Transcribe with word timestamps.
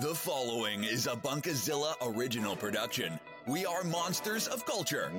The 0.00 0.12
following 0.12 0.82
is 0.82 1.06
a 1.06 1.10
Bunkerzilla 1.10 1.94
original 2.02 2.56
production. 2.56 3.16
We 3.46 3.64
are 3.64 3.84
monsters 3.84 4.48
of 4.48 4.66
culture. 4.66 5.12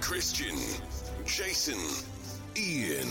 Christian, 0.00 0.56
Jason, 1.24 1.78
Ian. 2.56 3.06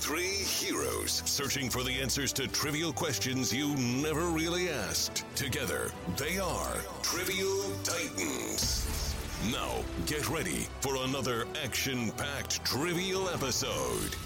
Three 0.00 0.22
heroes 0.22 1.22
searching 1.26 1.68
for 1.68 1.82
the 1.82 1.92
answers 1.92 2.32
to 2.34 2.48
trivial 2.48 2.94
questions 2.94 3.52
you 3.52 3.76
never 3.76 4.30
really 4.30 4.70
asked. 4.70 5.26
Together, 5.36 5.92
they 6.16 6.38
are 6.38 6.76
Trivial 7.02 7.70
Titans. 7.82 9.14
Now, 9.52 9.84
get 10.06 10.26
ready 10.30 10.68
for 10.80 10.96
another 11.04 11.44
action 11.62 12.12
packed 12.12 12.64
trivial 12.64 13.28
episode. 13.28 14.16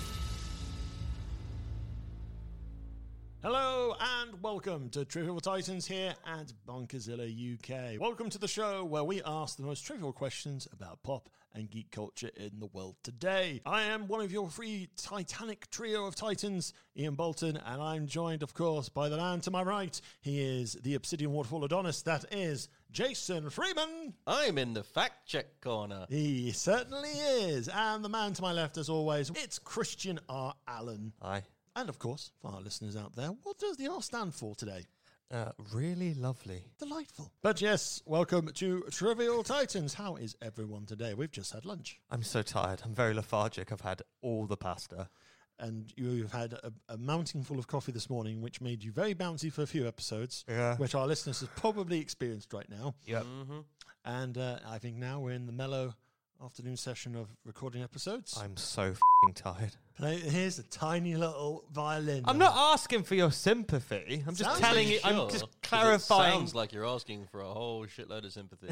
Welcome 4.59 4.89
to 4.89 5.05
Trivial 5.05 5.39
Titans 5.39 5.87
here 5.87 6.13
at 6.27 6.53
Bunkerzilla 6.67 7.29
UK. 7.31 8.01
Welcome 8.01 8.29
to 8.31 8.39
the 8.39 8.49
show 8.49 8.85
where 8.85 9.05
we 9.05 9.23
ask 9.25 9.57
the 9.57 9.63
most 9.63 9.87
trivial 9.87 10.13
questions 10.13 10.67
about 10.73 11.01
pop 11.05 11.29
and 11.55 11.71
geek 11.71 11.93
culture 11.93 12.31
in 12.37 12.59
the 12.59 12.67
world 12.67 12.97
today. 13.05 13.61
I 13.65 13.85
am 13.85 14.09
one 14.09 14.21
of 14.21 14.33
your 14.33 14.51
free 14.51 14.89
Titanic 14.97 15.71
trio 15.71 16.07
of 16.07 16.17
Titans, 16.17 16.75
Ian 16.97 17.15
Bolton, 17.15 17.57
and 17.57 17.81
I'm 17.81 18.09
joined, 18.09 18.43
of 18.43 18.53
course, 18.53 18.89
by 18.89 19.09
the 19.09 19.17
man 19.17 19.41
to 19.43 19.53
my 19.53 19.63
right. 19.63 20.01
He 20.23 20.41
is 20.41 20.73
the 20.83 20.97
Obsidian 20.97 21.31
Waterfall 21.31 21.65
Adonis, 21.65 22.03
that 22.03 22.25
is 22.33 22.69
Jason 22.91 23.51
Freeman. 23.51 24.15
I'm 24.27 24.59
in 24.59 24.75
the 24.75 24.83
fact 24.83 25.25
check 25.29 25.61
corner. 25.61 26.07
He 26.09 26.51
certainly 26.51 27.11
is. 27.11 27.69
And 27.69 28.05
the 28.05 28.09
man 28.09 28.33
to 28.33 28.43
my 28.43 28.53
left, 28.53 28.77
as 28.77 28.89
always, 28.89 29.31
it's 29.37 29.61
Christian 29.61 30.19
R. 30.29 30.53
Allen. 30.67 31.13
Hi. 31.23 31.45
And 31.79 31.89
of 31.89 32.01
course, 32.01 32.33
for 32.43 32.51
our 32.51 32.61
listeners 32.61 32.97
out 32.97 33.15
there, 33.15 33.29
what 33.45 33.57
does 33.59 33.77
the 33.77 33.87
R 33.87 34.03
stand 34.03 34.35
for 34.35 34.57
today? 34.57 34.87
Uh, 35.33 35.53
really 35.73 36.13
lovely. 36.13 36.65
Delightful. 36.81 37.31
But 37.41 37.61
yes, 37.61 38.03
welcome 38.05 38.49
to 38.55 38.83
Trivial 38.91 39.45
Titans. 39.45 39.95
How 39.95 40.17
is 40.17 40.35
everyone 40.43 40.87
today? 40.87 41.15
We've 41.15 41.31
just 41.31 41.53
had 41.53 41.65
lunch. 41.65 42.01
I'm 42.11 42.25
so 42.25 42.43
tired. 42.43 42.83
I'm 42.85 42.97
very 42.97 43.15
lethargic. 43.15 43.71
I've 43.71 43.83
had 43.83 44.03
all 44.23 44.47
the 44.47 44.57
pasta. 44.57 45.09
And 45.61 45.93
you've 45.97 46.33
had 46.33 46.55
a, 46.55 46.73
a 46.89 46.97
mounting 46.97 47.45
full 47.45 47.61
of 47.61 47.69
coffee 47.69 47.93
this 47.93 48.11
morning, 48.11 48.41
which 48.43 48.61
made 48.61 48.83
you 48.83 48.91
very 48.91 49.15
bouncy 49.15 49.53
for 49.53 49.63
a 49.63 49.67
few 49.69 49.87
episodes, 49.87 50.45
Yeah. 50.49 50.77
which 50.79 50.97
our 50.97 51.07
listeners 51.07 51.39
have 51.43 51.55
probably 51.55 52.01
experienced 52.01 52.53
right 52.53 52.69
now. 52.69 52.97
Yep. 53.07 53.25
And 54.05 54.37
uh, 54.37 54.59
I 54.67 54.79
think 54.79 54.97
now 54.97 55.21
we're 55.21 55.31
in 55.31 55.47
the 55.47 55.53
mellow 55.53 55.95
afternoon 56.45 56.77
session 56.77 57.17
of 57.17 57.27
recording 57.45 57.83
episodes. 57.83 58.39
I'm 58.41 58.57
so 58.57 58.95
fing 58.95 59.35
tired. 59.35 59.73
Play- 59.97 60.19
Here's 60.21 60.59
a 60.59 60.63
tiny 60.65 61.17
little 61.17 61.65
violin. 61.73 62.23
I'm 62.27 62.39
not 62.39 62.55
asking 62.57 63.03
for 63.03 63.17
your 63.17 63.33
sympathy. 63.33 64.23
I'm 64.27 64.35
just 64.35 64.49
Sounds 64.51 64.61
telling 64.61 64.87
you. 64.89 64.99
Sure, 65.01 65.11
I'm 65.11 65.17
'cause 65.17 65.33
just 65.33 65.45
It 65.45 65.63
clarifying. 65.63 66.33
sounds 66.39 66.55
like 66.55 66.73
you're 66.73 66.87
asking 66.87 67.27
for 67.27 67.41
a 67.41 67.49
whole 67.53 67.85
shitload 67.87 68.25
of 68.25 68.33
sympathy. 68.33 68.69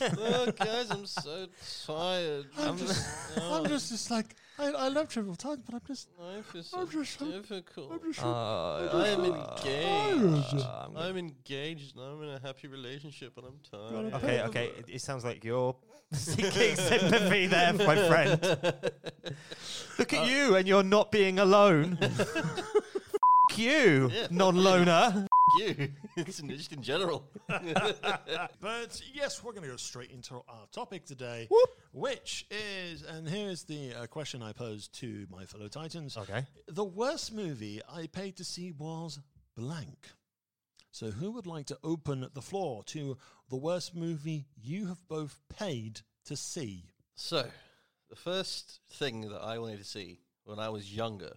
oh, 0.18 0.50
guys, 0.52 0.90
I'm 0.90 1.06
so 1.06 1.46
tired. 1.86 2.46
I'm 2.58 2.78
just, 2.78 3.38
I'm 3.38 3.66
just, 3.66 3.90
just 3.90 4.10
oh. 4.10 4.14
like, 4.14 4.34
I, 4.58 4.66
I 4.70 4.88
love 4.88 5.08
Trivial 5.08 5.34
Titans, 5.34 5.64
but 5.66 5.74
I'm 5.74 5.80
just, 5.86 6.08
Life 6.18 6.54
is 6.54 6.66
so 6.68 6.78
I'm 6.80 6.88
just 6.90 7.18
so- 7.18 7.26
difficult. 7.30 7.90
I'm 7.92 8.12
just 8.12 8.24
Uh, 8.24 8.88
I 8.92 9.08
am 9.08 9.24
engaged. 9.24 10.64
I'm 10.66 10.96
I'm 10.96 11.16
engaged 11.16 11.96
and 11.96 12.04
I'm 12.04 12.22
in 12.22 12.28
a 12.30 12.40
happy 12.40 12.68
relationship 12.68 13.32
and 13.36 13.46
I'm 13.46 13.58
tired. 13.68 14.14
Okay, 14.14 14.42
okay. 14.42 14.66
It, 14.78 14.84
it 14.88 15.00
sounds 15.00 15.24
like 15.24 15.42
you're 15.44 15.74
seeking 16.12 16.76
sympathy 16.76 17.46
there, 17.48 17.72
my 17.72 17.96
friend. 18.08 18.40
Look 19.98 20.12
at 20.12 20.26
you, 20.28 20.54
and 20.56 20.68
you're 20.68 20.82
not 20.84 21.10
being 21.10 21.38
alone. 21.40 21.98
F- 22.02 22.36
you, 23.56 24.10
Yeah. 24.12 24.26
non-loner. 24.30 25.26
You. 25.58 25.88
it's 26.16 26.40
just 26.40 26.72
in 26.72 26.82
general. 26.82 27.24
But 28.60 29.00
yes, 29.12 29.42
we're 29.42 29.52
going 29.52 29.64
to 29.64 29.68
go 29.68 29.76
straight 29.76 30.10
into 30.10 30.34
our 30.34 30.66
topic 30.72 31.04
today, 31.04 31.48
which 31.92 32.46
is, 32.50 33.02
and 33.02 33.28
here's 33.28 33.64
the 33.64 33.92
uh, 33.94 34.06
question 34.06 34.42
I 34.42 34.52
posed 34.52 34.98
to 35.00 35.26
my 35.30 35.44
fellow 35.44 35.68
Titans. 35.68 36.16
Okay. 36.16 36.44
The 36.68 36.84
worst 36.84 37.32
movie 37.32 37.80
I 37.92 38.06
paid 38.06 38.36
to 38.36 38.44
see 38.44 38.72
was 38.72 39.20
blank. 39.56 40.08
So, 40.90 41.10
who 41.10 41.32
would 41.32 41.46
like 41.46 41.66
to 41.66 41.78
open 41.82 42.26
the 42.34 42.42
floor 42.42 42.84
to 42.84 43.16
the 43.50 43.56
worst 43.56 43.94
movie 43.94 44.46
you 44.56 44.86
have 44.86 45.06
both 45.08 45.40
paid 45.48 46.00
to 46.26 46.36
see? 46.36 46.84
So, 47.16 47.46
the 48.08 48.16
first 48.16 48.80
thing 48.92 49.22
that 49.22 49.42
I 49.42 49.58
wanted 49.58 49.78
to 49.78 49.84
see 49.84 50.20
when 50.44 50.58
I 50.58 50.68
was 50.68 50.94
younger 50.94 51.32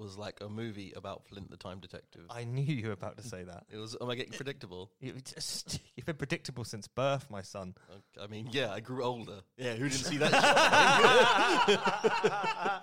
was 0.00 0.18
like 0.18 0.40
a 0.40 0.48
movie 0.48 0.92
about 0.96 1.24
Flint 1.26 1.50
the 1.50 1.56
Time 1.56 1.78
Detective. 1.78 2.22
I 2.30 2.42
knew 2.44 2.62
you 2.62 2.88
were 2.88 2.92
about 2.94 3.16
to 3.18 3.22
say 3.22 3.44
that. 3.44 3.64
It 3.70 3.76
was. 3.76 3.96
Am 4.00 4.08
I 4.10 4.14
getting 4.16 4.32
predictable? 4.32 4.90
You 5.00 5.12
just, 5.12 5.80
you've 5.96 6.06
been 6.06 6.16
predictable 6.16 6.64
since 6.64 6.88
birth, 6.88 7.30
my 7.30 7.42
son. 7.42 7.74
I 8.20 8.26
mean, 8.26 8.48
yeah, 8.52 8.72
I 8.72 8.80
grew 8.80 9.02
older. 9.04 9.40
Yeah, 9.56 9.74
who 9.74 9.88
didn't 9.88 10.04
see 10.04 10.16
that? 10.18 10.32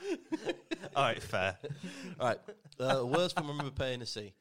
All 0.96 1.04
right, 1.04 1.22
fair. 1.22 1.58
All 2.20 2.28
right. 2.30 2.40
Uh, 2.80 3.06
worst 3.06 3.36
film 3.36 3.48
I 3.48 3.52
remember 3.52 3.72
paying 3.72 4.00
to 4.00 4.06
see: 4.06 4.34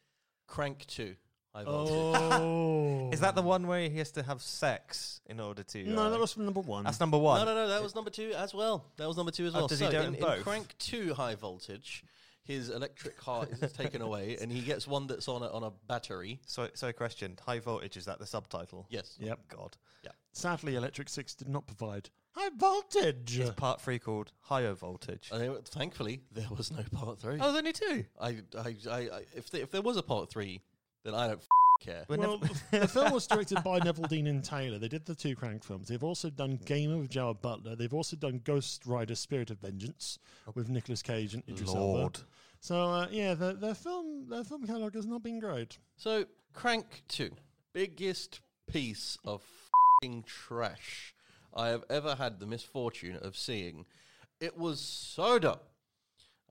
Crank 0.46 0.86
Two. 0.86 1.14
High 1.54 1.64
voltage. 1.64 2.30
Oh. 2.38 3.10
Is 3.12 3.20
that 3.20 3.34
the 3.34 3.40
one 3.42 3.66
where 3.66 3.88
he 3.88 3.96
has 3.98 4.10
to 4.12 4.22
have 4.22 4.42
sex 4.42 5.20
in 5.26 5.40
order 5.40 5.62
to? 5.62 5.84
No, 5.84 6.02
uh, 6.02 6.10
that 6.10 6.20
was 6.20 6.32
from 6.34 6.44
number 6.44 6.60
one. 6.60 6.84
that's 6.84 7.00
number 7.00 7.16
one. 7.16 7.38
No, 7.40 7.46
no, 7.46 7.54
no. 7.54 7.68
That 7.68 7.82
was 7.82 7.94
number 7.94 8.10
two 8.10 8.32
as 8.36 8.52
well. 8.52 8.84
That 8.98 9.08
was 9.08 9.16
number 9.16 9.32
two 9.32 9.46
as 9.46 9.54
Oh, 9.54 9.60
well. 9.60 9.66
does 9.68 9.78
he 9.80 9.86
so 9.86 9.90
do 9.90 9.96
it 9.96 10.00
in, 10.00 10.06
in 10.08 10.14
in 10.16 10.20
both? 10.20 10.42
Crank 10.44 10.74
Two, 10.78 11.14
High 11.14 11.34
Voltage, 11.34 12.04
his 12.46 12.70
electric 12.70 13.16
car 13.18 13.46
is 13.60 13.72
taken 13.72 14.00
away, 14.02 14.36
and 14.40 14.50
he 14.52 14.60
gets 14.60 14.86
one 14.86 15.06
that's 15.06 15.28
on 15.28 15.42
a, 15.42 15.48
on 15.48 15.62
a 15.64 15.70
battery. 15.88 16.40
So, 16.46 16.68
so 16.74 16.92
question: 16.92 17.36
High 17.44 17.58
voltage 17.60 17.96
is 17.96 18.04
that 18.06 18.18
the 18.18 18.26
subtitle? 18.26 18.86
Yes. 18.90 19.16
Yep. 19.18 19.40
God. 19.48 19.76
Yeah. 20.04 20.12
Sadly, 20.32 20.76
Electric 20.76 21.08
Six 21.08 21.34
did 21.34 21.48
not 21.48 21.66
provide 21.66 22.10
high 22.32 22.50
voltage. 22.56 23.38
Is 23.38 23.50
part 23.50 23.80
three 23.80 23.98
called 23.98 24.32
higher 24.40 24.74
voltage? 24.74 25.30
And 25.32 25.40
they- 25.40 25.60
thankfully, 25.64 26.22
there 26.32 26.48
was 26.56 26.70
no 26.70 26.82
part 26.92 27.18
three. 27.18 27.38
oh, 27.40 27.52
there's 27.52 27.56
only 27.56 27.72
two. 27.72 28.04
I, 28.20 28.28
I, 28.58 28.76
I, 28.90 28.96
I 28.98 29.20
if, 29.34 29.50
there 29.50 29.62
if 29.62 29.70
there 29.70 29.82
was 29.82 29.96
a 29.96 30.02
part 30.02 30.28
three, 30.30 30.60
then 31.04 31.14
I 31.14 31.26
don't 31.28 31.38
f- 31.38 31.45
care. 31.80 32.04
Well, 32.08 32.38
never- 32.40 32.54
the 32.80 32.88
film 32.88 33.12
was 33.12 33.26
directed 33.26 33.62
by 33.62 33.80
Neveldine 33.80 34.28
and 34.28 34.42
Taylor. 34.44 34.78
They 34.78 34.88
did 34.88 35.06
the 35.06 35.14
two 35.14 35.34
Crank 35.36 35.64
films. 35.64 35.88
They've 35.88 36.02
also 36.04 36.30
done 36.30 36.58
Gamer 36.64 36.98
with 36.98 37.10
Gerard 37.10 37.42
Butler. 37.42 37.76
They've 37.76 37.94
also 37.94 38.16
done 38.16 38.40
Ghost 38.44 38.86
Rider: 38.86 39.14
Spirit 39.14 39.50
of 39.50 39.58
Vengeance 39.60 40.18
with 40.54 40.68
Nicolas 40.68 41.02
Cage 41.02 41.34
and 41.34 41.42
Idris 41.48 41.72
Lord. 41.72 42.16
Elba. 42.16 42.18
So 42.60 42.82
uh, 42.82 43.06
yeah, 43.10 43.34
their, 43.34 43.52
their 43.54 43.74
film 43.74 44.28
their 44.28 44.44
film 44.44 44.66
catalog 44.66 44.94
has 44.94 45.06
not 45.06 45.22
been 45.22 45.38
great. 45.38 45.78
So, 45.96 46.24
Crank 46.52 47.02
2, 47.08 47.30
biggest 47.72 48.40
piece 48.70 49.18
of 49.24 49.42
fing 50.00 50.24
trash 50.26 51.14
I 51.54 51.68
have 51.68 51.84
ever 51.88 52.14
had 52.14 52.40
the 52.40 52.46
misfortune 52.46 53.16
of 53.16 53.36
seeing. 53.36 53.86
It 54.40 54.58
was 54.58 54.80
so 54.80 55.38
dumb. 55.38 55.58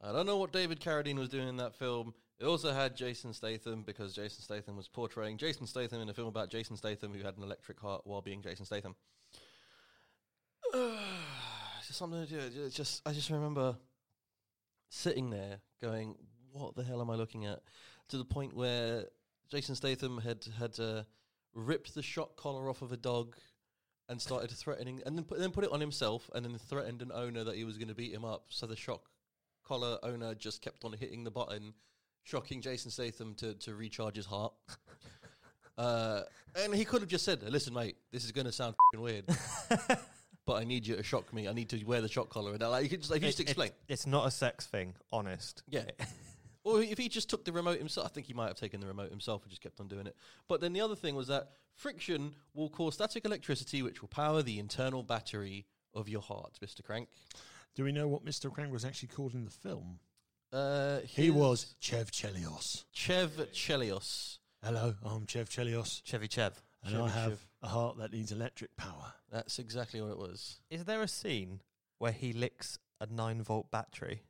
I 0.03 0.11
don't 0.11 0.25
know 0.25 0.37
what 0.37 0.51
David 0.51 0.79
Carradine 0.79 1.17
was 1.17 1.29
doing 1.29 1.47
in 1.47 1.57
that 1.57 1.75
film. 1.75 2.13
It 2.39 2.45
also 2.45 2.73
had 2.73 2.95
Jason 2.95 3.33
Statham 3.33 3.83
because 3.83 4.13
Jason 4.13 4.41
Statham 4.41 4.75
was 4.75 4.87
portraying 4.87 5.37
Jason 5.37 5.67
Statham 5.67 6.01
in 6.01 6.09
a 6.09 6.13
film 6.13 6.27
about 6.27 6.49
Jason 6.49 6.75
Statham 6.75 7.13
who 7.13 7.23
had 7.23 7.37
an 7.37 7.43
electric 7.43 7.79
heart 7.79 8.01
while 8.05 8.21
being 8.21 8.41
Jason 8.41 8.65
Statham. 8.65 8.95
It's 11.77 11.89
just 11.89 11.99
something 11.99 12.25
to 12.25 12.49
do. 12.49 12.63
It's 12.63 12.75
just 12.75 13.07
I 13.07 13.13
just 13.13 13.29
remember 13.29 13.75
sitting 14.89 15.29
there 15.29 15.59
going, 15.83 16.15
"What 16.51 16.75
the 16.75 16.83
hell 16.83 16.99
am 16.99 17.11
I 17.11 17.15
looking 17.15 17.45
at?" 17.45 17.61
To 18.09 18.17
the 18.17 18.25
point 18.25 18.55
where 18.55 19.05
Jason 19.51 19.75
Statham 19.75 20.17
had 20.17 20.43
had 20.57 20.79
uh, 20.79 21.03
ripped 21.53 21.93
the 21.93 22.01
shock 22.01 22.37
collar 22.37 22.71
off 22.71 22.81
of 22.81 22.91
a 22.91 22.97
dog 22.97 23.35
and 24.09 24.19
started 24.19 24.49
threatening, 24.49 25.01
and 25.05 25.15
then 25.15 25.25
put, 25.25 25.37
then 25.37 25.51
put 25.51 25.63
it 25.63 25.71
on 25.71 25.79
himself, 25.79 26.27
and 26.33 26.43
then 26.43 26.57
threatened 26.57 27.03
an 27.03 27.11
owner 27.13 27.43
that 27.43 27.55
he 27.55 27.63
was 27.65 27.77
going 27.77 27.87
to 27.87 27.93
beat 27.93 28.13
him 28.13 28.25
up. 28.25 28.45
So 28.49 28.65
the 28.65 28.75
shock 28.75 29.03
collar 29.63 29.99
owner 30.01 30.33
just 30.33 30.63
kept 30.63 30.85
on 30.85 30.93
hitting 30.93 31.23
the 31.23 31.31
button, 31.31 31.75
shocking 32.25 32.59
Jason 32.61 32.91
Statham 32.91 33.33
to 33.35 33.53
to 33.55 33.73
recharge 33.75 34.17
his 34.17 34.25
heart. 34.25 34.53
Uh, 35.77 36.21
and 36.63 36.73
he 36.73 36.85
could 36.85 37.01
have 37.01 37.09
just 37.09 37.25
said, 37.25 37.43
"Listen, 37.43 37.73
mate, 37.73 37.97
this 38.09 38.23
is 38.23 38.31
going 38.31 38.45
to 38.45 38.51
sound 38.53 38.75
fing 38.93 39.01
weird." 39.01 39.25
But 40.45 40.61
I 40.61 40.63
need 40.63 40.85
you 40.85 40.95
to 40.95 41.01
shock 41.01 41.33
me. 41.33 41.47
I 41.49 41.53
need 41.53 41.69
to 41.69 41.83
wear 41.85 42.01
the 42.01 42.07
shock 42.07 42.29
collar, 42.29 42.53
and 42.53 42.61
like, 42.61 42.83
you 42.83 42.89
could 42.89 42.99
just, 43.01 43.11
like, 43.11 43.21
you 43.21 43.27
just 43.27 43.39
It- 43.39 43.43
it- 43.43 43.49
explain. 43.49 43.71
it's 43.87 44.05
not 44.05 44.27
a 44.27 44.31
sex 44.31 44.67
thing, 44.67 44.93
honest. 45.11 45.63
Yeah. 45.67 45.85
Or 46.63 46.81
if 46.81 46.97
he 46.97 47.09
just 47.09 47.29
took 47.29 47.43
the 47.45 47.51
remote 47.51 47.77
himself, 47.77 48.07
I 48.07 48.09
think 48.09 48.25
he 48.27 48.33
might 48.33 48.47
have 48.47 48.57
taken 48.57 48.79
the 48.79 48.87
remote 48.87 49.09
himself 49.11 49.41
and 49.43 49.49
just 49.51 49.61
kept 49.61 49.79
on 49.79 49.87
doing 49.87 50.07
it. 50.07 50.15
But 50.47 50.61
then 50.61 50.71
the 50.73 50.81
other 50.81 50.95
thing 50.95 51.13
was 51.15 51.27
that 51.27 51.49
friction 51.75 52.33
will 52.55 52.69
cause 52.69 52.93
static 52.95 53.23
electricity, 53.25 53.81
which 53.83 54.01
will 54.01 54.07
power 54.07 54.41
the 54.41 54.57
internal 54.59 55.03
battery 55.03 55.65
of 55.93 56.07
your 56.09 56.21
heart, 56.21 56.57
Mr. 56.63 56.83
Crank. 56.83 57.09
Do 57.75 57.83
we 57.83 57.91
know 57.91 58.07
what 58.07 58.23
Mr. 58.25 58.51
Crank 58.51 58.71
was 58.71 58.85
actually 58.85 59.09
called 59.09 59.33
in 59.35 59.45
the 59.45 59.51
film? 59.51 59.99
Uh, 60.51 60.99
He 61.05 61.29
was 61.29 61.75
Chev 61.79 62.11
Chelios. 62.11 62.85
Chev 62.91 63.31
Chelios. 63.53 64.37
Hello, 64.63 64.95
I'm 65.03 65.25
Chev 65.27 65.49
Chelios, 65.49 66.01
Chevy 66.03 66.27
Chev. 66.27 66.53
and 66.83 66.97
I 66.97 67.09
have 67.09 67.31
Chev. 67.31 67.47
a 67.63 67.67
heart 67.67 67.97
that 67.97 68.13
needs 68.13 68.31
electric 68.31 68.75
power. 68.77 69.13
That's 69.31 69.59
exactly 69.59 70.01
what 70.01 70.11
it 70.11 70.17
was. 70.17 70.59
Is 70.69 70.85
there 70.85 71.01
a 71.01 71.07
scene 71.07 71.61
where 71.99 72.11
he 72.11 72.33
licks 72.33 72.79
a 72.99 73.05
nine 73.07 73.41
volt 73.43 73.69
battery? 73.69 74.23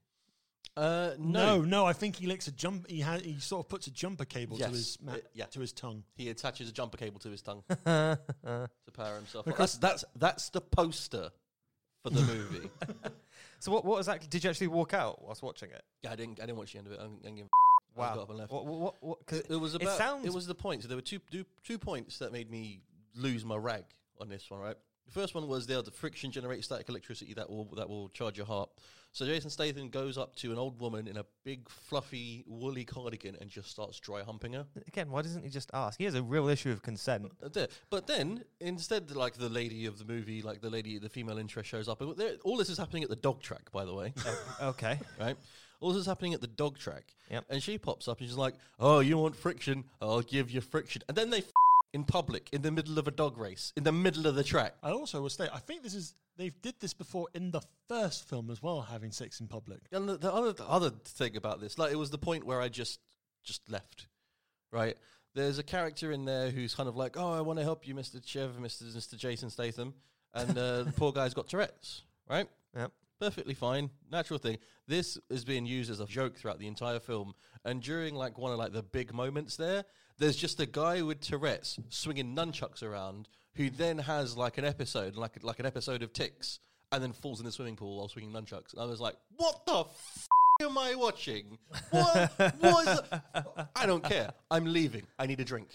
Uh, 0.75 1.11
No, 1.17 1.59
no. 1.59 1.61
no, 1.61 1.85
I 1.85 1.93
think 1.93 2.17
he 2.17 2.27
licks 2.27 2.47
a 2.47 2.51
jump. 2.51 2.89
He 2.89 2.99
ha- 2.99 3.19
he 3.19 3.39
sort 3.39 3.65
of 3.65 3.69
puts 3.69 3.87
a 3.87 3.91
jumper 3.91 4.25
cable 4.25 4.57
to 4.57 4.67
his 4.67 4.97
ma- 5.01 5.13
uh, 5.13 5.17
yeah. 5.33 5.45
to 5.45 5.61
his 5.61 5.71
tongue. 5.71 6.03
He 6.15 6.29
attaches 6.29 6.67
a 6.67 6.73
jumper 6.73 6.97
cable 6.97 7.19
to 7.21 7.29
his 7.29 7.41
tongue 7.41 7.63
to 7.85 8.19
power 8.93 9.15
himself. 9.15 9.47
up. 9.47 9.57
That's, 9.57 9.77
that's 9.77 10.03
that's 10.17 10.49
the 10.49 10.59
poster 10.59 11.29
for 12.03 12.09
the 12.09 12.21
movie. 12.33 12.69
So 13.65 13.71
what? 13.71 13.83
What 13.83 13.97
exactly? 13.97 14.27
Did 14.29 14.43
you 14.43 14.49
actually 14.51 14.67
walk 14.67 14.93
out 14.93 15.23
whilst 15.23 15.41
watching 15.41 15.71
it? 15.71 15.83
yeah, 16.03 16.11
I 16.11 16.15
didn't 16.15 16.39
I 16.39 16.45
didn't 16.45 16.59
watch 16.59 16.73
the 16.73 16.77
end 16.77 16.85
of 16.85 16.93
it. 16.93 16.99
I 16.99 17.03
didn't, 17.03 17.19
I 17.21 17.23
didn't 17.23 17.37
give 17.37 17.47
a 17.97 18.01
I 18.01 18.13
got 18.13 18.19
up 18.19 18.29
and 18.29 18.37
left. 18.37 18.51
What? 18.51 18.65
What? 18.67 18.95
what, 18.99 19.25
'cause 19.25 19.39
It 19.49 19.55
was 19.55 19.73
about. 19.73 19.87
It, 19.95 19.97
sounds. 19.97 20.35
was 20.35 20.45
the 20.45 20.53
point. 20.53 20.83
So 20.83 20.87
there 20.87 20.95
were 20.97 21.01
two, 21.01 21.17
two 21.31 21.45
two 21.63 21.79
points 21.79 22.19
that 22.19 22.31
made 22.31 22.51
me 22.51 22.81
lose 23.15 23.43
my 23.43 23.55
rag 23.55 23.85
on 24.21 24.29
this 24.29 24.51
one. 24.51 24.59
Right. 24.59 24.75
The 25.07 25.11
first 25.11 25.33
one 25.33 25.47
was 25.47 25.65
there 25.65 25.81
the 25.81 25.89
friction 25.89 26.29
generates 26.29 26.67
static 26.67 26.89
electricity 26.89 27.33
that 27.33 27.49
will 27.49 27.65
that 27.75 27.89
will 27.89 28.09
charge 28.09 28.37
your 28.37 28.45
heart. 28.45 28.69
So 29.15 29.25
Jason 29.25 29.49
Statham 29.49 29.87
goes 29.87 30.17
up 30.17 30.35
to 30.35 30.51
an 30.51 30.57
old 30.57 30.77
woman 30.81 31.07
in 31.07 31.15
a 31.15 31.23
big 31.45 31.69
fluffy 31.69 32.43
woolly 32.47 32.83
cardigan 32.83 33.37
and 33.39 33.49
just 33.49 33.71
starts 33.71 33.97
dry 33.97 34.23
humping 34.23 34.51
her. 34.51 34.65
Again, 34.89 35.09
why 35.09 35.21
doesn't 35.21 35.41
he 35.41 35.49
just 35.49 35.71
ask? 35.73 35.97
He 35.97 36.03
has 36.03 36.15
a 36.15 36.21
real 36.21 36.49
issue 36.49 36.69
of 36.69 36.81
consent. 36.81 37.31
But 37.89 38.07
then 38.07 38.43
instead, 38.59 39.09
like 39.15 39.35
the 39.35 39.47
lady 39.47 39.85
of 39.85 39.99
the 39.99 40.03
movie, 40.03 40.41
like 40.41 40.59
the 40.59 40.69
lady, 40.69 40.97
the 40.97 41.07
female 41.07 41.37
interest 41.37 41.69
shows 41.69 41.87
up. 41.87 42.01
All 42.43 42.57
this 42.57 42.69
is 42.69 42.77
happening 42.77 43.03
at 43.03 43.09
the 43.09 43.15
dog 43.15 43.41
track, 43.41 43.71
by 43.71 43.85
the 43.85 43.93
way. 43.93 44.13
Oh, 44.59 44.69
okay. 44.69 44.99
right? 45.19 45.37
All 45.79 45.93
this 45.93 46.01
is 46.01 46.05
happening 46.07 46.33
at 46.33 46.41
the 46.41 46.47
dog 46.47 46.77
track. 46.77 47.05
Yep. 47.31 47.45
And 47.49 47.63
she 47.63 47.77
pops 47.77 48.09
up 48.09 48.19
and 48.19 48.27
she's 48.27 48.37
like, 48.37 48.55
"Oh, 48.79 48.99
you 48.99 49.17
want 49.17 49.35
friction? 49.35 49.85
I'll 50.01 50.21
give 50.21 50.51
you 50.51 50.59
friction." 50.59 51.03
And 51.07 51.15
then 51.15 51.29
they 51.29 51.43
in 51.95 52.03
public 52.03 52.49
in 52.51 52.61
the 52.61 52.71
middle 52.71 52.99
of 52.99 53.07
a 53.07 53.11
dog 53.11 53.37
race, 53.37 53.73
in 53.75 53.83
the 53.83 53.91
middle 53.91 54.27
of 54.27 54.35
the 54.35 54.43
track. 54.43 54.73
I 54.83 54.91
also 54.91 55.21
will 55.21 55.29
state, 55.29 55.49
I 55.53 55.59
think 55.59 55.81
this 55.81 55.95
is 55.95 56.13
they've 56.37 56.61
did 56.61 56.75
this 56.79 56.93
before 56.93 57.27
in 57.33 57.51
the 57.51 57.61
first 57.87 58.27
film 58.29 58.51
as 58.51 58.61
well, 58.61 58.81
having 58.81 59.11
sex 59.11 59.39
in 59.39 59.47
public. 59.47 59.79
And 59.91 60.09
the, 60.09 60.17
the 60.17 60.31
other 60.31 60.51
the 60.53 60.67
other 60.77 60.91
thing 61.19 61.37
about 61.37 61.61
this, 61.61 61.79
like, 61.79 61.91
it 61.91 61.99
was 62.03 62.11
the 62.11 62.23
point 62.29 62.45
where 62.45 62.61
I 62.61 62.69
just 62.69 62.99
just 63.43 63.61
left. 63.69 64.07
Right? 64.71 64.97
There's 65.35 65.59
a 65.59 65.63
character 65.63 66.11
in 66.11 66.25
there 66.25 66.49
who's 66.49 66.75
kind 66.75 66.89
of 66.89 66.95
like, 66.95 67.15
"Oh, 67.17 67.31
I 67.31 67.41
want 67.41 67.59
to 67.59 67.63
help 67.63 67.87
you, 67.87 67.95
Mister 67.95 68.19
Chev, 68.25 68.59
Mister 68.59 68.85
Mister 68.93 69.15
Jason 69.17 69.49
Statham," 69.49 69.93
and 70.33 70.57
uh, 70.57 70.83
the 70.83 70.93
poor 70.95 71.11
guy's 71.13 71.33
got 71.33 71.47
Tourette's. 71.47 72.03
Right? 72.29 72.47
Yep. 72.75 72.91
Perfectly 73.25 73.55
fine, 73.55 73.89
natural 74.11 74.37
thing. 74.37 74.59
This 74.87 75.17
is 75.31 75.43
being 75.43 75.65
used 75.65 75.89
as 75.89 75.99
a 75.99 76.05
joke 76.05 76.37
throughout 76.37 76.59
the 76.59 76.67
entire 76.67 76.99
film, 76.99 77.33
and 77.63 77.81
during 77.81 78.13
like 78.13 78.37
one 78.37 78.51
of 78.51 78.59
like 78.59 78.71
the 78.71 78.83
big 78.83 79.15
moments 79.15 79.55
there, 79.55 79.83
there's 80.19 80.35
just 80.35 80.59
a 80.59 80.67
guy 80.67 81.01
with 81.01 81.21
Tourette's 81.21 81.79
swinging 81.89 82.35
nunchucks 82.35 82.83
around, 82.83 83.27
who 83.55 83.71
then 83.71 83.97
has 83.97 84.37
like 84.37 84.59
an 84.59 84.63
episode, 84.65 85.15
like 85.15 85.43
like 85.43 85.59
an 85.59 85.65
episode 85.65 86.03
of 86.03 86.13
Tics, 86.13 86.59
and 86.91 87.01
then 87.01 87.13
falls 87.13 87.39
in 87.39 87.47
the 87.47 87.51
swimming 87.51 87.75
pool 87.75 87.97
while 87.97 88.07
swinging 88.07 88.31
nunchucks. 88.31 88.73
And 88.73 88.81
I 88.83 88.85
was 88.85 89.01
like, 89.01 89.15
what 89.37 89.65
the. 89.65 89.79
F- 89.79 90.27
Am 90.61 90.77
I 90.77 90.93
watching? 90.93 91.57
What? 91.89 92.31
what 92.59 92.87
is 92.87 92.99
it? 92.99 93.21
I 93.75 93.87
don't 93.87 94.03
care. 94.03 94.29
I'm 94.51 94.65
leaving. 94.65 95.07
I 95.17 95.25
need 95.25 95.39
a 95.39 95.43
drink. 95.45 95.69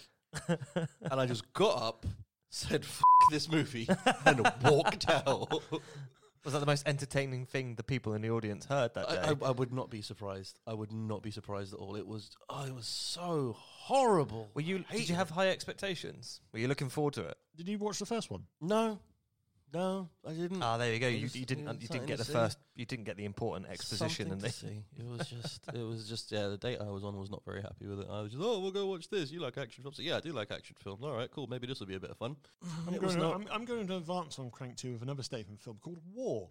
And 0.47 0.87
I 1.19 1.25
just 1.25 1.51
got 1.51 1.81
up, 1.81 2.05
said 2.49 2.83
"F- 2.85 3.01
this 3.29 3.51
movie," 3.51 3.89
and 4.25 4.49
walked 4.63 5.09
out. 5.09 5.61
Was 6.43 6.53
that 6.53 6.59
the 6.59 6.65
most 6.65 6.87
entertaining 6.87 7.45
thing 7.45 7.75
the 7.75 7.83
people 7.83 8.13
in 8.13 8.21
the 8.21 8.31
audience 8.31 8.65
heard 8.65 8.95
that 8.95 9.07
day? 9.07 9.17
I, 9.17 9.29
I, 9.29 9.49
I 9.49 9.51
would 9.51 9.71
not 9.71 9.91
be 9.91 10.01
surprised. 10.01 10.59
I 10.65 10.73
would 10.73 10.91
not 10.91 11.21
be 11.21 11.29
surprised 11.29 11.73
at 11.73 11.79
all. 11.79 11.95
It 11.95 12.07
was 12.07 12.31
oh, 12.49 12.65
it 12.65 12.73
was 12.73 12.87
so 12.87 13.55
horrible. 13.57 14.49
Were 14.55 14.61
you? 14.61 14.83
Did 14.91 15.07
you 15.07 15.15
have 15.15 15.29
high 15.29 15.49
expectations? 15.49 16.41
Were 16.51 16.59
you 16.59 16.67
looking 16.67 16.89
forward 16.89 17.13
to 17.15 17.25
it? 17.25 17.37
Did 17.55 17.67
you 17.67 17.77
watch 17.77 17.99
the 17.99 18.05
first 18.07 18.31
one? 18.31 18.45
No, 18.59 18.99
no, 19.73 20.09
I 20.27 20.33
didn't. 20.33 20.61
Ah, 20.61 20.77
there 20.77 20.93
you 20.93 20.99
go. 20.99 21.07
You, 21.07 21.27
you 21.31 21.45
didn't. 21.45 21.81
You 21.81 21.87
didn't 21.87 22.07
get 22.07 22.17
the 22.17 22.25
first. 22.25 22.57
You 22.75 22.85
didn't 22.85 23.05
get 23.05 23.17
the 23.17 23.25
important 23.25 23.67
exposition, 23.69 24.29
Something 24.29 24.31
and 24.33 24.39
to 24.41 24.45
they. 24.65 24.73
see. 24.73 24.83
It 24.99 25.05
was 25.07 25.27
just, 25.41 25.61
it 25.73 25.81
was 25.85 26.07
just, 26.09 26.31
yeah. 26.31 26.47
The 26.47 26.57
date 26.57 26.79
I 26.81 26.89
was 26.89 27.03
on 27.03 27.17
was 27.17 27.29
not 27.29 27.43
very 27.45 27.61
happy 27.61 27.87
with 27.87 27.99
it. 28.01 28.07
I 28.09 28.21
was 28.21 28.31
just, 28.31 28.43
oh, 28.43 28.59
we'll 28.59 28.71
go 28.71 28.87
watch 28.87 29.09
this. 29.09 29.31
You 29.31 29.39
like 29.41 29.57
action 29.57 29.83
films? 29.83 29.99
Yeah, 29.99 30.17
I 30.17 30.19
do 30.19 30.31
like 30.33 30.51
action 30.51 30.75
films. 30.79 31.03
All 31.03 31.13
right, 31.13 31.29
cool. 31.31 31.47
Maybe 31.47 31.67
this 31.67 31.79
will 31.79 31.87
be 31.87 31.95
a 31.95 31.99
bit 31.99 32.11
of 32.11 32.17
fun. 32.17 32.35
I'm 32.87 32.97
going, 32.97 33.13
to, 33.13 33.19
not- 33.21 33.35
I'm, 33.35 33.47
I'm 33.51 33.65
going 33.65 33.87
to 33.87 33.97
advance 33.97 34.39
on 34.39 34.49
Crank 34.51 34.75
2 34.77 34.93
with 34.93 35.01
another 35.03 35.23
Statham 35.23 35.57
film 35.57 35.77
called 35.81 35.99
War. 36.13 36.49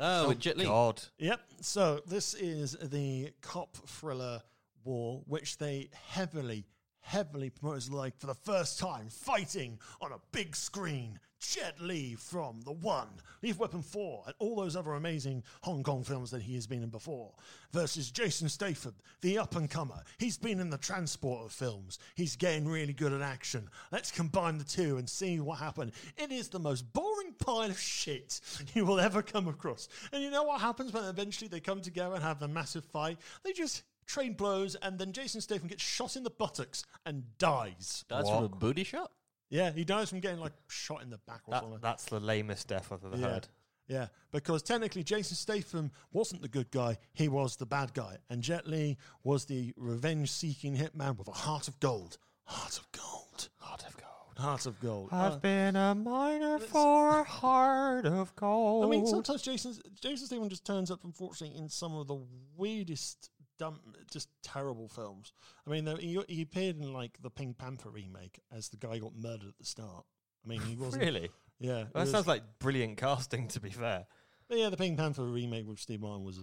Oh, 0.00 0.28
with 0.28 0.40
Jet 0.40 0.56
Li. 0.56 0.64
God. 0.64 1.00
Yep. 1.18 1.40
So 1.60 2.00
this 2.06 2.34
is 2.34 2.76
the 2.82 3.32
cop 3.40 3.76
thriller 3.86 4.40
War, 4.84 5.22
which 5.26 5.58
they 5.58 5.90
heavily, 6.08 6.66
heavily 7.00 7.50
promote 7.50 7.76
as 7.76 7.90
like 7.90 8.18
for 8.18 8.26
the 8.26 8.34
first 8.34 8.78
time 8.78 9.08
fighting 9.08 9.78
on 10.00 10.12
a 10.12 10.18
big 10.32 10.56
screen. 10.56 11.18
Jet 11.54 11.80
Li 11.80 12.14
from 12.14 12.60
The 12.62 12.72
One, 12.72 13.08
Lethal 13.42 13.62
Weapon 13.62 13.82
4, 13.82 14.24
and 14.26 14.34
all 14.38 14.56
those 14.56 14.76
other 14.76 14.94
amazing 14.94 15.44
Hong 15.62 15.82
Kong 15.82 16.02
films 16.02 16.30
that 16.30 16.42
he 16.42 16.54
has 16.54 16.66
been 16.66 16.82
in 16.82 16.88
before, 16.88 17.32
versus 17.72 18.10
Jason 18.10 18.48
Statham, 18.48 18.94
the 19.20 19.38
up 19.38 19.54
and 19.56 19.70
comer. 19.70 20.02
He's 20.18 20.38
been 20.38 20.60
in 20.60 20.70
the 20.70 20.78
Transporter 20.78 21.48
films. 21.48 21.98
He's 22.14 22.36
getting 22.36 22.66
really 22.66 22.92
good 22.92 23.12
at 23.12 23.22
action. 23.22 23.68
Let's 23.92 24.10
combine 24.10 24.58
the 24.58 24.64
two 24.64 24.96
and 24.96 25.08
see 25.08 25.40
what 25.40 25.58
happens. 25.58 25.92
It 26.16 26.32
is 26.32 26.48
the 26.48 26.58
most 26.58 26.92
boring 26.92 27.34
pile 27.38 27.70
of 27.70 27.78
shit 27.78 28.40
you 28.74 28.84
will 28.84 29.00
ever 29.00 29.22
come 29.22 29.48
across. 29.48 29.88
And 30.12 30.22
you 30.22 30.30
know 30.30 30.44
what 30.44 30.60
happens 30.60 30.92
when 30.92 31.04
eventually 31.04 31.48
they 31.48 31.60
come 31.60 31.80
together 31.80 32.14
and 32.14 32.24
have 32.24 32.40
the 32.40 32.48
massive 32.48 32.84
fight? 32.84 33.18
They 33.44 33.52
just 33.52 33.84
trade 34.06 34.36
blows, 34.36 34.74
and 34.76 34.98
then 34.98 35.12
Jason 35.12 35.40
Statham 35.40 35.68
gets 35.68 35.82
shot 35.82 36.16
in 36.16 36.22
the 36.22 36.30
buttocks 36.30 36.84
and 37.04 37.24
dies. 37.38 38.04
That's 38.08 38.28
from 38.28 38.44
a 38.44 38.48
booty 38.48 38.84
shot. 38.84 39.10
Yeah, 39.48 39.70
he 39.70 39.84
dies 39.84 40.10
from 40.10 40.20
getting 40.20 40.40
like 40.40 40.52
shot 40.68 41.02
in 41.02 41.10
the 41.10 41.18
back 41.26 41.42
or 41.46 41.52
That, 41.52 41.62
something. 41.62 41.78
that's 41.80 42.04
the 42.06 42.18
lamest 42.20 42.68
death 42.68 42.90
I've 42.92 43.04
ever 43.04 43.16
yeah. 43.16 43.26
heard. 43.28 43.48
Yeah, 43.88 44.06
because 44.32 44.62
technically 44.64 45.04
Jason 45.04 45.36
Statham 45.36 45.92
wasn't 46.12 46.42
the 46.42 46.48
good 46.48 46.72
guy, 46.72 46.98
he 47.12 47.28
was 47.28 47.56
the 47.56 47.66
bad 47.66 47.94
guy. 47.94 48.16
And 48.28 48.42
Jet 48.42 48.66
Li 48.66 48.96
was 49.22 49.44
the 49.44 49.72
revenge 49.76 50.32
seeking 50.32 50.76
hitman 50.76 51.16
with 51.16 51.28
a 51.28 51.32
heart 51.32 51.68
of 51.68 51.78
gold. 51.78 52.18
Heart 52.44 52.78
of 52.78 52.90
gold. 52.90 53.48
Heart 53.58 53.84
of 53.86 53.96
gold. 53.96 54.38
Heart 54.38 54.66
of 54.66 54.80
gold. 54.80 55.08
I've 55.12 55.34
Uh, 55.34 55.38
been 55.38 55.76
a 55.76 55.94
miner 55.94 56.58
for 56.58 57.20
a 57.20 57.24
heart 57.24 58.06
of 58.06 58.34
gold. 58.34 58.84
I 58.84 58.88
mean, 58.88 59.06
sometimes 59.06 59.40
Jason 59.42 59.74
Jason 60.00 60.26
Statham 60.26 60.48
just 60.48 60.66
turns 60.66 60.90
up, 60.90 61.04
unfortunately, 61.04 61.56
in 61.56 61.68
some 61.68 61.94
of 61.94 62.08
the 62.08 62.18
weirdest, 62.56 63.30
dumb, 63.58 63.80
just 64.10 64.28
terrible 64.42 64.88
films. 64.88 65.32
I 65.66 65.70
mean, 65.70 65.86
he, 65.98 66.20
he 66.28 66.42
appeared 66.42 66.76
in 66.78 66.92
like 66.92 67.18
the 67.22 67.30
Pink 67.30 67.58
Panther 67.58 67.90
remake 67.90 68.40
as 68.54 68.68
the 68.68 68.76
guy 68.76 68.98
got 68.98 69.14
murdered 69.16 69.48
at 69.48 69.58
the 69.58 69.64
start. 69.66 70.04
I 70.44 70.48
mean, 70.48 70.60
he 70.62 70.76
wasn't 70.78 71.04
really. 71.04 71.30
Yeah, 71.58 71.72
Well, 71.72 71.84
that 71.94 72.00
was- 72.00 72.10
sounds 72.10 72.26
like 72.26 72.42
brilliant 72.58 72.96
casting. 72.98 73.48
To 73.48 73.60
be 73.60 73.70
fair, 73.70 74.06
But 74.48 74.58
yeah, 74.58 74.68
the 74.70 74.76
Pink 74.76 74.98
Panther 74.98 75.24
remake 75.24 75.66
with 75.66 75.78
Steve 75.80 76.00
Martin 76.00 76.24
was 76.24 76.40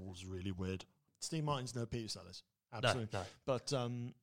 was 0.00 0.24
really 0.24 0.52
weird. 0.52 0.84
Steve 1.20 1.44
Martin's 1.44 1.74
no 1.74 1.86
Peter 1.86 2.08
Sellers, 2.08 2.42
absolutely. 2.72 3.08
no. 3.12 3.24
But 3.46 3.72
um, 3.72 4.14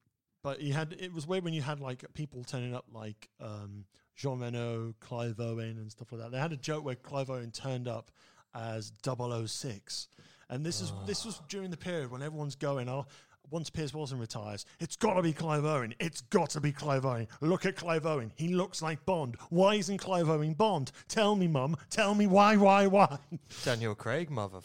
but 0.44 0.60
he 0.60 0.72
had 0.72 0.96
it 1.00 1.14
was 1.14 1.28
weird 1.28 1.44
when 1.44 1.54
you 1.54 1.62
had 1.62 1.80
like 1.80 2.04
people 2.14 2.44
turning 2.44 2.74
up 2.76 2.86
like 2.92 3.30
um 3.40 3.86
Jean 4.16 4.40
Reno, 4.40 4.94
Clive 5.00 5.40
Owen, 5.40 5.78
and 5.78 5.92
stuff 5.92 6.12
like 6.12 6.22
that. 6.22 6.32
They 6.32 6.40
had 6.40 6.52
a 6.52 6.58
joke 6.58 6.84
where 6.84 6.96
Clive 6.96 7.30
Owen 7.30 7.52
turned 7.52 7.88
up 7.88 8.12
as 8.54 8.92
006. 9.04 10.08
And 10.52 10.64
this 10.64 10.82
is 10.82 10.94
ah. 10.96 11.06
this 11.06 11.26
was 11.26 11.42
during 11.50 11.72
the 11.72 11.78
period 11.78 12.12
when 12.12 12.22
everyone's 12.22 12.56
going, 12.56 12.88
oh. 12.90 13.06
Once 13.50 13.70
Pierce 13.70 13.94
Wilson 13.94 14.18
retires, 14.18 14.66
it's 14.80 14.96
got 14.96 15.16
to 15.16 15.22
be 15.22 15.34
Clive 15.34 15.66
Owen. 15.66 15.94
It's 16.00 16.22
got 16.22 16.52
to 16.52 16.62
be 16.62 16.72
Clive 16.72 17.06
Owen. 17.06 17.28
Look 17.42 17.66
at 17.66 17.76
Clive 17.76 18.06
Owen. 18.06 18.32
He 18.36 18.48
looks 18.48 18.82
like 18.82 19.04
Bond. 19.04 19.36
Why 19.50 19.76
isn't 19.76 19.98
Clive 19.98 20.30
Owen 20.30 20.54
Bond? 20.54 20.94
Tell 21.10 21.36
me, 21.36 21.50
Mum. 21.50 21.76
Tell 21.90 22.16
me 22.16 22.28
why, 22.28 22.56
why, 22.56 22.88
why? 22.88 23.18
Daniel 23.66 23.94
Craig, 23.94 24.30
mother. 24.30 24.60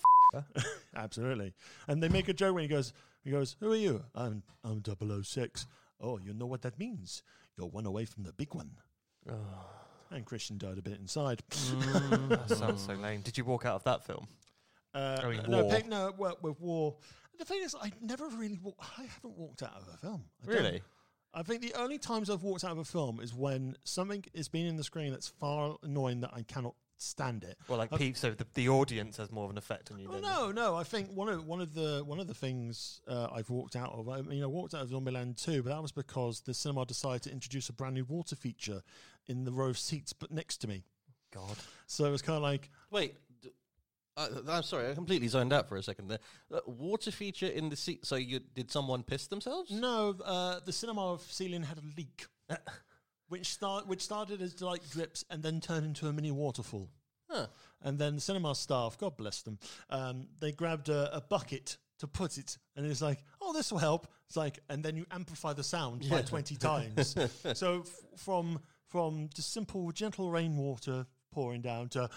Absolutely. 0.95 1.53
And 1.89 2.01
they 2.01 2.09
make 2.09 2.29
a 2.29 2.33
joke 2.33 2.55
when 2.55 2.63
he 2.63 2.69
goes, 2.69 2.93
he 3.25 3.33
goes, 3.33 3.57
who 3.59 3.73
are 3.73 3.77
you? 3.77 4.05
I'm, 4.15 4.45
I'm 4.63 4.85
006. 4.85 5.67
Oh, 6.01 6.19
you 6.19 6.33
know 6.33 6.47
what 6.47 6.63
that 6.63 6.79
means? 6.79 7.25
You're 7.59 7.67
one 7.67 7.87
away 7.87 8.05
from 8.05 8.23
the 8.23 8.33
big 8.33 8.55
one. 8.55 8.71
And 10.11 10.25
Christian 10.25 10.59
died 10.59 10.79
a 10.79 10.83
bit 10.83 10.99
inside. 11.01 11.43
Mm, 11.51 12.29
that 12.29 12.51
sounds 12.57 12.83
so 12.83 12.95
lame. 13.03 13.23
Did 13.23 13.37
you 13.37 13.45
walk 13.45 13.65
out 13.65 13.75
of 13.75 13.85
that 13.85 14.05
film? 14.05 14.29
Uh, 14.97 15.21
I 15.23 15.29
mean, 15.29 15.43
no, 15.49 15.65
War. 15.65 15.79
no, 15.87 16.15
well, 16.17 16.39
with 16.43 16.61
war. 16.61 16.97
The 17.39 17.45
thing 17.45 17.63
is, 17.63 17.75
I 17.81 17.93
never 18.01 18.29
really, 18.29 18.59
wa- 18.63 18.73
I 18.81 19.03
haven't 19.03 19.37
walked 19.37 19.63
out 19.63 19.77
of 19.77 19.89
a 19.93 19.97
film. 19.99 20.25
I 20.43 20.47
don't. 20.47 20.57
Really? 20.57 20.83
I 21.35 21.43
think 21.43 21.61
the 21.61 21.75
only 21.75 21.99
times 21.99 22.31
I've 22.31 22.43
walked 22.43 22.65
out 22.65 22.71
of 22.73 22.79
a 22.79 22.85
film 22.85 23.21
is 23.21 23.35
when 23.35 23.77
something 23.85 24.25
is 24.33 24.49
being 24.49 24.67
in 24.67 24.77
the 24.77 24.85
screen 24.85 25.11
that's 25.11 25.29
far 25.29 25.77
annoying 25.83 26.21
that 26.23 26.31
I 26.33 26.43
cannot 26.43 26.75
stand 26.97 27.45
it. 27.45 27.59
Well, 27.69 27.77
like 27.77 27.91
peeps, 27.91 28.21
so 28.21 28.31
the, 28.31 28.47
the 28.55 28.71
audience 28.71 29.19
has 29.19 29.31
more 29.31 29.45
of 29.45 29.51
an 29.51 29.59
effect 29.59 29.91
on 29.93 29.99
you. 29.99 30.09
Oh, 30.09 30.13
than 30.15 30.23
no, 30.23 30.51
no. 30.51 30.75
I 30.77 30.83
think 30.83 31.11
one 31.11 31.29
of 31.29 31.47
one 31.47 31.61
of 31.61 31.75
the 31.75 32.03
one 32.07 32.21
of 32.21 32.27
the 32.27 32.33
things 32.33 33.03
uh, 33.07 33.29
I've 33.31 33.51
walked 33.51 33.77
out 33.77 33.93
of. 33.93 34.09
I 34.09 34.23
mean, 34.23 34.43
I 34.43 34.47
walked 34.47 34.73
out 34.73 34.81
of 34.81 34.89
Zombieland 34.89 35.37
too, 35.37 35.63
but 35.63 35.69
that 35.69 35.83
was 35.83 35.93
because 35.93 36.41
the 36.41 36.55
cinema 36.55 36.87
decided 36.87 37.23
to 37.25 37.33
introduce 37.33 37.69
a 37.69 37.75
brand 37.75 37.97
new 37.97 38.05
water 38.05 38.35
feature 38.35 38.81
in 39.27 39.45
the 39.45 39.53
row 39.53 39.69
of 39.69 39.79
seats, 39.79 40.15
but 40.15 40.31
next 40.31 40.59
to 40.59 40.69
me. 40.69 40.85
God. 41.35 41.57
So 41.87 42.07
it 42.07 42.11
was 42.11 42.23
kind 42.23 42.37
of 42.37 42.43
like, 42.43 42.71
Wait, 42.91 43.15
uh, 44.17 44.29
I'm 44.49 44.63
sorry, 44.63 44.91
I 44.91 44.95
completely 44.95 45.29
zoned 45.29 45.53
out 45.53 45.69
for 45.69 45.77
a 45.77 45.83
second 45.83 46.09
there. 46.09 46.19
Uh, 46.53 46.61
water 46.67 47.11
feature 47.11 47.47
in 47.47 47.69
the 47.69 47.77
seat. 47.77 48.07
So 48.07 48.17
you 48.17 48.41
did 48.41 48.71
someone 48.71 49.03
piss 49.03 49.27
themselves? 49.27 49.71
no, 49.71 50.15
uh, 50.25 50.61
the 50.65 50.73
cinema 50.73 51.19
ceiling 51.29 51.63
had 51.63 51.79
a 51.79 51.83
leak, 51.97 52.27
which 53.29 53.47
start 53.47 53.87
which 53.87 54.03
started 54.03 54.41
as 54.41 54.61
like 54.61 54.89
drips 54.91 55.25
and 55.31 55.43
then 55.43 55.61
turned 55.61 55.87
into 55.87 56.07
a 56.07 56.13
mini 56.13 56.31
waterfall. 56.31 56.89
Huh. 57.29 57.47
And 57.83 57.99
then 57.99 58.15
the 58.15 58.21
cinema 58.21 58.55
staff, 58.55 58.97
God 58.97 59.17
bless 59.17 59.43
them, 59.43 59.59
um, 59.91 60.29
they 60.41 60.53
grabbed 60.53 60.89
a, 60.89 61.17
a 61.17 61.21
bucket 61.21 61.77
to 61.99 62.07
put 62.07 62.39
it, 62.39 62.59
and 62.77 62.87
it's 62.87 63.03
like, 63.03 63.23
oh, 63.41 63.53
this 63.53 63.73
will 63.73 63.79
help. 63.79 64.07
It's 64.27 64.37
like, 64.37 64.59
and 64.69 64.83
then 64.83 64.97
you 64.97 65.07
amplify 65.11 65.53
the 65.53 65.65
sound 65.65 66.09
by 66.09 66.23
twenty 66.23 66.57
times. 66.57 67.15
so 67.55 67.81
f- 67.81 68.21
from 68.21 68.61
from 68.89 69.29
just 69.35 69.53
simple 69.53 69.91
gentle 69.93 70.31
rainwater 70.31 71.07
pouring 71.33 71.61
down 71.61 71.89
to 71.91 72.09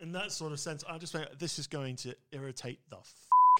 in 0.00 0.12
that 0.12 0.32
sort 0.32 0.52
of 0.52 0.60
sense, 0.60 0.84
I 0.88 0.98
just 0.98 1.12
think 1.12 1.26
this 1.38 1.58
is 1.58 1.66
going 1.66 1.96
to 1.96 2.14
irritate 2.32 2.80
the 2.90 2.96
f- 2.96 3.12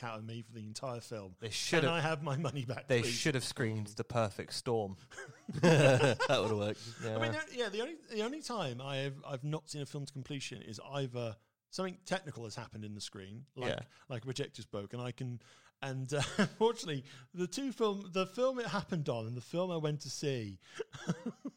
out 0.02 0.18
of 0.18 0.24
me 0.26 0.42
for 0.42 0.52
the 0.52 0.60
entire 0.66 1.00
film. 1.00 1.34
They 1.40 1.50
should 1.50 1.80
Can 1.82 1.88
I 1.88 2.00
have. 2.00 2.22
my 2.22 2.36
money 2.36 2.64
back? 2.64 2.88
They 2.88 3.02
please? 3.02 3.12
should 3.12 3.34
have 3.36 3.44
screened 3.44 3.86
the 3.96 4.02
perfect 4.04 4.52
storm. 4.52 4.96
that 5.62 6.18
would 6.28 6.48
have 6.48 6.58
worked. 6.58 6.80
Yeah. 7.04 7.16
I 7.16 7.20
mean, 7.20 7.32
the- 7.32 7.56
yeah, 7.56 7.68
the 7.68 7.80
only 7.80 7.94
the 8.12 8.22
only 8.22 8.42
time 8.42 8.80
I 8.82 8.96
have 8.96 9.14
I've 9.26 9.44
not 9.44 9.68
seen 9.70 9.82
a 9.82 9.86
film 9.86 10.04
to 10.06 10.12
completion 10.12 10.60
is 10.62 10.80
either 10.94 11.36
something 11.70 11.96
technical 12.06 12.44
has 12.44 12.54
happened 12.56 12.84
in 12.84 12.94
the 12.94 13.00
screen, 13.00 13.44
like 13.56 13.70
Yeah. 13.70 13.80
like 14.08 14.22
a 14.22 14.24
projector's 14.26 14.66
broken. 14.66 15.00
I 15.00 15.12
can, 15.12 15.40
and 15.82 16.12
uh, 16.12 16.20
unfortunately, 16.38 17.04
the 17.32 17.46
two 17.46 17.70
film, 17.72 18.10
the 18.12 18.26
film 18.26 18.58
it 18.58 18.66
happened 18.66 19.08
on, 19.08 19.26
and 19.26 19.36
the 19.36 19.40
film 19.40 19.70
I 19.70 19.76
went 19.76 20.00
to 20.00 20.10
see. 20.10 20.58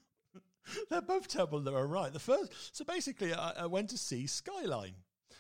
They're 0.90 1.02
both 1.02 1.28
terrible 1.28 1.68
own 1.68 1.90
right. 1.90 2.12
The 2.12 2.20
first, 2.20 2.76
so 2.76 2.84
basically, 2.86 3.34
I, 3.34 3.52
I 3.52 3.66
went 3.66 3.90
to 3.92 3.98
see 3.98 4.28
Skyline. 4.28 4.96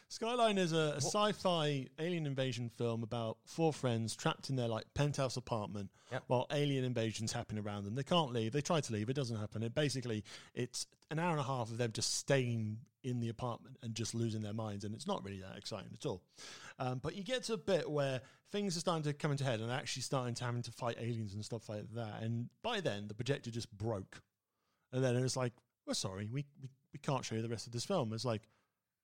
Skyline 0.09 0.57
is 0.57 0.71
a, 0.71 0.93
a 0.95 1.01
sci-fi 1.01 1.87
alien 1.99 2.25
invasion 2.25 2.69
film 2.77 3.03
about 3.03 3.37
four 3.45 3.73
friends 3.73 4.15
trapped 4.15 4.49
in 4.49 4.55
their 4.55 4.69
like 4.69 4.85
penthouse 4.93 5.35
apartment 5.35 5.89
Yep. 6.13 6.23
while 6.27 6.47
alien 6.53 6.85
invasions 6.85 7.33
happen 7.33 7.59
around 7.59 7.83
them. 7.83 7.93
They 7.95 8.03
can't 8.03 8.31
leave. 8.31 8.53
They 8.53 8.61
try 8.61 8.79
to 8.79 8.93
leave. 8.93 9.09
It 9.09 9.15
doesn't 9.17 9.35
happen. 9.35 9.61
It 9.63 9.75
basically 9.75 10.23
it's 10.55 10.87
an 11.11 11.19
hour 11.19 11.31
and 11.31 11.39
a 11.41 11.43
half 11.43 11.69
of 11.69 11.77
them 11.77 11.91
just 11.91 12.15
staying 12.15 12.77
in 13.03 13.19
the 13.19 13.27
apartment 13.27 13.75
and 13.83 13.93
just 13.93 14.15
losing 14.15 14.41
their 14.41 14.53
minds, 14.53 14.85
and 14.85 14.95
it's 14.95 15.07
not 15.07 15.23
really 15.25 15.41
that 15.41 15.57
exciting 15.57 15.89
at 15.93 16.05
all. 16.05 16.21
Um, 16.79 16.99
but 17.03 17.15
you 17.15 17.23
get 17.23 17.43
to 17.43 17.53
a 17.53 17.57
bit 17.57 17.89
where 17.89 18.21
things 18.51 18.77
are 18.77 18.79
starting 18.79 19.03
to 19.03 19.13
come 19.13 19.31
into 19.31 19.43
head 19.43 19.59
and 19.59 19.69
actually 19.71 20.03
starting 20.03 20.33
to 20.35 20.45
having 20.45 20.61
to 20.61 20.71
fight 20.71 20.95
aliens 20.99 21.33
and 21.33 21.43
stuff 21.43 21.67
like 21.67 21.83
that. 21.95 22.21
And 22.21 22.47
by 22.63 22.79
then, 22.79 23.07
the 23.09 23.13
projector 23.13 23.51
just 23.51 23.69
broke, 23.77 24.21
and 24.91 25.03
then 25.03 25.15
it 25.15 25.21
was 25.21 25.37
like, 25.37 25.53
"We're 25.85 25.93
sorry, 25.93 26.29
we 26.31 26.45
we, 26.61 26.69
we 26.93 26.99
can't 26.99 27.25
show 27.25 27.35
you 27.35 27.41
the 27.41 27.49
rest 27.49 27.67
of 27.67 27.73
this 27.73 27.85
film." 27.85 28.13
It's 28.13 28.25
like 28.25 28.43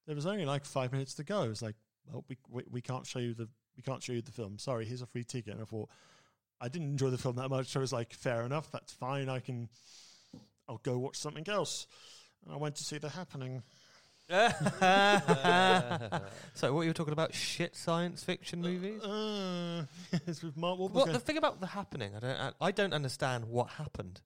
there 0.06 0.16
was 0.16 0.26
only 0.26 0.46
like 0.46 0.66
five 0.66 0.92
minutes 0.92 1.14
to 1.16 1.24
go. 1.24 1.44
It's 1.44 1.62
like, 1.62 1.76
well, 2.06 2.26
we, 2.28 2.38
we 2.50 2.64
we 2.70 2.82
can't 2.82 3.06
show 3.06 3.20
you 3.20 3.34
the 3.34 3.48
we 3.76 3.84
can't 3.84 4.04
show 4.04 4.14
you 4.14 4.22
the 4.22 4.32
film. 4.32 4.58
Sorry, 4.58 4.86
here's 4.86 5.02
a 5.02 5.06
free 5.06 5.24
ticket. 5.24 5.54
And 5.54 5.62
I 5.62 5.66
thought 5.66 5.90
I 6.62 6.68
didn't 6.68 6.90
enjoy 6.90 7.10
the 7.10 7.18
film 7.18 7.36
that 7.38 7.50
much. 7.50 7.68
So 7.68 7.80
I 7.80 7.82
was 7.82 7.94
like, 7.94 8.14
fair 8.14 8.44
enough, 8.44 8.72
that's 8.72 8.94
fine. 8.94 9.30
I 9.30 9.40
can 9.40 9.70
I'll 10.68 10.78
go 10.78 10.98
watch 10.98 11.18
something 11.18 11.48
else. 11.48 11.88
And 12.46 12.54
I 12.54 12.58
went 12.58 12.76
to 12.76 12.84
see 12.84 12.98
The 12.98 13.10
Happening. 13.10 13.64
so, 14.30 14.40
what 16.74 16.84
you 16.84 16.90
were 16.90 16.94
talking 16.94 17.12
about? 17.12 17.34
Shit 17.34 17.76
science 17.76 18.24
fiction 18.24 18.62
movies? 18.62 19.02
Uh, 19.02 19.84
it's 20.26 20.42
with 20.42 20.56
Mark 20.56 20.80
Wahlberg. 20.80 20.94
Well, 20.94 21.06
the 21.08 21.20
thing 21.20 21.38
about 21.38 21.60
the 21.60 21.68
happening, 21.68 22.16
I 22.16 22.20
don't, 22.20 22.56
I 22.62 22.72
don't 22.72 22.94
understand 22.94 23.46
what 23.46 23.72
happened. 23.72 24.22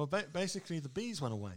Well, 0.00 0.06
ba- 0.06 0.28
basically, 0.32 0.78
the 0.80 0.88
bees 0.88 1.20
went 1.20 1.34
away. 1.34 1.52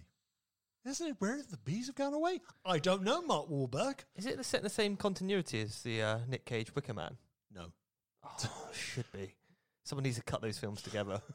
Isn't 0.85 1.07
it 1.07 1.21
weird 1.21 1.39
that 1.39 1.50
the 1.50 1.57
bees 1.57 1.88
have 1.88 1.95
gone 1.95 2.13
away? 2.13 2.41
I 2.65 2.77
don't 2.77 3.03
know, 3.03 3.21
Mark 3.21 3.50
Wahlberg. 3.50 4.00
Is 4.17 4.25
it 4.25 4.35
the, 4.35 4.43
set 4.43 4.57
in 4.57 4.63
the 4.65 4.69
same 4.69 4.97
continuity 4.97 5.62
as 5.62 5.81
the 5.81 6.01
uh, 6.01 6.17
Nick 6.27 6.43
Cage 6.43 6.75
Wicker 6.75 6.93
Man? 6.93 7.15
No. 7.55 7.67
Oh, 8.21 8.69
should 8.73 9.09
be. 9.13 9.33
Someone 9.85 10.03
needs 10.03 10.17
to 10.17 10.23
cut 10.23 10.41
those 10.41 10.57
films 10.57 10.81
together. 10.81 11.21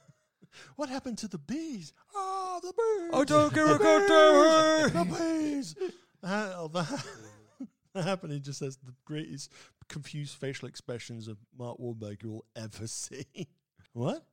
What 0.76 0.88
happened 0.88 1.18
to 1.18 1.28
the 1.28 1.38
bees? 1.38 1.92
Ah, 2.16 2.58
the 2.62 2.72
bees. 2.72 3.10
I 3.12 3.24
don't 3.24 3.54
give 3.54 3.68
The 3.68 3.74
a 3.74 3.78
goddamn 3.78 5.08
bees! 5.08 5.74
The 5.74 5.84
bees. 5.84 5.92
Uh, 6.22 6.52
oh, 6.56 6.68
the, 6.68 7.04
the 7.94 8.02
happening 8.02 8.42
just 8.42 8.60
has 8.60 8.78
the 8.78 8.94
greatest 9.04 9.52
confused 9.88 10.36
facial 10.36 10.66
expressions 10.66 11.28
of 11.28 11.36
Mark 11.56 11.76
Wahlberg 11.78 12.22
you'll 12.22 12.46
ever 12.56 12.86
see. 12.86 13.26
What? 13.92 14.24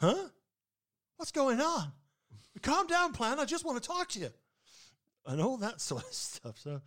Huh? 0.00 0.28
What's 1.16 1.30
going 1.32 1.60
on? 1.60 1.92
Calm 2.62 2.86
down, 2.86 3.12
plan. 3.12 3.38
I 3.38 3.44
just 3.44 3.64
want 3.64 3.82
to 3.82 3.86
talk 3.86 4.08
to 4.10 4.18
you. 4.20 4.30
And 5.26 5.40
all 5.40 5.56
that 5.58 5.80
sort 5.80 6.02
of 6.04 6.12
stuff. 6.12 6.58
So, 6.58 6.80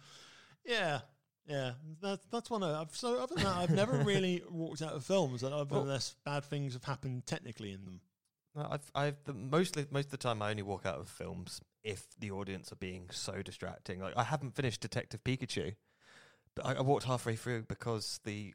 yeah. 0.66 1.00
Yeah, 1.46 1.74
that's 2.02 2.26
that's 2.32 2.50
one. 2.50 2.64
of- 2.64 2.74
I've, 2.88 2.96
so 2.96 3.22
other 3.22 3.36
than 3.36 3.44
that, 3.44 3.56
I've 3.58 3.70
never 3.70 3.98
really 4.06 4.42
walked 4.50 4.82
out 4.82 4.94
of 4.94 5.04
films, 5.06 5.44
other 5.44 5.66
Well- 5.70 5.82
unless 5.82 6.16
bad 6.26 6.46
things 6.46 6.74
have 6.74 6.86
happened 6.86 7.26
technically 7.26 7.72
in 7.72 7.84
them. 7.84 8.02
No, 8.56 8.68
I've, 8.70 8.92
I've 8.94 9.24
the, 9.26 9.34
mostly 9.34 9.86
most 9.92 10.06
of 10.06 10.12
the 10.12 10.18
time 10.18 10.42
I 10.42 10.52
only 10.52 10.62
walk 10.64 10.86
out 10.86 11.00
of 11.00 11.10
films 11.10 11.60
if 11.84 12.06
the 12.20 12.32
audience 12.32 12.72
are 12.72 12.76
being 12.78 13.10
so 13.12 13.42
distracting. 13.42 14.00
Like 14.00 14.16
I 14.16 14.24
haven't 14.24 14.56
finished 14.56 14.80
Detective 14.80 15.24
Pikachu, 15.24 15.76
but 16.56 16.66
I, 16.66 16.74
I 16.76 16.82
walked 16.82 17.06
halfway 17.06 17.36
through 17.36 17.64
because 17.64 18.20
the, 18.24 18.54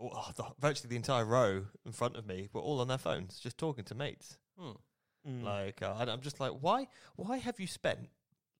oh, 0.00 0.30
the 0.36 0.44
virtually 0.60 0.88
the 0.88 0.96
entire 0.96 1.24
row 1.26 1.66
in 1.84 1.92
front 1.92 2.16
of 2.16 2.26
me 2.26 2.48
were 2.52 2.60
all 2.60 2.80
on 2.80 2.88
their 2.88 2.96
phones, 2.96 3.38
just 3.40 3.58
talking 3.58 3.84
to 3.84 3.94
mates. 3.94 4.38
Hmm. 4.58 4.76
Mm. 5.28 5.44
Like 5.44 5.82
uh, 5.82 5.94
I'm 5.98 6.20
just 6.20 6.40
like, 6.40 6.52
why? 6.60 6.88
Why 7.16 7.38
have 7.38 7.60
you 7.60 7.66
spent 7.66 8.08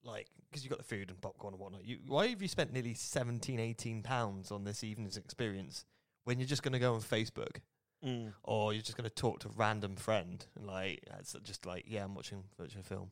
like 0.04 0.26
because 0.48 0.64
you 0.64 0.70
got 0.70 0.78
the 0.78 0.84
food 0.84 1.10
and 1.10 1.20
popcorn 1.20 1.54
and 1.54 1.60
whatnot? 1.60 1.84
You 1.84 1.98
why 2.06 2.28
have 2.28 2.42
you 2.42 2.48
spent 2.48 2.72
nearly 2.72 2.94
17, 2.94 3.58
18 3.60 4.02
pounds 4.02 4.50
on 4.50 4.64
this 4.64 4.82
evening's 4.84 5.16
experience 5.16 5.84
when 6.24 6.38
you're 6.38 6.48
just 6.48 6.62
going 6.62 6.72
to 6.72 6.78
go 6.78 6.94
on 6.94 7.00
Facebook? 7.00 7.58
Mm. 8.02 8.32
or 8.44 8.72
you're 8.72 8.80
just 8.80 8.96
going 8.96 9.06
to 9.06 9.14
talk 9.14 9.40
to 9.40 9.48
a 9.48 9.52
random 9.56 9.94
friend 9.94 10.46
and 10.56 10.66
like 10.66 11.04
it's 11.18 11.36
just 11.42 11.66
like 11.66 11.84
yeah 11.86 12.02
i'm 12.02 12.14
watching 12.14 12.44
watching 12.58 12.80
a 12.80 12.82
film 12.82 13.10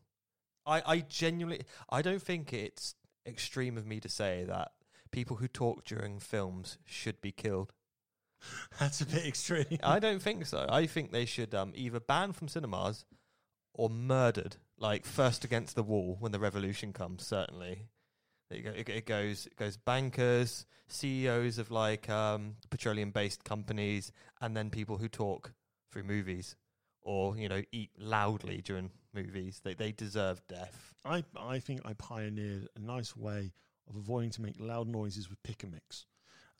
i 0.64 0.80
i 0.86 1.00
genuinely 1.00 1.60
i 1.90 2.00
don't 2.00 2.22
think 2.22 2.54
it's 2.54 2.94
extreme 3.26 3.76
of 3.76 3.86
me 3.86 4.00
to 4.00 4.08
say 4.08 4.44
that 4.44 4.72
people 5.10 5.36
who 5.36 5.46
talk 5.46 5.84
during 5.84 6.18
films 6.18 6.78
should 6.86 7.20
be 7.20 7.30
killed 7.30 7.74
That's 8.80 9.02
a 9.02 9.04
bit 9.06 9.26
extreme. 9.26 9.66
i 9.82 9.98
don't 9.98 10.22
think 10.22 10.46
so 10.46 10.64
i 10.70 10.86
think 10.86 11.12
they 11.12 11.26
should 11.26 11.54
um 11.54 11.72
either 11.74 12.00
ban 12.00 12.32
from 12.32 12.48
cinemas 12.48 13.04
or 13.74 13.88
murdered 13.90 14.56
like 14.78 15.04
first 15.04 15.44
against 15.44 15.74
the 15.74 15.82
wall 15.82 16.16
when 16.20 16.32
the 16.32 16.38
revolution 16.38 16.92
comes 16.92 17.26
certainly 17.26 17.86
it, 18.50 18.62
go, 18.62 18.70
it, 18.70 18.88
it 18.88 19.06
goes 19.06 19.46
it 19.46 19.56
goes 19.56 19.76
bankers 19.76 20.64
ceos 20.88 21.58
of 21.58 21.70
like 21.70 22.08
um 22.08 22.56
petroleum 22.70 23.10
based 23.10 23.44
companies 23.44 24.10
and 24.40 24.56
then 24.56 24.70
people 24.70 24.96
who 24.98 25.08
talk 25.08 25.52
through 25.90 26.04
movies 26.04 26.56
or 27.02 27.36
you 27.36 27.48
know 27.48 27.62
eat 27.72 27.90
loudly 27.98 28.60
during 28.62 28.90
movies 29.14 29.60
they 29.64 29.74
they 29.74 29.92
deserve 29.92 30.40
death 30.48 30.94
I 31.04 31.24
I 31.36 31.58
think 31.58 31.80
I 31.84 31.92
pioneered 31.94 32.68
a 32.76 32.80
nice 32.80 33.16
way 33.16 33.52
of 33.88 33.96
avoiding 33.96 34.30
to 34.30 34.42
make 34.42 34.56
loud 34.58 34.86
noises 34.88 35.30
with 35.30 35.42
pick 35.42 35.62
and 35.62 35.72
mix. 35.72 36.04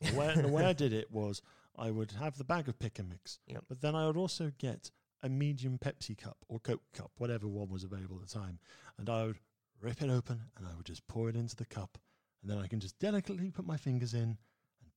The 0.01 0.17
way, 0.17 0.33
the 0.35 0.47
way 0.47 0.65
I 0.65 0.73
did 0.83 0.93
it 0.93 1.11
was 1.11 1.43
I 1.77 1.91
would 1.91 2.11
have 2.13 2.37
the 2.37 2.43
bag 2.43 2.67
of 2.67 2.79
pick 2.79 2.97
and 2.97 3.07
mix, 3.09 3.37
Yep. 3.47 3.65
but 3.67 3.81
then 3.81 3.93
I 3.95 4.07
would 4.07 4.17
also 4.17 4.51
get 4.57 4.89
a 5.23 5.29
medium 5.29 5.77
Pepsi 5.77 6.17
cup 6.17 6.37
or 6.47 6.59
Coke 6.59 6.83
cup, 6.93 7.11
whatever 7.17 7.47
one 7.47 7.69
was 7.69 7.83
available 7.83 8.17
at 8.21 8.27
the 8.27 8.33
time, 8.33 8.59
and 8.97 9.09
I 9.09 9.25
would 9.25 9.39
rip 9.81 10.01
it 10.01 10.09
open 10.09 10.41
and 10.57 10.67
I 10.67 10.75
would 10.75 10.85
just 10.85 11.07
pour 11.07 11.29
it 11.29 11.35
into 11.35 11.55
the 11.55 11.65
cup, 11.65 11.97
and 12.41 12.51
then 12.51 12.57
I 12.57 12.67
can 12.67 12.79
just 12.79 12.99
delicately 12.99 13.51
put 13.51 13.65
my 13.65 13.77
fingers 13.77 14.13
in 14.13 14.21
and 14.21 14.37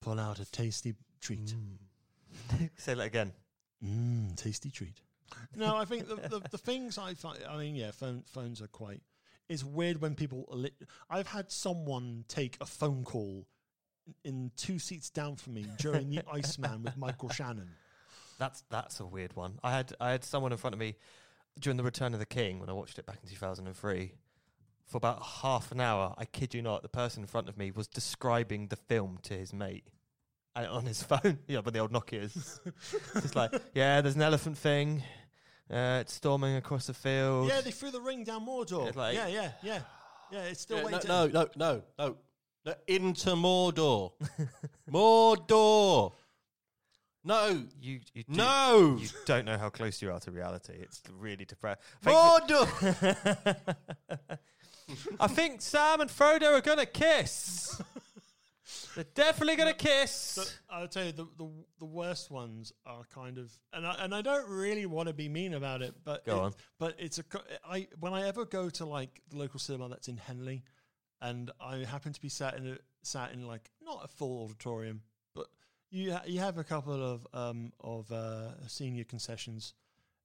pull 0.00 0.18
out 0.18 0.38
a 0.38 0.50
tasty 0.50 0.94
treat. 1.20 1.54
Mm. 1.54 2.70
say 2.76 2.94
that 2.94 3.06
again 3.06 3.32
Mmm, 3.84 4.36
tasty 4.36 4.70
treat. 4.70 5.00
No, 5.56 5.76
I 5.76 5.84
think 5.84 6.08
the, 6.08 6.16
the, 6.16 6.42
the 6.50 6.58
things 6.58 6.98
I 6.98 7.14
find, 7.14 7.38
I 7.48 7.56
mean, 7.56 7.74
yeah, 7.74 7.90
phone, 7.90 8.22
phones 8.26 8.60
are 8.60 8.68
quite. 8.68 9.00
It's 9.48 9.64
weird 9.64 10.00
when 10.00 10.14
people. 10.14 10.46
Lit, 10.50 10.74
I've 11.10 11.26
had 11.26 11.50
someone 11.50 12.24
take 12.28 12.56
a 12.60 12.66
phone 12.66 13.02
call 13.04 13.46
in 14.24 14.50
two 14.56 14.78
seats 14.78 15.10
down 15.10 15.36
from 15.36 15.54
me 15.54 15.66
during 15.78 16.10
the 16.10 16.22
Iceman 16.32 16.82
with 16.82 16.96
Michael 16.96 17.30
Shannon. 17.30 17.70
That's 18.42 18.64
that's 18.70 18.98
a 18.98 19.06
weird 19.06 19.36
one. 19.36 19.60
I 19.62 19.70
had 19.70 19.92
I 20.00 20.10
had 20.10 20.24
someone 20.24 20.50
in 20.50 20.58
front 20.58 20.74
of 20.74 20.80
me 20.80 20.96
during 21.60 21.76
the 21.76 21.84
Return 21.84 22.12
of 22.12 22.18
the 22.18 22.26
King 22.26 22.58
when 22.58 22.68
I 22.68 22.72
watched 22.72 22.98
it 22.98 23.06
back 23.06 23.18
in 23.22 23.28
two 23.28 23.36
thousand 23.36 23.68
and 23.68 23.76
three. 23.76 24.14
For 24.86 24.96
about 24.96 25.22
half 25.22 25.70
an 25.70 25.80
hour, 25.80 26.12
I 26.18 26.24
kid 26.24 26.52
you 26.52 26.60
not, 26.60 26.82
the 26.82 26.88
person 26.88 27.22
in 27.22 27.28
front 27.28 27.48
of 27.48 27.56
me 27.56 27.70
was 27.70 27.86
describing 27.86 28.66
the 28.66 28.74
film 28.74 29.20
to 29.22 29.34
his 29.34 29.52
mate. 29.54 29.84
And 30.56 30.66
on 30.66 30.86
his 30.86 31.02
phone, 31.10 31.38
yeah, 31.46 31.60
but 31.60 31.72
the 31.72 31.78
old 31.78 31.92
Nokia's. 31.92 32.60
Just 33.14 33.36
like, 33.36 33.52
yeah, 33.74 34.00
there's 34.00 34.16
an 34.16 34.22
elephant 34.22 34.58
thing. 34.58 35.04
Uh, 35.72 35.98
it's 36.00 36.12
storming 36.14 36.56
across 36.56 36.88
the 36.88 36.94
field. 36.94 37.48
Yeah, 37.48 37.60
they 37.60 37.70
threw 37.70 37.92
the 37.92 38.00
ring 38.00 38.24
down 38.24 38.44
Mordor. 38.44 38.88
It's 38.88 38.96
like- 38.96 39.14
yeah, 39.14 39.28
yeah, 39.28 39.52
yeah, 39.62 39.78
yeah. 40.32 40.42
It's 40.42 40.60
still 40.62 40.78
Yeah, 40.78 40.82
no, 40.82 40.88
waiting. 40.96 41.08
no, 41.08 41.26
no, 41.28 41.48
no, 41.56 41.82
no, 41.98 42.16
no. 42.66 42.74
Into 42.88 43.30
Mordor. 43.30 44.12
Mordor. 44.90 46.12
No. 47.24 47.62
you, 47.80 48.00
you 48.14 48.24
do, 48.24 48.32
No. 48.36 48.96
you 49.00 49.08
don't 49.26 49.44
know 49.44 49.56
how 49.58 49.70
close 49.70 50.02
you 50.02 50.10
are 50.10 50.18
to 50.20 50.30
reality. 50.30 50.74
It's 50.80 51.00
really 51.18 51.44
depressing. 51.44 51.82
Mordor. 52.04 53.76
I 55.20 55.26
think 55.28 55.62
Sam 55.62 56.00
and 56.00 56.10
Frodo 56.10 56.52
are 56.52 56.60
gonna 56.60 56.86
kiss. 56.86 57.80
They're 58.94 59.04
definitely 59.14 59.56
gonna 59.56 59.72
kiss. 59.74 60.10
So 60.12 60.42
I'll 60.70 60.88
tell 60.88 61.04
you 61.06 61.12
the, 61.12 61.26
the 61.38 61.48
the 61.78 61.84
worst 61.86 62.30
ones 62.30 62.72
are 62.84 63.04
kind 63.14 63.38
of 63.38 63.50
and 63.72 63.86
I, 63.86 63.94
and 64.00 64.14
I 64.14 64.20
don't 64.22 64.48
really 64.48 64.84
want 64.86 65.08
to 65.08 65.14
be 65.14 65.28
mean 65.28 65.54
about 65.54 65.80
it, 65.82 65.94
but 66.04 66.26
Go 66.26 66.36
it- 66.36 66.40
on. 66.40 66.54
But 66.78 66.96
it's 66.98 67.18
a 67.18 67.22
co- 67.22 67.40
I 67.66 67.86
when 68.00 68.12
I 68.12 68.26
ever 68.28 68.44
go 68.44 68.68
to 68.70 68.84
like 68.84 69.20
the 69.30 69.38
local 69.38 69.60
cinema 69.60 69.88
that's 69.88 70.08
in 70.08 70.16
Henley, 70.18 70.62
and 71.20 71.50
I 71.60 71.78
happen 71.84 72.12
to 72.12 72.20
be 72.20 72.28
sat 72.28 72.56
in 72.58 72.66
a 72.72 72.76
sat 73.02 73.32
in 73.32 73.46
like 73.46 73.70
not 73.82 74.02
a 74.04 74.08
full 74.08 74.44
auditorium, 74.44 75.02
but 75.34 75.46
you 75.92 76.12
ha- 76.14 76.22
you 76.26 76.40
have 76.40 76.58
a 76.58 76.64
couple 76.64 77.00
of 77.02 77.26
um 77.32 77.72
of 77.80 78.10
uh, 78.10 78.66
senior 78.66 79.04
concessions, 79.04 79.74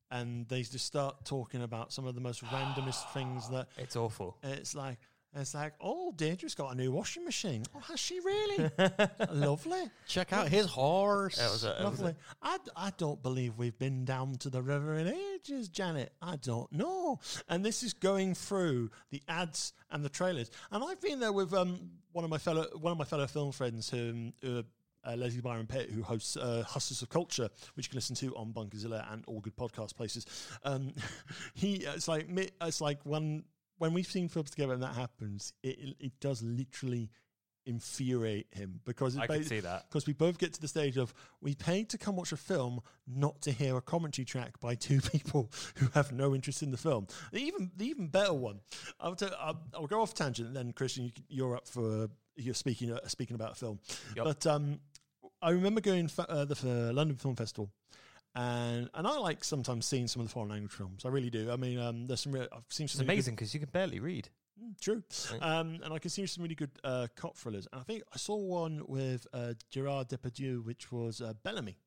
and 0.09 0.47
they 0.47 0.63
just 0.63 0.85
start 0.85 1.25
talking 1.25 1.61
about 1.61 1.93
some 1.93 2.07
of 2.07 2.15
the 2.15 2.21
most 2.21 2.43
randomest 2.45 3.07
things 3.13 3.49
that 3.49 3.67
It's 3.77 3.95
awful. 3.95 4.37
it's 4.41 4.73
like. 4.73 4.97
It's 5.35 5.53
like, 5.53 5.73
oh, 5.81 6.13
Deirdre's 6.15 6.55
got 6.55 6.71
a 6.73 6.75
new 6.75 6.91
washing 6.91 7.23
machine. 7.25 7.61
Oh, 7.75 7.79
has 7.81 7.99
she 7.99 8.19
really? 8.21 8.71
Lovely. 9.31 9.81
Check 10.07 10.33
out 10.33 10.47
his 10.47 10.65
horse. 10.65 11.35
That 11.35 11.51
was 11.51 11.63
it 11.63 11.75
was 11.77 11.83
Lovely. 11.99 12.15
I, 12.41 12.57
d- 12.57 12.71
I 12.75 12.91
don't 12.97 13.21
believe 13.21 13.55
we've 13.57 13.77
been 13.77 14.03
down 14.05 14.35
to 14.37 14.49
the 14.49 14.61
river 14.63 14.95
in 14.95 15.07
ages, 15.35 15.67
Janet. 15.67 16.11
I 16.21 16.37
don't 16.37 16.71
know. 16.71 17.19
And 17.49 17.63
this 17.63 17.83
is 17.83 17.93
going 17.93 18.33
through 18.33 18.89
the 19.11 19.21
ads 19.27 19.73
and 19.91 20.03
the 20.03 20.09
trailers. 20.09 20.49
And 20.71 20.83
I've 20.83 21.01
been 21.01 21.19
there 21.19 21.33
with 21.33 21.53
um, 21.53 21.91
one 22.13 22.23
of 22.23 22.31
my 22.31 22.39
fellow 22.39 22.65
one 22.79 22.91
of 22.93 22.97
my 22.97 23.05
fellow 23.05 23.27
film 23.27 23.51
friends, 23.51 23.89
who, 23.89 24.31
who 24.41 24.63
uh, 25.05 25.15
Leslie 25.15 25.41
Byron 25.41 25.67
Pitt, 25.67 25.89
who 25.89 26.01
hosts 26.01 26.37
uh, 26.37 26.63
Hustlers 26.67 27.01
of 27.01 27.09
Culture, 27.09 27.49
which 27.75 27.87
you 27.87 27.89
can 27.89 27.97
listen 27.97 28.15
to 28.17 28.35
on 28.35 28.53
Bunkerzilla 28.53 29.11
and 29.11 29.23
all 29.27 29.39
good 29.39 29.55
podcast 29.55 29.95
places. 29.95 30.25
Um, 30.63 30.93
he 31.53 31.75
it's 31.75 32.07
like 32.07 32.27
it's 32.61 32.81
like 32.81 33.05
one 33.05 33.43
when 33.77 33.93
we've 33.93 34.07
seen 34.07 34.27
films 34.27 34.49
together 34.49 34.73
and 34.73 34.83
that 34.83 34.95
happens, 34.95 35.53
it 35.63 35.95
it, 35.99 36.19
does 36.19 36.41
literally 36.41 37.09
infuriate 37.65 38.47
him 38.51 38.79
because 38.85 39.17
I 39.17 39.27
can 39.27 39.43
see 39.43 39.59
that. 39.59 39.85
because 39.89 40.07
we 40.07 40.13
both 40.13 40.37
get 40.37 40.53
to 40.53 40.61
the 40.61 40.69
stage 40.69 40.97
of 40.97 41.13
we 41.41 41.53
paid 41.53 41.89
to 41.89 41.97
come 41.97 42.15
watch 42.15 42.31
a 42.31 42.37
film, 42.37 42.79
not 43.05 43.41
to 43.41 43.51
hear 43.51 43.75
a 43.75 43.81
commentary 43.81 44.25
track 44.25 44.59
by 44.59 44.73
two 44.75 45.01
people 45.11 45.51
who 45.75 45.87
have 45.93 46.11
no 46.11 46.33
interest 46.33 46.63
in 46.63 46.71
the 46.71 46.77
film. 46.77 47.07
The 47.31 47.39
even 47.39 47.71
the 47.75 47.85
even 47.85 48.07
better 48.07 48.33
one. 48.33 48.61
I'll, 48.99 49.15
tell, 49.15 49.31
I'll, 49.39 49.61
I'll 49.73 49.87
go 49.87 50.01
off 50.01 50.13
tangent, 50.13 50.47
and 50.47 50.55
then 50.55 50.71
Christian, 50.73 51.05
you, 51.05 51.11
you're 51.27 51.55
up 51.55 51.67
for 51.67 52.09
you're 52.37 52.53
speaking 52.53 52.91
uh, 52.91 53.05
speaking 53.07 53.35
about 53.35 53.53
a 53.53 53.55
film. 53.55 53.79
Yep. 54.15 54.25
But 54.25 54.47
um, 54.47 54.79
I 55.41 55.49
remember 55.51 55.81
going 55.81 56.07
for, 56.07 56.25
uh, 56.29 56.45
the 56.45 56.55
for 56.55 56.93
London 56.93 57.17
Film 57.17 57.35
Festival. 57.35 57.69
And 58.35 58.89
and 58.93 59.07
I 59.07 59.17
like 59.17 59.43
sometimes 59.43 59.85
seeing 59.85 60.07
some 60.07 60.21
of 60.21 60.27
the 60.27 60.31
foreign 60.31 60.49
language 60.49 60.71
films. 60.71 61.05
I 61.05 61.09
really 61.09 61.31
do. 61.31 61.49
I 61.51 61.55
mean, 61.55 61.79
um, 61.79 62.05
there's 62.05 62.21
some. 62.21 62.31
Real, 62.33 62.47
I've 62.51 62.63
seen 62.69 62.85
It's 62.85 62.93
some 62.93 63.05
good- 63.05 63.11
amazing 63.11 63.33
because 63.35 63.53
you 63.53 63.59
can 63.59 63.69
barely 63.69 63.99
read. 63.99 64.29
Mm, 64.63 64.79
True. 64.79 65.03
Right. 65.31 65.41
Um, 65.41 65.79
and 65.83 65.93
I 65.93 65.99
can 65.99 66.09
see 66.09 66.25
some 66.27 66.43
really 66.43 66.55
good 66.55 66.71
uh, 66.83 67.07
cop 67.15 67.35
thrillers. 67.37 67.67
And 67.71 67.79
I 67.81 67.83
think 67.83 68.03
I 68.13 68.17
saw 68.17 68.35
one 68.35 68.83
with 68.87 69.25
uh, 69.33 69.53
Gerard 69.69 70.09
Depardieu, 70.09 70.63
which 70.65 70.91
was 70.91 71.21
uh, 71.21 71.33
Bellamy. 71.43 71.77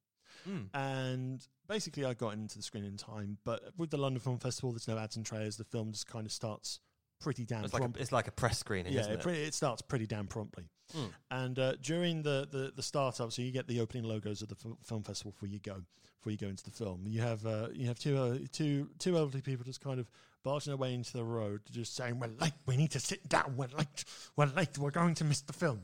Mm. 0.48 0.68
And 0.74 1.46
basically, 1.68 2.04
I 2.04 2.14
got 2.14 2.34
into 2.34 2.56
the 2.56 2.62
screen 2.62 2.84
in 2.84 2.96
time. 2.96 3.38
But 3.44 3.62
with 3.76 3.90
the 3.90 3.98
London 3.98 4.20
Film 4.20 4.38
Festival, 4.38 4.72
there's 4.72 4.88
no 4.88 4.98
ads 4.98 5.16
and 5.16 5.26
trailers. 5.26 5.56
The 5.56 5.64
film 5.64 5.92
just 5.92 6.06
kind 6.06 6.26
of 6.26 6.32
starts 6.32 6.80
pretty 7.20 7.44
damn 7.44 7.64
It's 7.64 7.74
like, 7.74 7.82
a, 7.82 7.92
it's 7.98 8.12
like 8.12 8.28
a 8.28 8.32
press 8.32 8.58
screening, 8.58 8.92
yeah, 8.92 9.00
isn't 9.00 9.12
it, 9.12 9.26
it? 9.26 9.38
it 9.48 9.54
starts 9.54 9.82
pretty 9.82 10.06
damn 10.06 10.26
promptly. 10.26 10.64
Mm. 10.96 11.10
And 11.30 11.58
uh, 11.58 11.72
during 11.82 12.22
the, 12.22 12.48
the, 12.50 12.72
the 12.74 12.82
startup, 12.82 13.32
so 13.32 13.42
you 13.42 13.52
get 13.52 13.68
the 13.68 13.80
opening 13.80 14.04
logos 14.04 14.42
of 14.42 14.48
the 14.48 14.56
f- 14.64 14.76
film 14.82 15.02
festival 15.02 15.32
before 15.32 15.48
you 15.48 15.60
go 15.60 15.82
before 16.18 16.32
you 16.32 16.38
go 16.38 16.48
into 16.48 16.64
the 16.64 16.70
film. 16.70 17.02
You 17.06 17.22
have 17.22 17.46
uh, 17.46 17.68
you 17.72 17.86
have 17.86 17.98
two 17.98 18.18
uh, 18.18 18.38
two 18.52 18.90
two 18.98 19.16
elderly 19.16 19.40
people 19.40 19.64
just 19.64 19.80
kind 19.80 19.98
of 19.98 20.10
barging 20.42 20.70
their 20.70 20.76
way 20.76 20.94
into 20.94 21.12
the 21.12 21.24
road, 21.24 21.60
just 21.70 21.94
saying, 21.94 22.18
"We're 22.18 22.28
late. 22.40 22.52
We 22.66 22.76
need 22.76 22.90
to 22.92 23.00
sit 23.00 23.28
down. 23.28 23.54
We're 23.56 23.68
late. 23.76 24.04
We're 24.36 24.46
late. 24.46 24.76
We're 24.78 24.90
going 24.90 25.14
to 25.16 25.24
miss 25.24 25.40
the 25.42 25.52
film." 25.52 25.82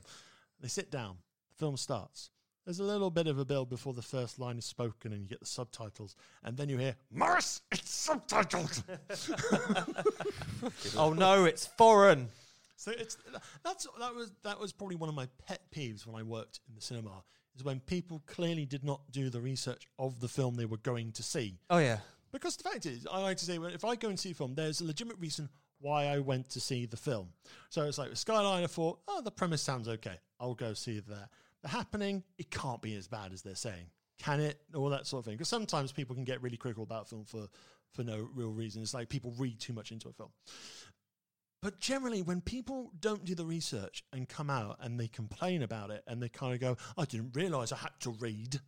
They 0.61 0.69
sit 0.69 0.91
down. 0.91 1.17
The 1.51 1.57
film 1.57 1.77
starts. 1.77 2.31
There's 2.67 2.81
a 2.81 2.85
little 2.85 3.11
bit 3.11 3.29
of 3.29 3.39
a 3.39 3.45
build 3.45 3.71
before 3.71 3.95
the 3.95 4.03
first 4.03 4.41
line 4.41 4.59
is 4.59 4.65
spoken, 4.65 5.13
and 5.13 5.23
you 5.23 5.29
get 5.29 5.39
the 5.39 5.47
subtitles, 5.47 6.17
and 6.43 6.57
then 6.57 6.69
you 6.69 6.77
hear 6.77 6.97
Morris. 7.13 7.63
It's 7.71 8.09
subtitled. 8.09 8.83
oh 10.99 11.13
no, 11.13 11.45
it's 11.45 11.65
foreign. 11.65 12.29
So 12.77 12.91
it's 12.91 13.17
that's 13.65 13.87
that 14.01 14.15
was 14.15 14.33
that 14.43 14.59
was 14.59 14.73
probably 14.73 14.97
one 14.97 15.09
of 15.09 15.15
my 15.15 15.29
pet 15.47 15.61
peeves 15.75 16.07
when 16.07 16.17
I 16.17 16.25
worked 16.25 16.59
in 16.69 16.75
the 16.75 16.81
cinema 16.81 17.23
is 17.55 17.65
when 17.65 17.79
people 17.81 18.21
clearly 18.27 18.67
did 18.67 18.85
not 18.85 19.01
do 19.13 19.31
the 19.31 19.41
research 19.41 19.87
of 19.99 20.21
the 20.21 20.29
film 20.29 20.57
they 20.57 20.67
were 20.67 20.77
going 20.79 21.13
to 21.13 21.23
see. 21.23 21.59
Oh 21.71 21.79
yeah. 21.79 21.99
Because 22.33 22.57
the 22.57 22.69
fact 22.69 22.85
is, 22.85 23.07
I 23.11 23.21
like 23.21 23.37
to 23.39 23.45
say, 23.45 23.59
well, 23.59 23.73
if 23.73 23.85
I 23.85 23.95
go 23.95 24.09
and 24.09 24.19
see 24.19 24.33
a 24.33 24.35
film, 24.35 24.55
there's 24.55 24.81
a 24.81 24.85
legitimate 24.85 25.19
reason 25.19 25.49
why 25.81 26.07
I 26.07 26.19
went 26.19 26.51
to 26.51 26.61
see 26.61 26.85
the 26.85 26.97
film. 26.97 27.29
So 27.71 27.85
it's 27.85 27.97
like 27.97 28.11
with 28.11 28.19
Skyline, 28.19 28.65
I 28.65 28.67
thought, 28.67 28.99
oh, 29.09 29.21
the 29.23 29.31
premise 29.31 29.63
sounds 29.63 29.89
okay. 29.89 30.19
I'll 30.41 30.55
go 30.55 30.75
see 30.75 31.01
that. 31.01 31.29
Happening, 31.67 32.23
it 32.39 32.51
can't 32.51 32.81
be 32.81 32.95
as 32.95 33.09
bad 33.09 33.33
as 33.33 33.43
they're 33.43 33.55
saying. 33.55 33.91
Can 34.19 34.41
it? 34.41 34.61
All 34.75 34.89
that 34.91 35.07
sort 35.07 35.21
of 35.21 35.25
thing. 35.27 35.35
Because 35.35 35.49
sometimes 35.49 35.93
people 35.93 36.15
can 36.15 36.25
get 36.25 36.43
really 36.43 36.57
critical 36.57 36.85
about 36.85 37.03
a 37.03 37.07
film 37.07 37.25
for, 37.25 37.49
for 37.93 38.03
no 38.03 38.29
real 38.35 38.51
reason. 38.51 38.83
It's 38.83 38.95
like 38.95 39.09
people 39.09 39.35
read 39.37 39.61
too 39.61 39.73
much 39.73 39.93
into 39.93 40.09
a 40.09 40.13
film. 40.13 40.31
But 41.63 41.81
generally, 41.81 42.23
when 42.23 42.43
people 42.43 42.93
don't 43.01 43.25
do 43.25 43.35
the 43.35 43.45
research 43.45 44.05
and 44.13 44.29
come 44.29 44.51
out 44.51 44.77
and 44.81 45.01
they 45.01 45.09
complain 45.09 45.63
about 45.63 45.91
it 45.91 46.05
and 46.07 46.23
they 46.23 46.29
kind 46.29 46.55
of 46.55 46.61
go, 46.61 46.77
I 46.97 47.07
didn't 47.07 47.35
realize 47.35 47.73
I 47.73 47.77
had 47.79 47.99
to 48.01 48.11
read 48.11 48.61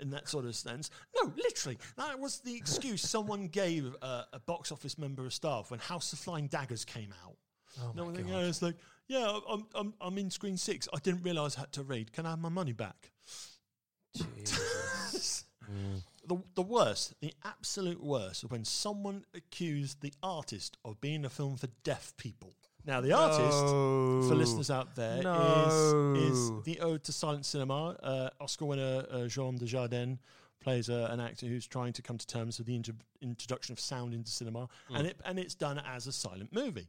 in 0.00 0.10
that 0.10 0.28
sort 0.28 0.46
of 0.46 0.56
sense. 0.56 0.90
No, 1.14 1.32
literally, 1.36 1.78
that 1.96 2.18
was 2.18 2.40
the 2.40 2.56
excuse 2.56 3.02
someone 3.02 3.46
gave 3.46 3.94
uh, 4.02 4.24
a 4.32 4.40
box 4.40 4.72
office 4.72 4.98
member 4.98 5.24
of 5.26 5.32
staff 5.34 5.70
when 5.70 5.80
House 5.80 6.12
of 6.12 6.18
Flying 6.18 6.48
Daggers 6.48 6.84
came 6.84 7.14
out. 7.24 7.36
Oh 7.80 7.92
no 7.94 8.06
one 8.06 8.16
it's 8.16 8.62
like, 8.62 8.76
yeah, 9.10 9.38
I'm, 9.48 9.66
I'm, 9.74 9.92
I'm 10.00 10.16
in 10.18 10.30
screen 10.30 10.56
six. 10.56 10.88
I 10.94 10.98
didn't 11.00 11.24
realize 11.24 11.56
I 11.56 11.60
had 11.60 11.72
to 11.72 11.82
read. 11.82 12.12
Can 12.12 12.26
I 12.26 12.30
have 12.30 12.38
my 12.38 12.48
money 12.48 12.72
back? 12.72 13.10
Jesus. 14.16 15.44
The, 16.26 16.36
the 16.54 16.62
worst, 16.62 17.14
the 17.20 17.32
absolute 17.44 18.02
worst, 18.02 18.44
is 18.44 18.50
when 18.50 18.64
someone 18.64 19.24
accused 19.34 20.00
the 20.00 20.12
artist 20.22 20.76
of 20.84 21.00
being 21.00 21.24
a 21.24 21.28
film 21.28 21.56
for 21.56 21.68
deaf 21.82 22.12
people. 22.16 22.52
Now, 22.84 23.00
the 23.00 23.12
artist, 23.12 23.58
for 24.28 24.34
listeners 24.34 24.70
out 24.70 24.94
there, 24.96 25.18
is 25.18 25.24
No. 25.24 26.14
is 26.16 26.50
the 26.64 26.78
Ode 26.80 27.02
to 27.04 27.12
Silent 27.12 27.46
Cinema. 27.46 27.96
Uh, 28.02 28.30
Oscar 28.40 28.64
winner 28.66 29.04
uh, 29.10 29.26
Jean 29.26 29.58
Dujardin 29.58 30.18
plays 30.60 30.88
uh, 30.90 31.08
an 31.10 31.20
actor 31.20 31.46
who's 31.46 31.66
trying 31.66 31.92
to 31.94 32.02
come 32.02 32.18
to 32.18 32.26
terms 32.26 32.58
with 32.58 32.66
the 32.66 32.76
intro- 32.76 32.94
introduction 33.20 33.72
of 33.72 33.80
sound 33.80 34.12
into 34.12 34.30
cinema, 34.30 34.68
and 34.94 35.06
it 35.06 35.18
and 35.24 35.38
it's 35.38 35.54
done 35.54 35.80
as 35.86 36.06
a 36.06 36.12
silent 36.12 36.52
movie. 36.52 36.88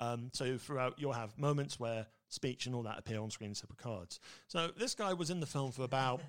Um, 0.00 0.30
so 0.32 0.58
throughout, 0.58 0.94
you'll 0.98 1.12
have 1.12 1.38
moments 1.38 1.78
where 1.78 2.06
speech 2.28 2.66
and 2.66 2.74
all 2.74 2.82
that 2.82 2.98
appear 2.98 3.20
on 3.20 3.30
screen 3.30 3.50
in 3.50 3.54
separate 3.54 3.78
cards. 3.78 4.20
So 4.48 4.70
this 4.76 4.94
guy 4.94 5.12
was 5.14 5.30
in 5.30 5.40
the 5.40 5.46
film 5.46 5.72
for 5.72 5.82
about 5.84 6.20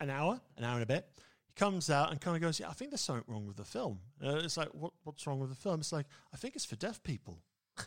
an 0.00 0.10
hour, 0.10 0.40
an 0.56 0.64
hour 0.64 0.74
and 0.74 0.82
a 0.82 0.86
bit. 0.86 1.06
He 1.46 1.54
comes 1.54 1.90
out 1.90 2.10
and 2.10 2.20
kind 2.20 2.36
of 2.36 2.42
goes, 2.42 2.58
"Yeah, 2.58 2.68
I 2.68 2.72
think 2.72 2.90
there's 2.90 3.00
something 3.00 3.24
wrong 3.26 3.46
with 3.46 3.56
the 3.56 3.64
film." 3.64 4.00
Uh, 4.24 4.36
it's 4.36 4.56
like, 4.56 4.68
what, 4.74 4.92
"What's 5.04 5.26
wrong 5.26 5.38
with 5.40 5.50
the 5.50 5.56
film?" 5.56 5.80
It's 5.80 5.92
like, 5.92 6.06
"I 6.32 6.36
think 6.36 6.56
it's 6.56 6.64
for 6.64 6.76
deaf 6.76 7.02
people." 7.02 7.38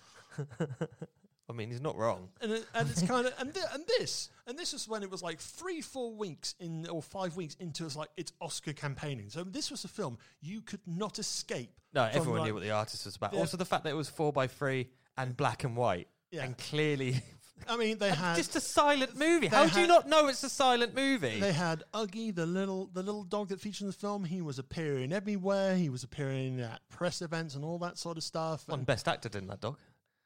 I 1.47 1.53
mean, 1.53 1.69
he's 1.69 1.81
not 1.81 1.95
wrong. 1.95 2.29
and 2.41 2.53
it, 2.53 2.65
and 2.73 2.89
it's 2.89 3.03
kind 3.03 3.27
of 3.27 3.33
and 3.39 3.53
th- 3.53 3.65
and 3.73 3.83
this 3.99 4.29
and 4.47 4.57
this 4.57 4.73
was 4.73 4.87
when 4.87 5.03
it 5.03 5.11
was 5.11 5.21
like 5.21 5.39
three 5.39 5.79
four 5.79 6.15
weeks 6.15 6.55
in 6.59 6.87
or 6.87 7.03
five 7.03 7.35
weeks 7.35 7.55
into 7.59 7.85
it's 7.85 7.95
like 7.95 8.09
it's 8.17 8.31
Oscar 8.41 8.73
campaigning. 8.73 9.29
So 9.29 9.43
this 9.43 9.69
was 9.69 9.83
a 9.83 9.87
film 9.87 10.17
you 10.41 10.61
could 10.61 10.81
not 10.87 11.19
escape. 11.19 11.71
No, 11.93 12.09
everyone 12.11 12.39
like- 12.39 12.47
knew 12.47 12.53
what 12.55 12.63
the 12.63 12.71
artist 12.71 13.05
was 13.05 13.15
about. 13.15 13.33
Also, 13.33 13.57
the 13.57 13.65
fact 13.65 13.83
that 13.83 13.91
it 13.91 13.95
was 13.95 14.09
four 14.09 14.33
by 14.33 14.47
three 14.47 14.89
and 15.17 15.35
black 15.37 15.63
and 15.63 15.75
white, 15.75 16.07
Yeah. 16.31 16.43
and 16.43 16.57
clearly 16.57 17.21
I 17.67 17.77
mean, 17.77 17.97
they 17.97 18.09
had 18.23 18.35
just 18.35 18.55
a 18.55 18.59
silent 18.59 19.17
movie. 19.17 19.47
they 19.47 19.55
How 19.55 19.65
do 19.67 19.79
you 19.81 19.87
not 19.87 20.07
know 20.07 20.27
it's 20.27 20.43
a 20.43 20.49
silent 20.49 20.93
movie? 20.95 21.39
they 21.39 21.53
had 21.53 21.83
Uggie, 21.93 22.35
the 22.35 22.45
little 22.45 22.87
the 22.93 23.01
little 23.01 23.23
dog 23.23 23.49
that 23.49 23.59
featured 23.61 23.81
in 23.81 23.87
the 23.87 23.93
film. 23.93 24.23
He 24.25 24.41
was 24.41 24.59
appearing 24.59 25.13
everywhere. 25.13 25.75
He 25.75 25.89
was 25.89 26.03
appearing 26.03 26.59
at 26.61 26.81
press 26.89 27.21
events 27.21 27.55
and 27.55 27.63
all 27.63 27.79
that 27.79 27.97
sort 27.97 28.17
of 28.17 28.23
stuff. 28.23 28.67
Won 28.67 28.79
And 28.79 28.85
best 28.85 29.07
actor, 29.07 29.29
didn't 29.29 29.47
that 29.49 29.61
dog? 29.61 29.77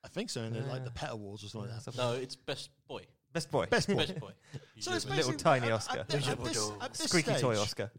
I 0.03 0.07
think 0.07 0.29
so, 0.29 0.41
in 0.41 0.53
the, 0.53 0.61
like 0.61 0.85
the 0.85 0.91
Pet 0.91 1.09
Awards 1.11 1.43
or 1.43 1.47
something 1.49 1.71
like 1.71 1.83
that. 1.83 1.97
No, 1.97 2.13
it's 2.13 2.35
best 2.35 2.69
boy. 2.87 3.03
Best 3.33 3.51
boy. 3.51 3.65
Best 3.67 3.87
boy. 3.89 3.95
Best 3.97 4.19
boy. 4.19 4.31
So 4.79 4.93
it's 4.93 5.05
Little 5.05 5.33
tiny 5.33 5.67
at- 5.67 5.73
Oscar. 5.73 5.99
At, 5.99 6.09
thi- 6.09 6.31
at 6.31 6.43
this, 6.43 6.71
at 6.81 6.93
this 6.93 7.09
Squeaky 7.09 7.33
toy 7.35 7.59
Oscar. 7.59 7.91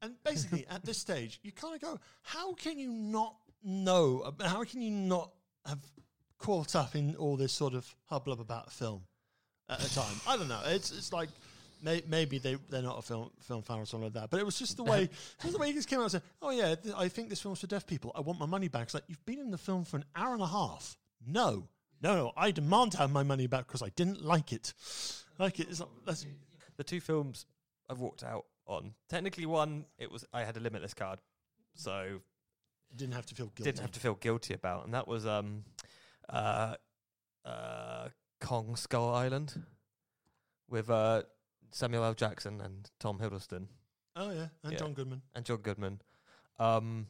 And 0.00 0.14
basically, 0.24 0.66
at 0.70 0.84
this 0.84 0.98
stage, 0.98 1.40
you 1.42 1.52
kind 1.52 1.74
of 1.74 1.80
go, 1.80 1.98
how 2.22 2.54
can 2.54 2.78
you 2.78 2.90
not 2.90 3.36
know? 3.62 4.22
ab- 4.26 4.40
How 4.42 4.64
can 4.64 4.80
you 4.82 4.90
not 4.92 5.30
have 5.66 5.78
caught 6.42 6.74
up 6.76 6.94
in 6.94 7.16
all 7.16 7.36
this 7.36 7.52
sort 7.52 7.74
of 7.74 7.94
hubbub 8.06 8.40
about 8.40 8.72
film 8.72 9.02
at 9.68 9.78
the 9.78 9.88
time? 9.88 10.14
I 10.26 10.36
don't 10.36 10.48
know. 10.48 10.60
It's 10.66 10.90
it's 10.90 11.12
like 11.12 11.28
may, 11.82 12.02
maybe 12.08 12.38
they 12.38 12.56
they're 12.70 12.82
not 12.82 12.98
a 12.98 13.02
film 13.02 13.30
film 13.40 13.62
fan 13.62 13.78
or 13.78 13.86
something 13.86 14.06
like 14.06 14.14
that. 14.14 14.30
But 14.30 14.40
it 14.40 14.46
was 14.46 14.58
just 14.58 14.76
the 14.76 14.84
way 14.84 15.08
just 15.40 15.52
the 15.52 15.58
way 15.58 15.68
he 15.68 15.72
just 15.74 15.88
came 15.88 15.98
out 15.98 16.02
and 16.02 16.12
said, 16.12 16.22
"Oh 16.40 16.50
yeah, 16.50 16.74
th- 16.74 16.94
I 16.96 17.08
think 17.08 17.28
this 17.28 17.40
film's 17.40 17.60
for 17.60 17.66
deaf 17.66 17.86
people. 17.86 18.12
I 18.14 18.20
want 18.20 18.38
my 18.38 18.46
money 18.46 18.68
back." 18.68 18.84
It's 18.84 18.94
like 18.94 19.04
you've 19.08 19.24
been 19.26 19.38
in 19.38 19.50
the 19.50 19.58
film 19.58 19.84
for 19.84 19.96
an 19.96 20.04
hour 20.14 20.32
and 20.34 20.42
a 20.42 20.46
half. 20.46 20.96
No, 21.26 21.68
no, 22.02 22.14
no. 22.16 22.32
I 22.36 22.50
demand 22.50 22.92
to 22.92 22.98
have 22.98 23.10
my 23.12 23.22
money 23.22 23.46
back 23.46 23.66
because 23.66 23.82
I 23.82 23.90
didn't 23.90 24.24
like 24.24 24.52
it. 24.52 24.72
Like 25.38 25.60
it 25.60 25.68
is. 25.68 25.82
That's, 26.04 26.26
The 26.76 26.84
two 26.84 27.00
films 27.00 27.46
I've 27.88 28.00
walked 28.00 28.24
out 28.24 28.46
on. 28.66 28.94
Technically, 29.08 29.46
one 29.46 29.84
it 29.98 30.10
was 30.10 30.24
I 30.32 30.44
had 30.44 30.56
a 30.56 30.60
limitless 30.60 30.94
card, 30.94 31.20
so 31.74 32.20
didn't 32.94 33.14
have 33.14 33.26
to 33.26 33.34
feel 33.34 33.46
guilty. 33.46 33.70
didn't 33.70 33.80
have 33.80 33.92
to 33.92 34.00
feel 34.00 34.14
guilty 34.14 34.54
about, 34.54 34.84
and 34.84 34.94
that 34.94 35.08
was 35.08 35.26
um, 35.26 35.64
uh, 36.28 36.74
uh, 37.44 38.08
Kong 38.40 38.76
Skull 38.76 39.14
Island 39.14 39.62
with 40.68 40.90
uh 40.90 41.22
Samuel 41.70 42.04
L. 42.04 42.14
Jackson 42.14 42.60
and 42.60 42.90
Tom 43.00 43.18
Hiddleston 43.18 43.66
Oh 44.14 44.30
yeah, 44.30 44.48
and 44.62 44.72
Yeah. 44.72 44.78
John 44.78 44.92
Goodman. 44.94 45.22
and 45.34 45.44
John 45.44 45.58
Goodman. 45.58 46.00
Um, 46.58 47.06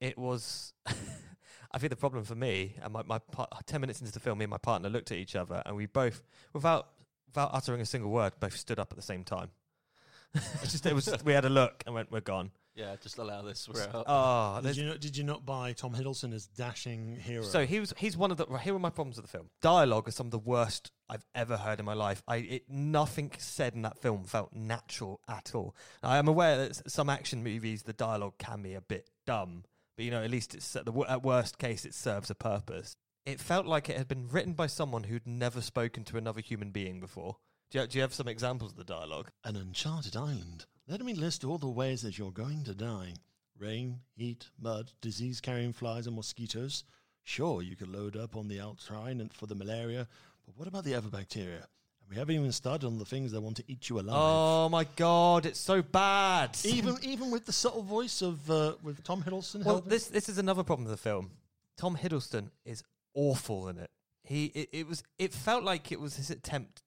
it 0.00 0.16
was. 0.16 0.72
I 1.72 1.78
think 1.78 1.90
the 1.90 1.96
problem 1.96 2.24
for 2.24 2.34
me 2.34 2.74
and 2.82 2.92
my, 2.92 3.02
my 3.04 3.18
par- 3.18 3.48
ten 3.66 3.80
minutes 3.80 4.00
into 4.00 4.12
the 4.12 4.18
film, 4.20 4.38
me 4.38 4.44
and 4.44 4.50
my 4.50 4.58
partner 4.58 4.88
looked 4.88 5.12
at 5.12 5.18
each 5.18 5.36
other 5.36 5.62
and 5.66 5.76
we 5.76 5.86
both, 5.86 6.22
without 6.52 6.88
without 7.28 7.50
uttering 7.52 7.80
a 7.80 7.86
single 7.86 8.10
word, 8.10 8.32
both 8.40 8.56
stood 8.56 8.78
up 8.80 8.92
at 8.92 8.96
the 8.96 9.02
same 9.02 9.22
time. 9.24 9.50
it's 10.34 10.72
just 10.72 10.86
it 10.86 10.94
was 10.94 11.12
we 11.24 11.32
had 11.32 11.44
a 11.44 11.48
look 11.48 11.82
and 11.86 11.94
went, 11.94 12.10
we're 12.10 12.20
gone. 12.20 12.50
Yeah, 12.80 12.96
just 13.02 13.18
allow 13.18 13.42
this. 13.42 13.68
We're 13.68 13.82
out. 13.82 14.04
Oh, 14.06 14.54
Did 14.56 14.64
there's- 14.64 14.76
you, 14.78 14.86
not, 14.86 15.00
did 15.00 15.16
you 15.16 15.24
not 15.24 15.44
buy 15.44 15.72
Tom 15.74 15.92
Hiddleston 15.94 16.32
as 16.32 16.46
dashing 16.46 17.16
hero? 17.16 17.42
So 17.44 17.66
he 17.66 17.78
was 17.78 17.92
he's 17.98 18.16
one 18.16 18.30
of 18.30 18.38
the 18.38 18.46
right, 18.46 18.62
here 18.62 18.74
are 18.74 18.78
my 18.78 18.88
problems 18.90 19.16
with 19.16 19.26
the 19.26 19.30
film. 19.30 19.50
Dialogue 19.60 20.08
is 20.08 20.14
some 20.14 20.26
of 20.26 20.30
the 20.30 20.38
worst 20.38 20.90
I've 21.08 21.24
ever 21.34 21.56
heard 21.58 21.78
in 21.78 21.84
my 21.84 21.92
life. 21.92 22.22
I 22.26 22.36
it, 22.36 22.62
nothing 22.70 23.32
said 23.38 23.74
in 23.74 23.82
that 23.82 23.98
film 23.98 24.24
felt 24.24 24.54
natural 24.54 25.20
at 25.28 25.54
all. 25.54 25.76
I 26.02 26.16
am 26.16 26.26
aware 26.26 26.56
that 26.56 26.70
s- 26.70 26.82
some 26.86 27.10
action 27.10 27.42
movies 27.44 27.82
the 27.82 27.92
dialogue 27.92 28.38
can 28.38 28.62
be 28.62 28.72
a 28.74 28.80
bit 28.80 29.10
dumb, 29.26 29.64
but 29.96 30.04
you 30.06 30.10
know 30.10 30.22
at 30.22 30.30
least 30.30 30.54
it's 30.54 30.74
at 30.74 30.86
the 30.86 30.92
wo- 30.92 31.04
at 31.08 31.22
worst 31.22 31.58
case 31.58 31.84
it 31.84 31.94
serves 31.94 32.30
a 32.30 32.34
purpose. 32.34 32.96
It 33.26 33.40
felt 33.40 33.66
like 33.66 33.90
it 33.90 33.98
had 33.98 34.08
been 34.08 34.28
written 34.28 34.54
by 34.54 34.66
someone 34.68 35.02
who'd 35.04 35.26
never 35.26 35.60
spoken 35.60 36.04
to 36.04 36.16
another 36.16 36.40
human 36.40 36.70
being 36.70 36.98
before. 37.00 37.36
Do 37.70 37.78
you, 37.80 37.86
do 37.86 37.98
you 37.98 38.02
have 38.02 38.14
some 38.14 38.26
examples 38.26 38.72
of 38.72 38.78
the 38.78 38.84
dialogue? 38.84 39.30
An 39.44 39.54
uncharted 39.54 40.16
island. 40.16 40.64
Let 40.90 41.02
me 41.02 41.14
list 41.14 41.44
all 41.44 41.56
the 41.56 41.68
ways 41.68 42.02
that 42.02 42.18
you're 42.18 42.32
going 42.32 42.64
to 42.64 42.74
die 42.74 43.14
rain, 43.56 44.00
heat, 44.16 44.48
mud, 44.60 44.90
disease 45.00 45.40
carrying 45.40 45.72
flies 45.72 46.08
and 46.08 46.16
mosquitoes. 46.16 46.82
Sure, 47.22 47.62
you 47.62 47.76
could 47.76 47.94
load 47.94 48.16
up 48.16 48.34
on 48.34 48.48
the 48.48 48.58
outside 48.58 49.18
and 49.18 49.32
for 49.32 49.46
the 49.46 49.54
malaria, 49.54 50.08
but 50.44 50.58
what 50.58 50.66
about 50.66 50.82
the 50.82 50.96
other 50.96 51.08
bacteria? 51.08 51.68
And 52.00 52.10
we 52.10 52.16
haven't 52.16 52.34
even 52.34 52.50
started 52.50 52.88
on 52.88 52.98
the 52.98 53.04
things 53.04 53.30
that 53.30 53.40
want 53.40 53.58
to 53.58 53.64
eat 53.68 53.88
you 53.88 54.00
alive. 54.00 54.16
Oh 54.18 54.68
my 54.68 54.82
god, 54.96 55.46
it's 55.46 55.60
so 55.60 55.80
bad. 55.80 56.58
Even 56.64 56.96
even 57.02 57.30
with 57.30 57.46
the 57.46 57.52
subtle 57.52 57.84
voice 57.84 58.20
of 58.20 58.50
uh, 58.50 58.72
with 58.82 59.04
Tom 59.04 59.22
Hiddleston. 59.22 59.64
Well, 59.64 59.76
helping? 59.76 59.90
this 59.90 60.08
this 60.08 60.28
is 60.28 60.38
another 60.38 60.64
problem 60.64 60.88
with 60.88 60.98
the 60.98 61.02
film. 61.08 61.30
Tom 61.76 61.96
Hiddleston 61.96 62.50
is 62.64 62.82
awful 63.14 63.68
in 63.68 63.78
it. 63.78 63.90
He 64.24 64.46
it, 64.46 64.70
it 64.72 64.88
was 64.88 65.04
it 65.20 65.32
felt 65.32 65.62
like 65.62 65.92
it 65.92 66.00
was 66.00 66.16
his 66.16 66.30
attempt, 66.30 66.82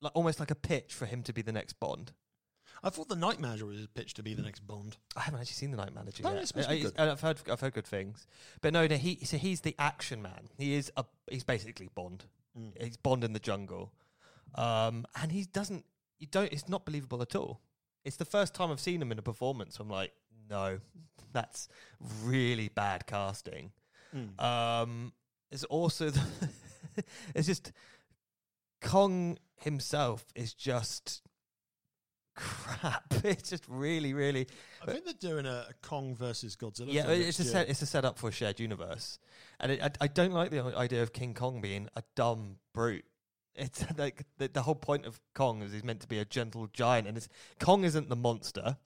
like 0.00 0.12
almost 0.14 0.38
like 0.38 0.52
a 0.52 0.54
pitch 0.54 0.94
for 0.94 1.06
him 1.06 1.24
to 1.24 1.32
be 1.32 1.42
the 1.42 1.50
next 1.50 1.80
Bond. 1.80 2.12
I 2.82 2.90
thought 2.90 3.08
the 3.08 3.16
Night 3.16 3.40
Manager 3.40 3.66
was 3.66 3.86
pitched 3.94 4.16
to 4.16 4.22
be 4.22 4.34
the 4.34 4.42
next 4.42 4.60
Bond. 4.66 4.96
I 5.16 5.20
haven't 5.20 5.40
actually 5.40 5.54
seen 5.54 5.70
the 5.72 5.76
Night 5.76 5.94
Manager 5.94 6.22
Oh, 6.24 6.32
yet. 6.34 6.46
supposed 6.48 6.68
to 6.68 6.74
be 6.74 6.80
I, 6.80 6.82
good. 6.84 6.94
I, 6.98 7.10
I've 7.10 7.20
heard 7.20 7.38
I've 7.50 7.60
heard 7.60 7.74
good 7.74 7.86
things, 7.86 8.26
but 8.60 8.72
no, 8.72 8.86
no. 8.86 8.96
He 8.96 9.18
so 9.24 9.36
he's 9.36 9.60
the 9.62 9.74
action 9.78 10.22
man. 10.22 10.48
He 10.56 10.74
is 10.74 10.92
a 10.96 11.04
he's 11.30 11.44
basically 11.44 11.88
Bond. 11.94 12.24
Mm. 12.58 12.80
He's 12.82 12.96
Bond 12.96 13.24
in 13.24 13.32
the 13.32 13.40
jungle, 13.40 13.92
um, 14.54 15.06
and 15.20 15.32
he 15.32 15.44
doesn't. 15.44 15.84
You 16.18 16.26
don't. 16.30 16.52
It's 16.52 16.68
not 16.68 16.84
believable 16.84 17.20
at 17.22 17.34
all. 17.34 17.60
It's 18.04 18.16
the 18.16 18.24
first 18.24 18.54
time 18.54 18.70
I've 18.70 18.80
seen 18.80 19.02
him 19.02 19.12
in 19.12 19.18
a 19.18 19.22
performance. 19.22 19.78
I'm 19.80 19.88
like, 19.90 20.12
no, 20.48 20.78
that's 21.32 21.68
really 22.22 22.68
bad 22.68 23.06
casting. 23.06 23.72
Mm. 24.14 24.40
Um, 24.42 25.12
it's 25.50 25.64
also 25.64 26.10
the 26.10 26.22
it's 27.34 27.46
just 27.46 27.72
Kong 28.80 29.38
himself 29.56 30.24
is 30.34 30.54
just 30.54 31.22
crap. 32.38 33.04
It's 33.24 33.50
just 33.50 33.64
really, 33.68 34.14
really 34.14 34.46
I 34.80 34.92
think 34.92 35.04
they're 35.04 35.14
doing 35.32 35.44
a, 35.44 35.66
a 35.70 35.74
Kong 35.82 36.14
versus 36.14 36.54
Godzilla. 36.54 36.92
yeah. 36.92 37.08
It's 37.08 37.40
a 37.40 37.44
set. 37.44 37.68
It's 37.68 37.82
a 37.82 37.86
setup 37.86 38.18
for 38.18 38.28
a 38.28 38.32
shared 38.32 38.60
universe, 38.60 39.18
and 39.58 39.72
it, 39.72 39.82
I, 39.82 39.90
I 40.02 40.06
don't 40.06 40.32
like 40.32 40.50
the 40.50 40.62
idea 40.76 41.02
of 41.02 41.12
King 41.12 41.34
Kong 41.34 41.60
being 41.60 41.88
a 41.96 42.02
dumb 42.14 42.56
brute. 42.72 43.04
It's 43.56 43.84
like 43.98 44.24
the, 44.38 44.48
the 44.48 44.62
whole 44.62 44.76
point 44.76 45.04
of 45.04 45.20
Kong 45.34 45.62
is 45.62 45.72
he's 45.72 45.82
meant 45.82 46.00
to 46.00 46.08
be 46.08 46.20
a 46.20 46.24
gentle 46.24 46.68
giant, 46.72 47.08
and 47.08 47.16
it's 47.16 47.28
Kong 47.58 47.82
isn't 47.84 48.08
the 48.08 48.16
monster. 48.16 48.76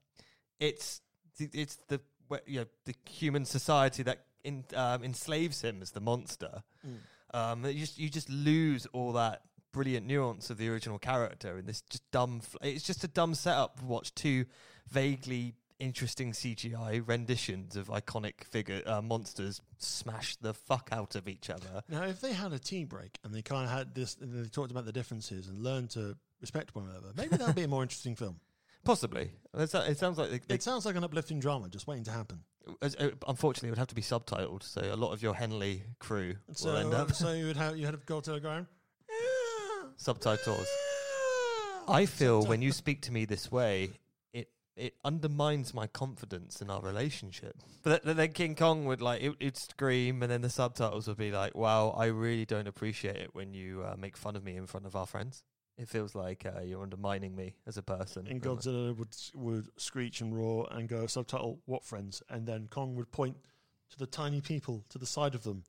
It's 0.59 1.03
it's 1.39 1.77
the 1.89 2.01
you 2.47 2.61
know 2.61 2.67
the 2.87 2.95
human 3.09 3.45
society 3.45 4.03
that 4.05 4.25
in, 4.45 4.65
um, 4.75 5.05
enslaves 5.05 5.61
him 5.61 5.83
as 5.83 5.91
the 5.91 6.01
monster. 6.01 6.63
Mm. 6.87 6.97
Um, 7.35 7.65
you 7.67 7.81
just 7.81 7.99
you 7.99 8.09
just 8.09 8.31
lose 8.31 8.87
all 8.87 9.13
that 9.13 9.43
brilliant 9.73 10.07
nuance 10.07 10.51
of 10.51 10.59
the 10.59 10.69
original 10.69 10.99
character 10.99 11.59
in 11.59 11.67
this 11.67 11.83
just 11.83 12.09
dumb. 12.11 12.41
Fl- 12.41 12.59
it's 12.63 12.85
just 12.85 13.03
a 13.05 13.09
dumb 13.09 13.35
setup 13.35 13.79
to 13.81 13.85
watch 13.85 14.15
two 14.15 14.45
vaguely 14.91 15.55
interesting 15.79 16.31
CGI 16.33 17.03
renditions 17.07 17.75
of 17.77 17.89
iconic 17.89 18.45
figure 18.45 18.83
uh, 18.87 19.03
monsters 19.03 19.61
smash 19.79 20.37
the 20.37 20.55
fuck 20.55 20.89
out 20.93 21.17
of 21.17 21.27
each 21.29 21.51
other. 21.51 21.83
Now, 21.89 22.05
if 22.05 22.21
they 22.21 22.33
had 22.33 22.53
a 22.53 22.59
tea 22.59 22.85
break 22.85 23.19
and 23.25 23.35
they 23.35 23.43
kind 23.43 23.65
of 23.65 23.71
had 23.71 23.95
this, 23.95 24.17
and 24.21 24.45
they 24.45 24.49
talked 24.49 24.71
about 24.71 24.85
the 24.85 24.93
differences 24.93 25.49
and 25.49 25.59
learned 25.59 25.91
to 25.91 26.17
respect 26.41 26.75
one 26.77 26.89
another, 26.89 27.09
maybe 27.17 27.37
that 27.37 27.47
would 27.47 27.57
be 27.57 27.65
a 27.65 27.69
more 27.69 27.83
interesting 27.83 28.15
film. 28.15 28.39
Possibly, 28.85 29.31
it 29.55 29.71
sounds 29.99 30.19
like 30.19 30.31
they, 30.31 30.41
they, 30.47 30.55
It 30.57 30.63
sounds 30.63 30.85
like 30.85 30.97
an 30.97 31.05
uplifting 31.05 31.41
drama 31.41 31.69
just 31.69 31.87
waiting 31.87 32.05
to 32.05 32.11
happen. 32.11 32.41
as- 32.81 32.97
uh, 32.97 33.11
unfortunately 33.29 33.69
it 33.69 33.73
would 33.73 33.79
have 33.79 33.89
to 33.89 33.95
be 33.95 34.03
subtitled, 34.03 34.63
so 34.63 34.81
a 34.83 34.97
lot 34.97 35.13
of 35.13 35.23
your 35.23 35.35
Henley 35.35 35.83
crew 35.99 36.35
So, 36.53 36.71
will 36.71 36.77
end 36.79 36.95
up 36.95 37.13
so 37.13 37.33
you 37.33 37.47
would 37.47 37.57
have 37.57 37.77
you 37.77 37.87
had 37.87 37.93
to 37.93 38.01
go 38.07 38.21
to 38.21 38.33
the 38.33 38.41
ground. 38.41 38.67
Subtitles. 40.03 40.67
I 41.89 42.07
feel 42.07 42.45
when 42.45 42.63
you 42.63 42.73
speak 42.73 43.03
to 43.03 43.13
me 43.13 43.25
this 43.25 43.51
way, 43.51 43.91
it 44.33 44.49
it 44.77 44.95
undermines 45.05 45.75
my 45.75 45.87
confidence 45.87 46.61
in 46.63 46.71
our 46.71 46.81
relationship. 46.81 47.57
But 47.83 48.05
th- 48.05 48.17
then 48.17 48.33
King 48.33 48.55
Kong 48.55 48.85
would 48.87 49.01
like 49.01 49.23
it, 49.23 49.35
it'd 49.41 49.57
scream, 49.57 50.23
and 50.23 50.31
then 50.31 50.43
the 50.43 50.51
subtitles 50.51 51.09
would 51.09 51.17
be 51.17 51.31
like, 51.31 51.55
"Wow, 51.55 51.91
I 51.91 52.07
really 52.07 52.45
don't 52.45 52.69
appreciate 52.69 53.17
it 53.17 53.35
when 53.35 53.55
you 53.55 53.83
uh, 53.83 53.97
make 53.99 54.17
fun 54.17 54.37
of 54.37 54.45
me 54.45 54.57
in 54.57 54.67
front 54.67 54.87
of 54.87 54.97
our 54.97 55.07
friends." 55.07 55.45
It 55.79 55.89
feels 55.89 56.15
like 56.15 56.45
uh, 56.45 56.61
you're 56.61 56.83
undermining 56.83 57.35
me 57.35 57.57
as 57.67 57.79
a 57.79 57.83
person. 57.83 58.27
And 58.29 58.43
very 58.43 58.55
much. 58.55 58.65
Godzilla 58.65 58.97
would 58.97 59.17
would 59.35 59.69
screech 59.77 60.21
and 60.21 60.37
roar 60.37 60.69
and 60.71 60.89
go 60.89 61.07
subtitle 61.07 61.61
what 61.65 61.85
friends, 61.85 62.23
and 62.29 62.47
then 62.47 62.69
Kong 62.71 62.95
would 62.97 63.11
point 63.11 63.37
to 63.91 63.99
the 63.99 64.07
tiny 64.07 64.41
people 64.41 64.85
to 64.91 64.99
the 64.99 65.07
side 65.07 65.35
of 65.35 65.43
them. 65.45 65.65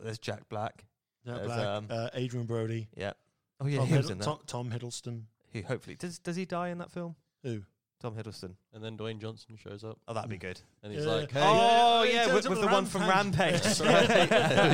There's 0.00 0.18
Jack 0.18 0.48
Black. 0.48 0.84
Jack 1.26 1.36
There's, 1.36 1.46
Black, 1.46 1.66
um, 1.66 1.86
uh, 1.90 2.08
Adrian 2.14 2.46
Brody, 2.46 2.88
Yeah. 2.96 3.12
Oh 3.60 3.66
yeah, 3.66 3.78
Tom, 3.78 3.86
he 3.88 3.96
was 3.96 4.06
Hiddle- 4.06 4.10
in 4.12 4.18
that. 4.18 4.24
Tom, 4.24 4.38
Tom 4.46 4.70
Hiddleston. 4.70 5.22
He 5.50 5.62
hopefully 5.62 5.96
does. 5.96 6.18
Does 6.18 6.36
he 6.36 6.44
die 6.44 6.68
in 6.68 6.78
that 6.78 6.90
film? 6.92 7.16
Who? 7.42 7.62
Tom 8.00 8.14
Hiddleston. 8.14 8.54
And 8.72 8.84
then 8.84 8.96
Dwayne 8.96 9.18
Johnson 9.20 9.56
shows 9.56 9.82
up, 9.82 9.98
Oh, 10.06 10.14
that'd 10.14 10.30
be 10.30 10.36
good. 10.36 10.60
and 10.84 10.92
he's 10.92 11.04
Yeah. 11.04 11.10
like, 11.14 11.32
"Hey, 11.32 11.40
Oh 11.42 12.04
he 12.04 12.12
yeah, 12.12 12.26
turns 12.26 12.34
with, 12.34 12.46
up 12.46 12.50
with 12.50 12.58
with 12.60 12.68
the 12.68 12.72
one 12.72 12.86
from 12.86 13.00
Rampage. 13.08 13.80
Rampage. 13.80 14.28
there 14.30 14.70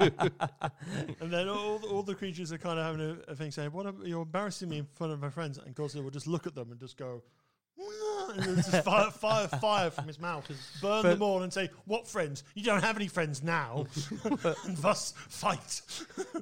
we 0.00 0.10
go." 0.10 0.28
And 1.20 1.32
then 1.32 1.48
all 1.48 1.78
the, 1.78 1.86
all 1.86 2.02
the 2.02 2.16
creatures 2.16 2.50
are 2.52 2.58
kind 2.58 2.78
of 2.80 2.84
having 2.84 3.00
a, 3.28 3.30
a 3.32 3.36
thing 3.36 3.52
saying, 3.52 3.70
"What? 3.70 3.86
Are, 3.86 3.94
you're 4.04 4.22
embarrassing 4.22 4.68
me 4.68 4.78
in 4.78 4.86
front 4.86 5.12
of 5.12 5.20
my 5.20 5.30
friends." 5.30 5.58
And 5.58 5.72
Godzilla 5.76 6.02
will 6.02 6.10
just 6.10 6.26
look 6.26 6.48
at 6.48 6.56
them 6.56 6.72
and 6.72 6.80
just 6.80 6.96
go, 6.96 7.06
"Nah," 7.06 7.22
and 7.22 7.22
then 7.22 7.43
just 8.42 8.70
fire, 8.84 9.10
fire, 9.10 9.48
fire 9.48 9.90
from 9.90 10.06
his 10.06 10.18
mouth, 10.18 10.46
burn 10.80 11.02
But- 11.02 11.10
them 11.10 11.22
all, 11.22 11.42
and 11.42 11.52
say, 11.52 11.70
"What 11.84 12.06
friends? 12.08 12.44
You 12.54 12.64
don't 12.64 12.82
have 12.82 12.96
any 12.96 13.08
friends 13.08 13.42
now, 13.42 13.86
and 14.24 14.76
thus 14.78 15.14
fight." 15.16 15.80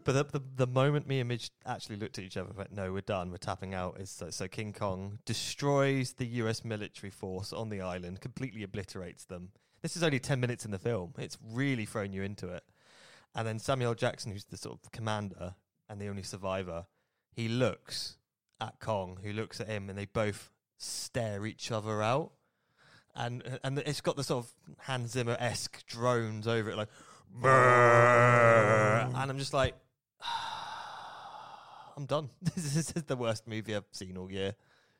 But 0.05 0.15
the, 0.15 0.25
the 0.39 0.43
the 0.57 0.67
moment 0.67 1.07
me 1.07 1.21
and 1.21 1.29
Midge 1.29 1.51
actually 1.65 1.97
looked 1.97 2.19
at 2.19 2.25
each 2.25 2.37
other, 2.37 2.53
went, 2.57 2.73
"No, 2.73 2.93
we're 2.93 3.03
done. 3.03 3.31
We're 3.31 3.37
tapping 3.37 3.75
out." 3.75 4.01
Is 4.01 4.11
so, 4.11 4.31
so 4.31 4.49
King 4.49 4.73
Kong 4.73 5.19
destroys 5.25 6.13
the 6.15 6.27
U.S. 6.27 6.65
military 6.65 7.11
force 7.11 7.53
on 7.53 7.69
the 7.69 7.81
island, 7.81 8.21
completely 8.21 8.63
obliterates 8.63 9.25
them. 9.25 9.51
This 9.83 9.97
is 9.97 10.03
only 10.03 10.19
ten 10.19 10.41
minutes 10.41 10.65
in 10.65 10.71
the 10.71 10.79
film. 10.79 11.15
It's 11.19 11.39
really 11.53 11.85
thrown 11.85 12.13
you 12.13 12.23
into 12.23 12.49
it. 12.49 12.65
And 13.35 13.47
then 13.47 13.59
Samuel 13.59 13.95
Jackson, 13.95 14.33
who's 14.33 14.45
the 14.45 14.57
sort 14.57 14.79
of 14.83 14.91
commander 14.93 15.55
and 15.89 16.01
the 16.01 16.09
only 16.09 16.23
survivor, 16.23 16.87
he 17.33 17.49
looks 17.49 18.17
at 18.61 18.79
Kong, 18.81 19.19
who 19.23 19.33
looks 19.33 19.61
at 19.61 19.69
him, 19.69 19.89
and 19.89 19.99
they 19.99 20.05
both 20.07 20.51
stare 20.83 21.47
each 21.47 21.71
other 21.71 22.03
out. 22.03 22.33
And 23.15 23.59
and 23.63 23.79
it's 23.81 24.01
got 24.01 24.17
the 24.17 24.25
sort 24.25 24.45
of 24.45 24.51
Hans 24.79 25.13
Zimmer 25.13 25.37
esque 25.39 25.85
drones 25.87 26.49
over 26.49 26.71
it, 26.71 26.77
like, 26.77 26.89
"Brrr." 27.41 29.07
and 29.15 29.31
I'm 29.31 29.39
just 29.39 29.53
like, 29.53 29.75
I'm 31.97 32.07
done. 32.07 32.31
this 32.43 32.77
is 32.77 32.87
the 32.87 33.17
worst 33.17 33.47
movie 33.47 33.77
I've 33.77 33.85
seen 33.93 34.17
all 34.17 34.31
year. 34.31 34.55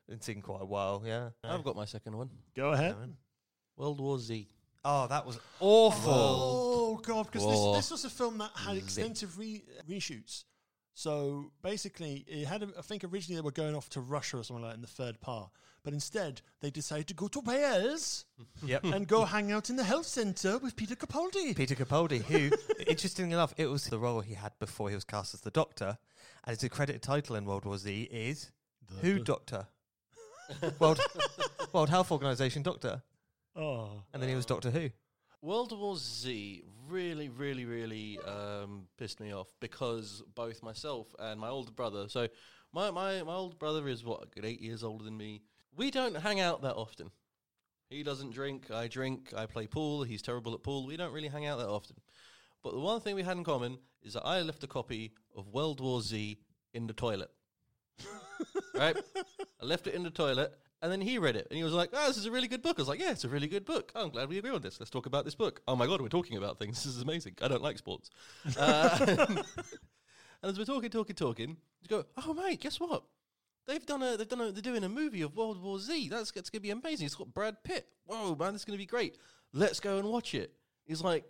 It's 0.09 0.27
seen 0.27 0.43
quite 0.43 0.61
a 0.61 0.67
while, 0.67 1.03
yeah. 1.07 1.31
I've 1.43 1.65
got 1.65 1.75
my 1.75 1.87
second 1.87 2.17
one. 2.17 2.29
Go 2.55 2.73
ahead. 2.73 2.97
World 3.77 4.01
War 4.01 4.19
Z. 4.19 4.49
Oh, 4.85 5.07
that 5.07 5.25
was 5.25 5.39
awful. 5.61 6.13
Oh 6.13 7.01
god, 7.03 7.27
because 7.27 7.47
this, 7.47 7.57
Whoa. 7.57 7.75
this 7.75 7.91
was 7.91 8.05
a 8.05 8.11
film 8.11 8.39
that 8.39 8.51
had 8.55 8.77
extensive 8.77 9.39
re- 9.39 9.63
reshoots. 9.89 10.45
So 10.95 11.51
basically, 11.63 12.25
it 12.29 12.47
had. 12.47 12.63
A, 12.63 12.69
I 12.79 12.83
think 12.83 13.03
originally 13.05 13.37
they 13.41 13.45
were 13.45 13.51
going 13.51 13.75
off 13.75 13.89
to 13.91 14.01
Russia 14.01 14.39
or 14.39 14.45
something 14.45 14.63
like 14.63 14.73
that 14.73 14.77
in 14.77 14.83
the 14.83 14.87
third 14.89 15.21
part, 15.21 15.51
but 15.83 15.95
instead 15.95 16.43
they 16.61 16.71
decided 16.71 17.07
to 17.09 17.15
go 17.15 17.29
to 17.29 17.41
Wales 17.41 18.27
Yep. 18.67 18.85
and 18.85 19.09
go 19.09 19.25
hang 19.25 19.51
out 19.53 19.71
in 19.71 19.77
the 19.77 19.85
health 19.85 20.07
centre 20.07 20.59
with 20.59 20.77
Peter 20.77 20.95
Capaldi. 20.95 21.57
Peter 21.57 21.75
Capaldi, 21.75 22.23
who, 22.23 22.51
interestingly 22.87 23.33
enough, 23.33 23.55
it 23.57 23.67
was 23.67 23.87
the 23.87 23.99
role 23.99 24.21
he 24.21 24.35
had 24.35 24.53
before 24.59 24.91
he 24.91 24.95
was 24.95 25.05
cast 25.05 25.33
as 25.33 25.41
the 25.41 25.51
Doctor, 25.51 25.97
and 26.45 26.55
his 26.55 26.63
accredited 26.63 27.01
title 27.03 27.37
in 27.37 27.47
World 27.47 27.65
War 27.65 27.79
Z 27.79 28.03
is 28.11 28.51
Who 29.01 29.19
Doctor? 29.19 29.67
World 30.79 31.01
World 31.73 31.89
Health 31.89 32.13
Organization 32.13 32.63
Doctor, 32.63 33.03
Oh, 33.57 34.03
and 34.13 34.23
then 34.23 34.29
he 34.29 34.35
was 34.37 34.45
Doctor 34.47 34.71
Who. 34.71 34.91
World 35.43 35.77
War 35.77 35.97
Z 35.97 36.63
really, 36.89 37.29
really, 37.29 37.65
really 37.65 38.19
um, 38.21 38.87
pissed 38.97 39.19
me 39.19 39.35
off 39.35 39.49
because 39.61 40.23
both 40.37 40.63
myself 40.63 41.13
and 41.19 41.41
my 41.41 41.49
older 41.49 41.73
brother. 41.73 42.09
So 42.09 42.29
my 42.73 42.93
my 42.93 43.23
my 43.25 43.35
older 43.35 43.57
brother 43.57 43.89
is 43.89 44.05
what 44.05 44.29
eight 44.43 44.61
years 44.61 44.85
older 44.85 45.05
than 45.05 45.17
me. 45.17 45.43
We 45.77 45.91
don't 45.91 46.17
hang 46.17 46.39
out 46.39 46.63
that 46.63 46.77
often. 46.77 47.11
He 47.91 48.05
doesn't 48.05 48.33
drink. 48.33 48.71
I 48.71 48.87
drink. 48.87 49.35
I 49.37 49.47
play 49.47 49.67
pool. 49.67 50.05
He's 50.05 50.23
terrible 50.23 50.55
at 50.55 50.63
pool. 50.63 50.87
We 50.87 50.97
don't 50.97 51.13
really 51.13 51.29
hang 51.29 51.47
out 51.47 51.59
that 51.59 51.69
often. 51.69 51.97
But 52.63 52.75
the 52.75 52.81
one 52.81 53.01
thing 53.01 53.17
we 53.17 53.23
had 53.25 53.37
in 53.37 53.43
common 53.43 53.79
is 54.03 54.15
that 54.15 54.25
I 54.25 54.41
left 54.43 54.63
a 54.63 54.69
copy 54.69 55.13
of 55.37 55.49
World 55.49 55.81
War 55.81 56.01
Z 56.01 56.39
in 56.73 56.87
the 56.87 56.93
toilet. 56.93 57.31
right? 58.75 58.97
I 59.61 59.65
left 59.65 59.89
it 59.89 59.95
in 59.95 60.05
the 60.05 60.11
toilet, 60.11 60.57
and 60.83 60.91
then 60.91 61.01
he 61.01 61.17
read 61.17 61.37
it, 61.37 61.47
and 61.49 61.57
he 61.57 61.63
was 61.63 61.73
like, 61.73 61.91
"Oh, 61.93 62.09
this 62.09 62.17
is 62.19 62.27
a 62.27 62.31
really 62.31 62.49
good 62.49 62.61
book." 62.61 62.77
I 62.79 62.83
was 62.83 62.89
like, 62.89 63.01
"Yeah, 63.01 63.13
it's 63.13 63.25
a 63.25 63.29
really 63.29 63.47
good 63.47 63.65
book. 63.65 63.93
Oh, 63.95 64.03
I'm 64.05 64.11
glad 64.11 64.29
we 64.29 64.39
agree 64.39 64.51
on 64.51 64.61
this. 64.61 64.81
Let's 64.81 64.91
talk 64.91 65.07
about 65.07 65.25
this 65.25 65.37
book." 65.37 65.63
Oh 65.69 65.77
my 65.77 65.87
god, 65.87 66.03
we're 66.03 66.09
talking 66.09 66.37
about 66.37 66.59
things. 66.59 66.77
This 66.85 66.97
is 66.97 67.03
amazing. 67.03 67.37
I 67.41 67.49
don't 67.49 67.63
like 67.63 67.79
sports. 67.79 68.11
Uh, 68.59 68.99
and 69.07 69.45
as 70.43 70.59
we're 70.59 70.65
talking, 70.65 70.91
talking, 70.91 71.15
talking, 71.15 71.57
you 71.81 71.89
go, 71.89 72.05
"Oh 72.27 72.35
mate, 72.35 72.61
guess 72.61 72.81
what? 72.81 73.05
They've 73.67 73.87
done 73.87 74.03
a, 74.03 74.17
they've 74.17 74.29
done 74.29 74.41
a, 74.41 74.51
they're 74.51 74.61
doing 74.61 74.83
a 74.83 74.89
movie 74.89 75.23
of 75.23 75.37
World 75.37 75.63
War 75.63 75.79
Z. 75.79 76.09
That's, 76.09 76.33
that's 76.33 76.51
gonna 76.51 76.61
be 76.61 76.71
amazing. 76.71 77.07
It's 77.07 77.15
got 77.15 77.33
Brad 77.33 77.63
Pitt. 77.63 77.87
Whoa, 78.07 78.35
man, 78.35 78.53
this 78.53 78.63
is 78.63 78.65
gonna 78.65 78.79
be 78.79 78.87
great. 78.87 79.17
Let's 79.53 79.81
go 79.81 79.99
and 79.99 80.09
watch 80.09 80.35
it." 80.35 80.53
He's 80.85 81.01
like, 81.01 81.25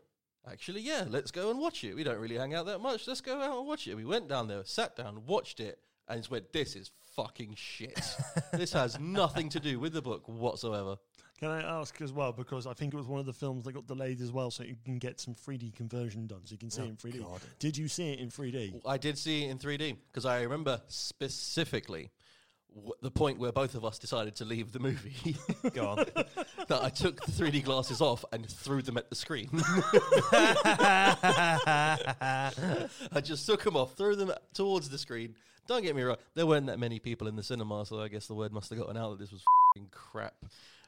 Actually, 0.51 0.81
yeah, 0.81 1.05
let's 1.09 1.31
go 1.31 1.51
and 1.51 1.61
watch 1.61 1.85
it. 1.85 1.95
We 1.95 2.03
don't 2.03 2.19
really 2.19 2.37
hang 2.37 2.53
out 2.53 2.67
that 2.67 2.81
much. 2.81 3.07
Let's 3.07 3.21
go 3.21 3.41
out 3.41 3.59
and 3.59 3.67
watch 3.67 3.87
it. 3.87 3.95
We 3.95 4.05
went 4.05 4.29
down 4.29 4.49
there, 4.49 4.65
sat 4.65 4.97
down, 4.97 5.25
watched 5.25 5.61
it, 5.61 5.79
and 6.09 6.21
just 6.21 6.31
went, 6.31 6.53
This 6.53 6.77
is 6.77 6.91
fucking 7.17 7.55
shit. 7.57 8.17
this 8.53 8.73
has 8.73 8.99
nothing 8.99 9.49
to 9.51 9.61
do 9.61 9.79
with 9.79 9.93
the 9.93 10.03
book 10.03 10.29
whatsoever. 10.29 10.97
Can 11.39 11.51
I 11.51 11.81
ask 11.81 12.01
as 12.01 12.13
well 12.13 12.33
because 12.33 12.69
I 12.69 12.73
think 12.73 12.95
it 12.95 12.97
was 12.97 13.09
one 13.09 13.19
of 13.19 13.27
the 13.27 13.33
films 13.33 13.65
that 13.65 13.73
got 13.73 13.89
delayed 13.89 14.21
as 14.21 14.31
well, 14.31 14.53
so 14.53 14.63
you 14.63 14.77
can 14.85 14.99
get 14.99 15.19
some 15.19 15.35
3D 15.35 15.75
conversion 15.75 16.29
done, 16.29 16.43
so 16.45 16.53
you 16.53 16.59
can 16.59 16.71
see 16.71 16.83
oh, 16.83 16.85
it 16.85 16.89
in 16.91 16.97
3D. 16.97 17.41
Did 17.59 17.77
you 17.77 17.89
see 17.89 18.13
it 18.13 18.21
in 18.21 18.29
3D? 18.29 18.81
I 18.87 18.97
did 18.97 19.19
see 19.19 19.45
it 19.45 19.51
in 19.51 19.59
3D 19.59 19.97
because 20.11 20.25
I 20.25 20.43
remember 20.43 20.81
specifically 20.87 22.11
w- 22.75 22.95
the 23.03 23.11
point 23.11 23.39
where 23.39 23.53
both 23.53 23.75
of 23.75 23.85
us 23.85 23.99
decided 23.99 24.37
to 24.37 24.45
leave 24.45 24.73
the 24.73 24.79
movie. 24.79 25.37
Go 25.73 25.89
on. 25.89 25.97
that 26.69 26.83
I 26.83 26.89
took 26.89 27.25
the 27.25 27.33
3D 27.33 27.65
glasses 27.65 28.01
off 28.01 28.25
and 28.33 28.49
threw 28.49 28.83
them 28.83 28.97
at 28.97 29.11
the 29.11 29.17
screen. 29.17 29.49
I 33.13 33.21
just 33.23 33.47
took 33.47 33.63
them 33.63 33.77
off, 33.77 33.95
threw 33.97 34.17
them 34.17 34.33
towards 34.55 34.89
the 34.89 34.99
screen. 34.99 35.35
Don't 35.67 35.83
get 35.83 35.95
me 35.95 36.03
wrong, 36.03 36.17
there 36.35 36.47
weren't 36.47 36.67
that 36.67 36.79
many 36.79 36.99
people 36.99 37.29
in 37.29 37.37
the 37.37 37.43
cinema, 37.43 37.87
so 37.87 38.01
I 38.01 38.09
guess 38.09 38.27
the 38.27 38.35
word 38.35 38.53
must 38.53 38.71
have 38.71 38.79
gotten 38.79 38.97
out 38.97 39.11
that 39.11 39.19
this 39.21 39.31
was 39.31 39.43
fing 39.75 39.87
crap. 39.91 40.35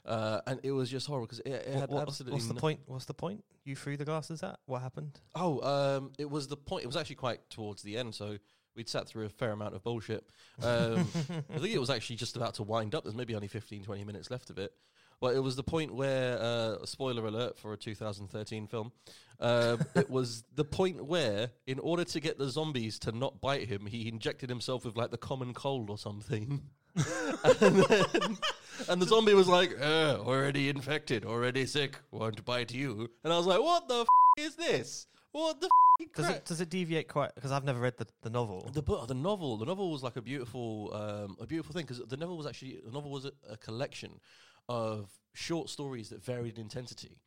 Uh, 0.05 0.41
and 0.47 0.61
it 0.63 0.73
was 0.73 0.91
just 0.91 1.07
horrible 1.07 1.27
because 1.27 1.41
it, 1.41 1.51
it 1.51 1.75
had 1.75 1.89
what's, 1.89 2.09
absolutely 2.09 2.35
what's 2.35 2.49
the 2.49 2.55
no- 2.55 2.61
point? 2.61 2.81
What's 2.87 3.07
the 3.07 3.15
point? 3.15 3.43
You 3.65 3.75
threw 3.77 3.97
the 3.97 4.05
glasses 4.05 4.43
at? 4.43 4.59
What 4.67 4.83
happened? 4.83 5.19
Oh, 5.35 5.61
um, 5.61 6.13
it 6.19 6.29
was 6.29 6.49
the 6.49 6.57
point. 6.57 6.85
It 6.85 6.87
was 6.87 6.97
actually 6.97 7.17
quite 7.17 7.49
towards 7.49 7.83
the 7.83 7.97
end, 7.97 8.15
so 8.15 8.37
we'd 8.77 8.89
sat 8.89 9.07
through 9.09 9.27
a 9.27 9.29
fair 9.29 9.53
amount 9.53 9.75
of 9.75 9.83
bullshit. 9.83 10.25
Um, 10.63 10.99
I 11.55 11.59
think 11.59 11.75
it 11.75 11.81
was 11.81 11.91
actually 11.91 12.17
just 12.17 12.37
about 12.37 12.55
to 12.55 12.63
wind 12.63 12.95
up. 12.95 13.05
There's 13.05 13.15
maybe 13.15 13.35
only 13.35 13.49
15, 13.49 13.85
20 13.85 14.05
minutes 14.05 14.31
left 14.31 14.51
of 14.51 14.59
it. 14.59 14.73
But 15.21 15.37
it 15.37 15.41
was 15.41 15.57
the 15.57 15.63
point 15.63 15.95
where, 15.95 16.39
uh, 16.39 16.85
spoiler 16.85 17.27
alert 17.27 17.59
for 17.59 17.73
a 17.73 17.77
2013 17.77 18.67
film, 18.67 18.93
uh, 19.41 19.77
it 19.95 20.11
was 20.11 20.45
the 20.55 20.65
point 20.65 21.05
where, 21.05 21.51
in 21.67 21.79
order 21.79 22.05
to 22.05 22.21
get 22.21 22.39
the 22.39 22.49
zombies 22.49 22.99
to 23.01 23.13
not 23.13 23.41
bite 23.41 23.69
him, 23.69 23.87
he 23.87 24.09
injected 24.09 24.51
himself 24.51 24.85
with 24.85 24.97
like 24.97 25.11
the 25.11 25.19
common 25.19 25.55
cold 25.55 25.89
or 25.89 25.99
something. 25.99 26.63
and, 27.45 27.77
then, 27.77 28.39
and 28.89 29.03
the 29.03 29.07
zombie 29.07 29.35
was 29.35 29.49
like, 29.49 29.75
uh, 29.81 30.19
already 30.21 30.69
infected, 30.69 31.25
already 31.25 31.67
sick, 31.67 31.99
won't 32.11 32.45
bite 32.45 32.73
you. 32.73 33.11
And 33.25 33.33
I 33.33 33.37
was 33.37 33.47
like, 33.47 33.61
what 33.61 33.89
the 33.89 34.01
f- 34.01 34.07
is 34.39 34.57
this? 34.57 35.07
What 35.35 35.61
the 35.61 35.69
f- 36.01 36.13
Does 36.15 36.29
it 36.29 36.45
does 36.45 36.61
it 36.61 36.71
deviate 36.71 37.09
quite? 37.09 37.35
Because 37.35 37.51
I've 37.51 37.65
never 37.65 37.81
read 37.81 37.97
the, 37.97 38.07
the 38.23 38.31
novel. 38.31 38.71
The 38.73 38.83
book, 38.83 39.09
the 39.09 39.15
novel, 39.15 39.57
the 39.57 39.67
novel 39.67 39.91
was 39.91 40.01
like 40.01 40.15
a 40.15 40.23
beautiful, 40.23 40.95
um, 40.95 41.37
a 41.41 41.47
beautiful 41.47 41.73
thing 41.75 41.83
because 41.87 42.01
the 42.07 42.17
novel 42.17 42.37
was 42.37 42.47
actually 42.47 42.79
the 42.85 42.93
novel 42.93 43.11
was 43.11 43.25
a, 43.25 43.33
a 43.51 43.57
collection 43.57 44.21
of 44.69 45.11
short 45.33 45.69
stories 45.71 46.09
that 46.11 46.25
varied 46.25 46.55
in 46.55 46.63
intensity, 46.63 47.19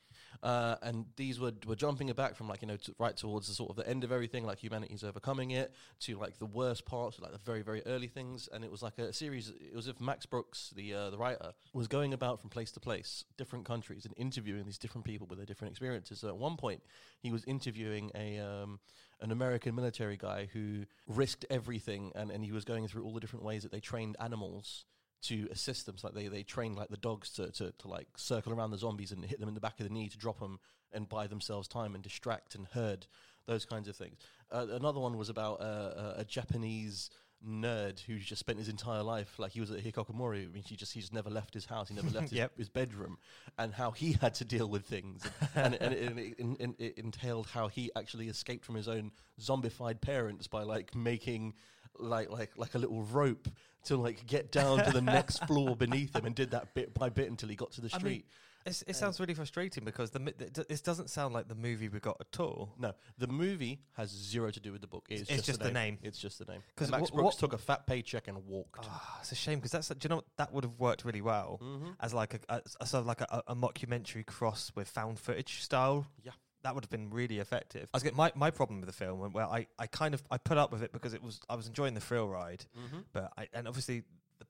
uh, 0.44 0.76
and 0.82 1.06
these 1.16 1.40
were 1.40 1.54
were 1.66 1.76
jumping 1.76 2.12
back 2.14 2.36
from 2.36 2.48
like 2.48 2.62
you 2.62 2.68
know 2.68 2.78
to, 2.78 2.96
right 3.00 3.16
towards 3.16 3.48
the 3.48 3.54
sort 3.54 3.70
of 3.70 3.76
the 3.76 3.88
end 3.88 4.04
of 4.04 4.12
everything, 4.12 4.46
like 4.46 4.60
humanity's 4.60 5.04
overcoming 5.04 5.52
it, 5.52 5.74
to 6.02 6.18
like 6.18 6.38
the 6.38 6.46
worst 6.46 6.86
parts, 6.86 7.20
like 7.20 7.32
the 7.32 7.38
very 7.40 7.62
very 7.62 7.82
early 7.86 8.08
things, 8.08 8.48
and 8.52 8.64
it 8.64 8.72
was 8.72 8.82
like 8.82 8.98
a 9.00 9.14
series. 9.14 9.50
It 9.50 9.76
was 9.76 9.88
if 9.88 10.00
Max 10.00 10.26
Brooks, 10.26 10.74
the 10.76 10.94
uh, 10.94 11.10
the 11.10 11.18
writer, 11.18 11.54
was 11.74 11.88
going 11.88 12.14
about 12.14 12.42
from 12.42 12.50
place 12.50 12.72
to 12.72 12.80
place, 12.80 13.26
different 13.38 13.66
countries, 13.66 14.06
and 14.06 14.14
interviewing 14.18 14.66
these 14.66 14.78
different 14.78 15.06
people 15.06 15.28
with 15.28 15.40
their 15.40 15.46
different 15.46 15.72
experiences. 15.72 16.20
So 16.20 16.28
at 16.28 16.38
one 16.38 16.58
point, 16.58 16.82
he 17.20 17.32
was 17.32 17.44
interviewing 17.46 18.12
a 18.16 18.40
um, 18.40 18.80
an 19.22 19.32
American 19.32 19.76
military 19.76 20.18
guy 20.18 20.48
who 20.54 20.86
risked 21.08 21.46
everything, 21.50 22.12
and, 22.16 22.32
and 22.32 22.44
he 22.44 22.52
was 22.52 22.66
going 22.66 22.88
through 22.88 23.04
all 23.04 23.14
the 23.14 23.20
different 23.20 23.46
ways 23.46 23.64
that 23.64 23.72
they 23.72 23.80
trained 23.80 24.16
animals 24.20 24.86
to 25.24 25.48
assist 25.52 25.86
them. 25.86 25.98
So 25.98 26.08
like 26.08 26.16
they, 26.16 26.28
they 26.28 26.44
trained 26.44 26.76
like 26.76 26.90
the 26.90 26.98
dogs 26.98 27.32
to, 27.32 27.52
to, 27.52 27.72
to 27.72 27.88
like 27.88 28.08
circle 28.18 28.54
around 28.54 28.72
the 28.72 28.78
zombies 28.78 29.12
and 29.12 29.24
hit 29.26 29.40
them 29.40 29.50
in 29.50 29.56
the 29.56 29.62
back 29.62 29.80
of 29.80 29.88
the 29.88 29.94
knee 29.94 30.10
to 30.10 30.18
drop 30.18 30.40
them 30.40 30.60
and 30.94 31.10
buy 31.10 31.28
themselves 31.28 31.68
time 31.68 31.96
and 31.96 32.04
distract 32.04 32.56
and 32.56 32.68
herd 32.74 33.08
those 33.46 33.66
kinds 33.66 33.88
of 33.88 33.96
things. 33.96 34.18
Uh, 34.52 34.68
another 34.72 35.00
one 35.00 35.18
was 35.18 35.30
about 35.30 35.62
uh, 35.62 36.14
a, 36.18 36.22
a 36.22 36.26
Japanese 36.26 37.10
nerd 37.48 38.00
who 38.00 38.18
just 38.18 38.40
spent 38.40 38.58
his 38.58 38.68
entire 38.68 39.04
life 39.04 39.38
like 39.38 39.52
he 39.52 39.60
was 39.60 39.70
at 39.70 39.84
hikikomori. 39.84 40.46
I 40.46 40.52
mean, 40.52 40.64
he 40.64 40.76
just 40.76 40.94
he 40.94 41.02
just 41.02 41.14
never 41.14 41.30
left 41.30 41.54
his 41.54 41.66
house. 41.66 41.88
He 41.90 41.96
never 41.96 42.10
left 42.10 42.22
his, 42.30 42.34
Yep. 42.34 42.58
his 42.58 42.70
bedroom, 42.70 43.18
and 43.60 43.74
how 43.74 43.92
he 43.92 44.14
had 44.14 44.34
to 44.36 44.46
deal 44.46 44.68
with 44.68 44.86
things, 44.86 45.24
and, 45.56 45.76
and, 45.76 45.94
it, 45.94 46.10
and, 46.10 46.20
it, 46.20 46.60
and 46.60 46.76
it 46.80 46.98
entailed 46.98 47.48
how 47.48 47.68
he 47.68 47.92
actually 47.96 48.28
escaped 48.28 48.66
from 48.66 48.76
his 48.76 48.88
own 48.88 49.12
zombified 49.40 50.02
parents 50.02 50.48
by 50.48 50.64
like 50.64 50.96
making 50.96 51.54
like 52.00 52.30
like 52.32 52.52
like 52.58 52.76
a 52.76 52.78
little 52.78 53.04
rope 53.04 53.48
to 53.86 53.98
like 53.98 54.26
get 54.28 54.52
down 54.52 54.84
to 54.84 54.92
the 54.92 55.02
next 55.02 55.44
floor 55.48 55.76
beneath 55.76 56.16
him, 56.16 56.26
and 56.26 56.36
did 56.36 56.52
that 56.52 56.74
bit 56.74 56.94
by 56.94 57.10
bit 57.10 57.30
until 57.30 57.50
he 57.50 57.56
got 57.56 57.72
to 57.74 57.82
the 57.82 57.90
I 57.94 57.98
mean, 57.98 58.00
street. 58.00 58.26
It's, 58.66 58.84
it 58.86 58.98
sounds 58.98 59.18
really 59.22 59.34
frustrating 59.34 59.86
because 59.86 60.12
the 60.12 60.20
this 60.68 60.82
doesn't 60.82 61.10
sound 61.10 61.34
like 61.34 61.48
the 61.48 61.56
movie 61.56 61.88
we 61.88 62.02
got 62.02 62.18
at 62.20 62.38
all. 62.42 62.74
no, 62.78 62.92
the 63.18 63.28
movie 63.28 63.80
has 63.94 64.10
zero 64.10 64.52
to 64.52 64.60
do 64.60 64.74
with 64.74 64.82
the 64.82 64.88
book. 64.88 65.06
It's, 65.08 65.30
It's 65.30 65.44
just 65.46 65.62
the 65.62 65.72
name. 65.72 66.00
It's 66.02 66.18
just 66.20 66.38
the 66.38 66.44
name. 66.52 66.60
Because 66.76 66.92
Max 66.92 67.10
wh- 67.10 67.14
Brooks 67.14 67.38
took 67.38 67.54
a 67.54 67.58
fat 67.58 67.88
paycheck 67.88 68.28
and 68.28 68.46
walked. 68.46 68.86
Ah, 68.90 69.20
it's 69.22 69.32
a 69.32 69.36
shame 69.36 69.60
because 69.60 69.72
that's 69.72 69.88
do 69.88 69.96
you 70.04 70.10
know 70.10 70.16
what? 70.18 70.26
that 70.36 70.52
would 70.52 70.66
have 70.66 70.78
worked 70.78 71.06
really 71.06 71.22
well 71.22 71.60
Mm-hmm. 71.64 71.92
as 72.02 72.14
like 72.14 72.34
a, 72.34 72.40
a, 72.56 72.62
a 72.82 72.86
sort 72.86 73.02
of 73.02 73.08
like 73.08 73.22
a, 73.22 73.42
a 73.48 73.56
mockumentary 73.56 74.26
cross 74.26 74.70
with 74.76 74.90
found 74.90 75.18
footage 75.18 75.62
style. 75.62 76.06
Yeah. 76.22 76.32
That 76.68 76.76
would 76.76 76.84
have 76.84 76.90
been 76.92 77.10
really 77.12 77.40
effective. 77.40 77.88
I 77.94 77.96
was 77.96 78.04
getting 78.04 78.18
my, 78.18 78.30
my 78.36 78.52
problem 78.52 78.82
with 78.82 78.88
the 78.88 78.94
film, 78.94 79.32
where 79.32 79.46
I, 79.46 79.68
I 79.80 79.88
kind 79.88 80.14
of 80.14 80.22
I 80.30 80.38
put 80.38 80.58
up 80.58 80.70
with 80.70 80.84
it 80.84 80.92
because 80.92 81.14
it 81.14 81.24
was 81.24 81.40
I 81.50 81.56
was 81.56 81.66
enjoying 81.66 81.94
the 81.94 82.02
thrill 82.02 82.28
ride, 82.28 82.66
Mm-hmm. 82.78 82.98
but 83.14 83.32
I 83.38 83.48
and 83.54 83.70
obviously 83.70 84.04
the, 84.40 84.46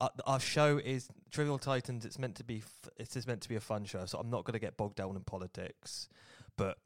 our, 0.00 0.10
our 0.26 0.40
show 0.40 0.78
is 0.78 1.06
Trivial 1.30 1.58
Titans. 1.58 2.04
It's 2.04 2.18
meant 2.18 2.34
to 2.36 2.44
be 2.44 2.56
f- 2.56 2.90
it 2.96 3.14
is 3.14 3.24
meant 3.28 3.42
to 3.42 3.48
be 3.48 3.54
a 3.54 3.60
fun 3.60 3.84
show, 3.84 4.04
so 4.06 4.18
I'm 4.18 4.30
not 4.30 4.42
going 4.44 4.54
to 4.54 4.58
get 4.58 4.76
bogged 4.76 4.96
down 4.96 5.14
in 5.14 5.22
politics. 5.22 6.08
But 6.56 6.76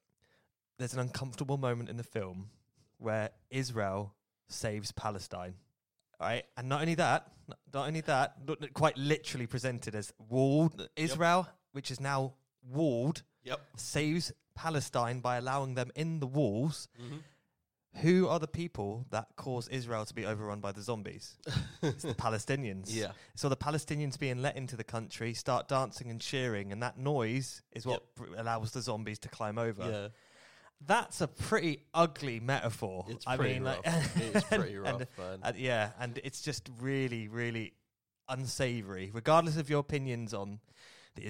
there's 0.79 0.93
an 0.93 1.01
uncomfortable 1.01 1.57
moment 1.57 1.89
in 1.89 1.97
the 1.97 2.05
film 2.05 2.51
where 2.99 3.31
Israel 3.51 4.13
saves 4.49 4.93
Palestine. 4.93 5.55
Right, 6.21 6.45
and 6.59 6.69
not 6.69 6.83
only 6.83 6.97
that, 6.97 7.29
not 7.73 7.87
only 7.87 8.03
that, 8.03 8.35
quite 8.75 8.99
literally 8.99 9.47
presented 9.47 9.95
as 9.95 10.13
walled 10.29 10.89
Israel, 10.95 11.49
which 11.73 11.91
is 11.91 12.01
now 12.01 12.35
walled, 12.71 13.23
Yep. 13.49 13.61
saves 13.77 14.33
Palestine 14.55 15.21
by 15.21 15.37
allowing 15.37 15.75
them 15.75 15.91
in 15.95 16.21
the 16.21 16.27
walls. 16.27 16.89
Mm-hmm. 17.03 17.17
Who 18.03 18.29
are 18.29 18.39
the 18.39 18.47
people 18.47 19.07
that 19.11 19.29
cause 19.37 19.67
Israel 19.69 20.05
to 20.05 20.15
be 20.15 20.25
overrun 20.27 20.61
by 20.61 20.73
the 20.73 20.83
zombies? 20.83 21.37
it's 21.83 22.05
the 22.05 22.15
Palestinians. 22.15 22.95
Yeah. 22.95 23.13
So 23.35 23.49
the 23.49 23.57
Palestinians 23.57 24.19
being 24.19 24.41
let 24.43 24.57
into 24.57 24.77
the 24.77 24.85
country 24.85 25.35
start 25.35 25.67
dancing 25.69 26.11
and 26.11 26.21
cheering, 26.21 26.71
and 26.71 26.83
that 26.83 26.99
noise 26.99 27.63
is 27.73 27.87
what 27.87 28.03
Yep. 28.19 28.29
br- 28.31 28.37
allows 28.41 28.71
the 28.73 28.83
zombies 28.83 29.19
to 29.21 29.29
climb 29.29 29.59
over. 29.59 29.91
Yeah. 29.91 30.09
That's 30.87 31.21
a 31.23 31.27
pretty 31.27 31.87
ugly 31.93 32.39
metaphor. 32.39 33.05
It's 33.09 33.27
I 33.27 33.37
pretty 33.37 33.55
mean, 33.55 33.65
rough. 33.65 33.85
like, 33.85 34.05
it's 34.17 34.47
pretty 34.49 34.77
rough, 34.77 35.03
and- 35.19 35.41
and 35.43 35.57
yeah, 35.57 35.91
and 35.99 36.21
it's 36.23 36.41
just 36.43 36.69
really, 36.81 37.27
really 37.27 37.73
unsavory. 38.29 39.11
Regardless 39.13 39.57
of 39.57 39.69
your 39.71 39.81
opinions 39.81 40.35
on 40.35 40.61
the 41.17 41.25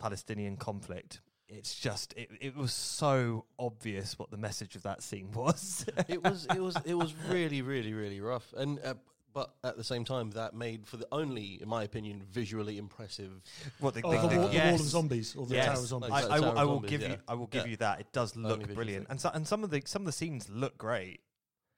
Israel-Palestinian 0.00 0.56
conflict, 0.56 1.20
it's 1.48 1.74
just 1.74 2.12
it, 2.16 2.28
it 2.40 2.56
was 2.56 2.72
so 2.72 3.44
obvious 3.58 4.18
what 4.18 4.30
the 4.30 4.36
message 4.36 4.74
of 4.76 4.82
that 4.82 5.02
scene 5.02 5.30
was. 5.32 5.86
it 6.08 6.22
was 6.22 6.46
it 6.54 6.60
was 6.60 6.76
it 6.84 6.94
was 6.94 7.14
really 7.28 7.62
really 7.62 7.92
really 7.94 8.20
rough 8.20 8.52
and 8.56 8.78
uh, 8.84 8.94
but 9.32 9.54
at 9.64 9.76
the 9.76 9.84
same 9.84 10.04
time 10.04 10.30
that 10.30 10.54
made 10.54 10.86
for 10.86 10.96
the 10.96 11.06
only 11.12 11.58
in 11.62 11.68
my 11.68 11.84
opinion 11.84 12.22
visually 12.30 12.78
impressive 12.78 13.30
what 13.80 13.94
the, 13.94 14.00
Oh, 14.02 14.10
the- 14.10 14.16
the, 14.22 14.28
the- 14.28 14.38
wall, 14.40 14.48
the 14.48 14.58
wall 14.58 14.74
of 14.74 14.80
zombies 14.80 15.36
or 15.36 15.46
the 15.46 15.54
Yes. 15.54 15.66
tower 15.66 15.74
of 15.76 15.86
zombies. 15.86 16.10
I, 16.10 16.20
Like 16.22 16.30
I 16.30 16.40
will, 16.40 16.58
I 16.58 16.64
will 16.64 16.74
Zombies, 16.76 16.90
give 16.90 17.02
yeah. 17.02 17.08
you. 17.10 17.16
I 17.28 17.34
will 17.34 17.46
give 17.46 17.64
Yeah. 17.64 17.70
you 17.70 17.76
that. 17.78 18.00
It 18.00 18.12
does 18.12 18.34
look 18.36 18.58
visually 18.60 18.74
brilliant, 18.74 19.06
and 19.10 19.20
so, 19.20 19.30
and 19.32 19.46
some 19.46 19.62
of 19.64 19.70
the 19.70 19.82
some 19.86 20.02
of 20.02 20.06
the 20.06 20.12
scenes 20.12 20.48
look 20.50 20.76
great. 20.78 21.20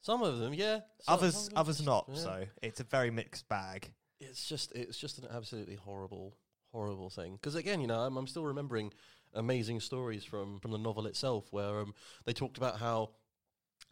some 0.00 0.22
of 0.22 0.38
them 0.38 0.54
yeah 0.54 0.80
Some- 1.02 1.14
others 1.14 1.34
some 1.36 1.44
them 1.46 1.58
others 1.58 1.82
not. 1.84 2.04
yeah. 2.08 2.20
So 2.20 2.44
it's 2.62 2.80
a 2.80 2.84
very 2.84 3.10
mixed 3.10 3.48
bag. 3.48 3.92
it's 4.20 4.48
just 4.48 4.72
it's 4.74 4.96
just 4.98 5.18
an 5.18 5.26
absolutely 5.30 5.74
horrible 5.76 6.34
horrible 6.72 7.10
thing 7.10 7.34
because 7.34 7.54
again 7.54 7.80
you 7.80 7.86
know 7.86 8.00
I'm, 8.00 8.16
I'm 8.16 8.26
still 8.26 8.44
remembering 8.44 8.92
amazing 9.34 9.80
stories 9.80 10.24
from 10.24 10.58
from 10.60 10.70
the 10.70 10.78
novel 10.78 11.06
itself 11.06 11.46
where 11.50 11.80
um, 11.80 11.94
they 12.24 12.32
talked 12.32 12.56
about 12.58 12.78
how 12.78 13.10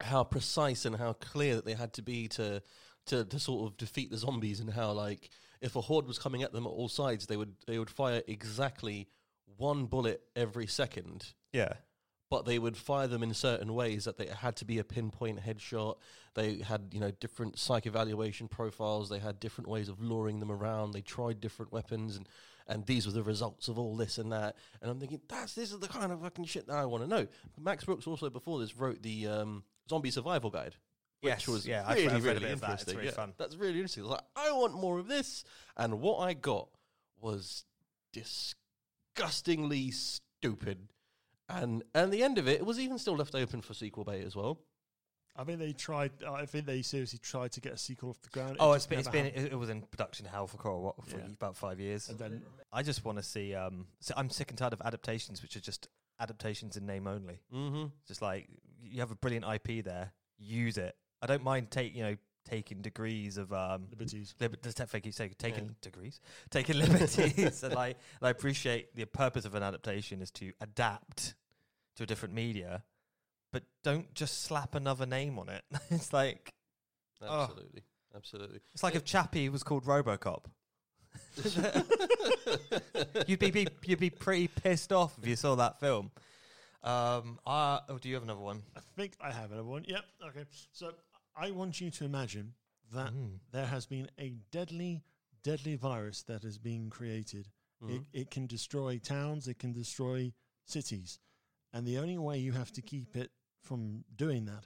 how 0.01 0.25
precise 0.25 0.85
and 0.85 0.97
how 0.97 1.15
clear 1.15 1.55
that 1.57 1.65
they 1.65 1.75
had 1.75 1.93
to 1.95 2.03
be 2.03 2.29
to 2.29 2.63
to 3.07 3.25
to 3.25 3.39
sort 3.39 3.67
of 3.71 3.77
defeat 3.77 4.11
the 4.11 4.19
zombies 4.19 4.61
and 4.61 4.71
how 4.71 4.93
like 4.93 5.31
if 5.61 5.75
a 5.77 5.81
horde 5.81 6.07
was 6.07 6.19
coming 6.19 6.43
at 6.43 6.53
them 6.53 6.67
at 6.67 6.71
all 6.71 6.89
sides 6.89 7.27
they 7.27 7.37
would 7.37 7.55
they 7.67 7.79
would 7.79 7.91
fire 7.91 8.23
exactly 8.27 9.09
one 9.57 9.87
bullet 9.87 10.21
every 10.35 10.67
second 10.67 11.33
Yeah. 11.53 11.73
but 12.29 12.45
they 12.45 12.59
would 12.59 12.77
fire 12.77 13.07
them 13.07 13.23
in 13.23 13.33
certain 13.33 13.73
ways 13.75 14.05
that 14.05 14.19
they 14.19 14.27
had 14.27 14.57
to 14.57 14.65
be 14.67 14.79
a 14.79 14.85
pinpoint 14.85 15.41
headshot. 15.41 15.97
They 16.35 16.59
had, 16.59 16.89
you 16.93 17.01
know, 17.01 17.11
different 17.13 17.59
psych 17.59 17.87
evaluation 17.87 18.49
profiles. 18.49 19.09
They 19.09 19.21
had 19.21 19.41
different 19.41 19.69
ways 19.71 19.89
of 19.89 20.03
luring 20.03 20.41
them 20.41 20.53
around. 20.53 20.91
They 20.93 21.01
tried 21.01 21.41
different 21.41 21.73
weapons, 21.73 22.17
and 22.17 22.29
and 22.67 22.85
these 22.87 23.07
were 23.07 23.13
the 23.13 23.23
results 23.23 23.69
of 23.69 23.79
all 23.79 23.97
this 23.97 24.19
and 24.19 24.33
that. 24.33 24.57
And 24.83 24.91
I'm 24.91 24.99
thinking, 24.99 25.21
that's 25.29 25.55
this 25.55 25.73
is 25.73 25.79
the 25.79 25.89
kind 25.89 26.13
of 26.13 26.23
fucking 26.23 26.47
shit 26.47 26.67
that 26.67 26.77
I 26.77 26.85
want 26.85 27.05
to 27.05 27.09
know. 27.09 27.27
Max 27.61 27.85
Brooks 27.85 28.07
also 28.07 28.31
before 28.31 28.59
this 28.61 28.77
wrote 28.77 29.03
the 29.03 29.27
um, 29.29 29.65
Zombie 29.89 30.11
Survival 30.11 30.51
Guide. 30.51 30.75
Yes, 31.23 31.49
was 31.49 31.67
yeah, 31.67 31.85
I've- 31.87 32.03
really, 32.03 32.15
I've 32.15 32.25
a 32.25 32.29
really 32.29 32.53
of 32.53 32.61
that. 32.61 32.83
It's 32.83 32.93
really 32.93 33.07
yeah, 33.07 33.13
fun. 33.13 33.33
That's 33.39 33.57
really 33.57 33.75
interesting. 33.75 34.05
I 34.05 34.07
was 34.07 34.13
like, 34.13 34.25
I 34.37 34.53
want 34.53 34.75
more 34.75 34.99
of 34.99 35.09
this. 35.09 35.45
And 35.77 36.01
what 36.01 36.19
I 36.19 36.35
got 36.35 36.69
was 37.21 37.65
disgustingly 38.13 39.91
stupid. 39.91 40.89
And 41.49 41.85
and 41.95 42.13
the 42.13 42.23
end 42.23 42.39
of 42.39 42.49
it, 42.49 42.61
it 42.61 42.67
was 42.67 42.79
even 42.79 42.99
still 42.99 43.17
left 43.17 43.35
open 43.35 43.63
for 43.63 43.73
sequel 43.73 44.05
bait 44.05 44.25
as 44.25 44.35
well. 44.35 44.59
I 45.39 45.45
think 45.45 45.59
they 45.59 45.73
tried. 45.73 46.13
I 46.27 46.47
think 46.47 46.67
they 46.67 46.83
seriously 46.83 47.19
tried 47.19 47.53
to 47.53 47.61
get 47.61 47.73
a 47.73 47.79
sequel 47.79 48.11
off 48.11 48.21
the 48.23 48.31
ground. 48.31 48.57
Oh, 48.61 48.73
It 48.73 48.77
it's 48.77 48.87
been, 48.87 48.99
it's 48.99 49.09
been 49.09 49.27
it, 49.27 49.53
it 49.53 49.59
was 49.59 49.69
in 49.71 49.83
production 49.83 50.27
hell 50.27 50.47
for 50.47 50.57
quite 50.57 50.73
a 50.73 50.77
while, 50.79 50.95
for 51.07 51.19
Yeah. 51.19 51.27
about 51.27 51.57
five 51.57 51.79
years. 51.81 52.09
And 52.09 52.19
then 52.19 52.43
I 52.73 52.83
just 52.83 53.05
want 53.05 53.19
to 53.19 53.25
see. 53.25 53.55
Um, 53.55 53.87
so 54.01 54.15
I'm 54.17 54.31
sick 54.31 54.51
and 54.51 54.59
tired 54.59 54.73
of 54.73 54.81
adaptations, 54.83 55.43
which 55.43 55.57
are 55.57 55.61
just 55.61 55.89
adaptations 56.21 56.77
in 56.77 56.87
name 56.87 57.07
only. 57.07 57.41
Mm-hmm. 57.55 57.85
Just 58.07 58.23
like 58.23 58.49
you 58.83 59.01
have 59.01 59.11
a 59.11 59.17
brilliant 59.17 59.45
IP 59.45 59.85
there, 59.85 60.13
use 60.39 60.79
it. 60.79 60.95
I 61.23 61.27
don't 61.27 61.43
mind 61.43 61.71
take 61.71 61.95
you 61.95 62.03
know 62.03 62.17
taking 62.49 62.81
degrees 62.81 63.37
of 63.39 63.53
um. 63.53 63.87
liberties. 63.91 64.35
Lib- 64.41 64.61
does 64.63 64.75
that 64.77 64.89
thank 64.89 65.05
you 65.05 65.13
say 65.13 65.31
taking 65.39 65.75
degrees, 65.83 66.21
taking 66.51 66.79
liberties, 66.85 67.63
and 67.63 67.75
I 67.75 67.89
and 67.89 67.95
I 68.23 68.31
appreciate 68.31 68.95
the 68.95 69.05
purpose 69.07 69.45
of 69.45 69.55
an 69.55 69.63
adaptation 69.63 70.23
is 70.23 70.31
to 70.33 70.53
adapt 70.61 71.35
to 71.97 72.03
a 72.03 72.07
different 72.07 72.35
media, 72.35 72.85
but 73.53 73.63
don't 73.85 74.13
just 74.15 74.43
slap 74.45 74.75
another 74.75 75.07
name 75.07 75.39
on 75.39 75.49
it. 75.49 75.63
it's 75.91 76.13
like 76.13 76.53
Oh. 77.23 77.43
Absolutely. 77.45 77.83
Absolutely. 78.15 78.61
it's 78.75 78.83
like 78.83 78.95
if 78.95 79.05
Chappie 79.05 79.49
was 79.49 79.63
called 79.63 79.85
RoboCop. 79.85 80.45
you'd 83.27 83.39
be, 83.39 83.51
be 83.51 83.67
you'd 83.85 83.99
be 84.01 84.11
pretty 84.11 84.49
pissed 84.49 84.93
off 84.93 85.17
if 85.21 85.27
you 85.27 85.37
saw 85.37 85.55
that 85.57 85.81
film. 85.81 86.11
Um, 86.83 87.39
uh, 87.47 87.81
oh, 87.89 87.99
do 87.99 88.09
you 88.09 88.15
have 88.15 88.23
another 88.23 88.41
one? 88.41 88.63
I 88.77 88.81
think 88.97 89.15
I 89.21 89.31
have 89.33 89.51
another 89.51 89.65
one. 89.69 89.85
Yep. 89.89 90.05
Okay. 90.29 90.45
So 90.73 90.93
I 91.37 91.51
want 91.51 91.81
you 91.81 91.91
to 91.91 92.05
imagine 92.05 92.55
that 92.95 93.13
Mm. 93.13 93.41
there 93.51 93.67
has 93.67 93.87
been 93.87 94.09
a 94.21 94.35
deadly, 94.53 95.03
deadly 95.43 95.75
virus 95.75 96.23
that 96.25 96.45
is 96.45 96.59
being 96.59 96.89
created. 96.91 97.49
It, 97.83 98.01
Mhm. 98.03 98.07
it 98.13 98.31
can 98.31 98.47
destroy 98.47 98.99
towns. 98.99 99.49
It 99.49 99.59
can 99.59 99.73
destroy 99.73 100.33
cities, 100.65 101.19
and 101.73 101.87
the 101.87 101.99
only 101.99 102.19
way 102.19 102.39
you 102.39 102.53
have 102.53 102.73
to 102.73 102.83
keep 102.83 103.17
it 103.17 103.31
from 103.63 104.05
doing 104.15 104.45
that 104.47 104.65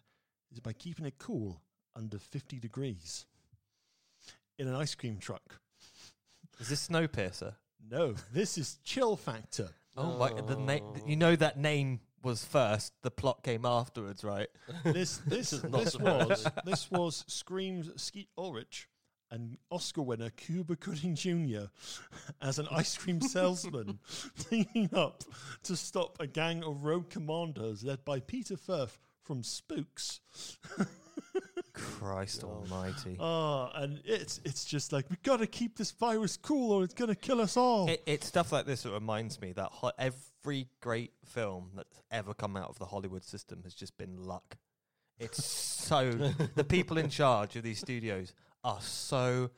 is 0.53 0.61
by 0.61 0.73
keeping 0.73 1.07
it 1.07 1.19
cool 1.19 1.63
under 1.97 2.19
fifty 2.19 2.59
degrees 2.59 3.27
in 4.59 4.69
an 4.69 4.75
ice 4.75 4.95
cream 4.95 5.19
truck. 5.19 5.61
Is 6.59 6.69
this 6.69 6.89
Snowpiercer? 6.89 7.55
No, 7.89 8.15
this 8.33 8.59
is 8.59 8.79
chill 8.85 9.17
factor. 9.17 9.71
Oh, 9.97 10.17
my, 10.19 10.29
the 10.43 10.57
na- 10.57 10.79
you 11.07 11.17
know 11.17 11.35
that 11.35 11.59
name 11.59 12.01
was 12.23 12.45
first. 12.45 12.93
The 13.03 13.11
plot 13.11 13.43
came 13.43 13.65
afterwards, 13.65 14.23
right? 14.23 14.49
This 14.85 15.19
this 15.27 15.53
is 15.55 15.65
not 15.65 15.85
this 15.85 15.99
was 15.99 16.47
this 16.65 16.91
was 16.91 17.25
Scream's 17.27 17.91
Skeet 18.01 18.29
Ulrich 18.37 18.89
and 19.31 19.57
Oscar 19.71 20.03
winner 20.03 20.31
Cuba 20.31 20.77
Gooding 20.77 21.15
Jr. 21.15 21.67
as 22.43 22.59
an 22.59 22.69
ice 22.71 22.97
cream 22.97 23.21
salesman 23.21 23.99
teaming 24.51 24.91
up 24.93 25.25
to 25.65 25.77
stop 25.77 26.17
a 26.21 26.27
gang 26.27 26.65
of 26.65 26.85
rogue 26.85 27.11
commandos 27.11 27.85
led 27.85 28.05
by 28.05 28.21
Peter 28.21 28.57
Firth 28.57 28.99
from 29.23 29.43
Spooks. 29.43 30.21
Christ 31.73 32.43
Almighty! 32.43 33.17
Oh, 33.19 33.71
and 33.75 34.01
it's 34.05 34.41
it's 34.45 34.65
just 34.65 34.93
like 34.93 35.09
we 35.09 35.15
have 35.15 35.23
got 35.23 35.37
to 35.39 35.47
keep 35.47 35.79
this 35.79 35.93
virus 35.93 36.37
cool 36.37 36.73
or 36.73 36.85
it's 36.85 36.95
gonna 36.95 37.15
kill 37.15 37.41
us 37.41 37.57
all. 37.57 37.89
It, 37.89 38.03
it's 38.07 38.27
stuff 38.27 38.53
like 38.53 38.67
this 38.67 38.83
that 38.83 38.93
reminds 38.93 39.41
me 39.41 39.53
that 39.53 39.69
ho- 39.71 39.93
every 39.99 40.69
great 40.81 41.13
film 41.25 41.71
that's 41.77 42.03
ever 42.11 42.35
come 42.35 42.57
out 42.57 42.69
of 42.69 42.79
the 42.79 42.87
Hollywood 42.87 43.25
system 43.25 43.61
has 43.63 43.75
just 43.75 43.97
been 43.97 44.25
luck. 44.25 44.57
It's 45.19 45.45
so 45.45 46.11
the 46.55 46.65
people 46.65 46.97
in 46.97 47.11
charge 47.11 47.55
of 47.55 47.63
these 47.63 47.79
studios 47.79 48.33
are 48.65 48.81
so 48.81 49.51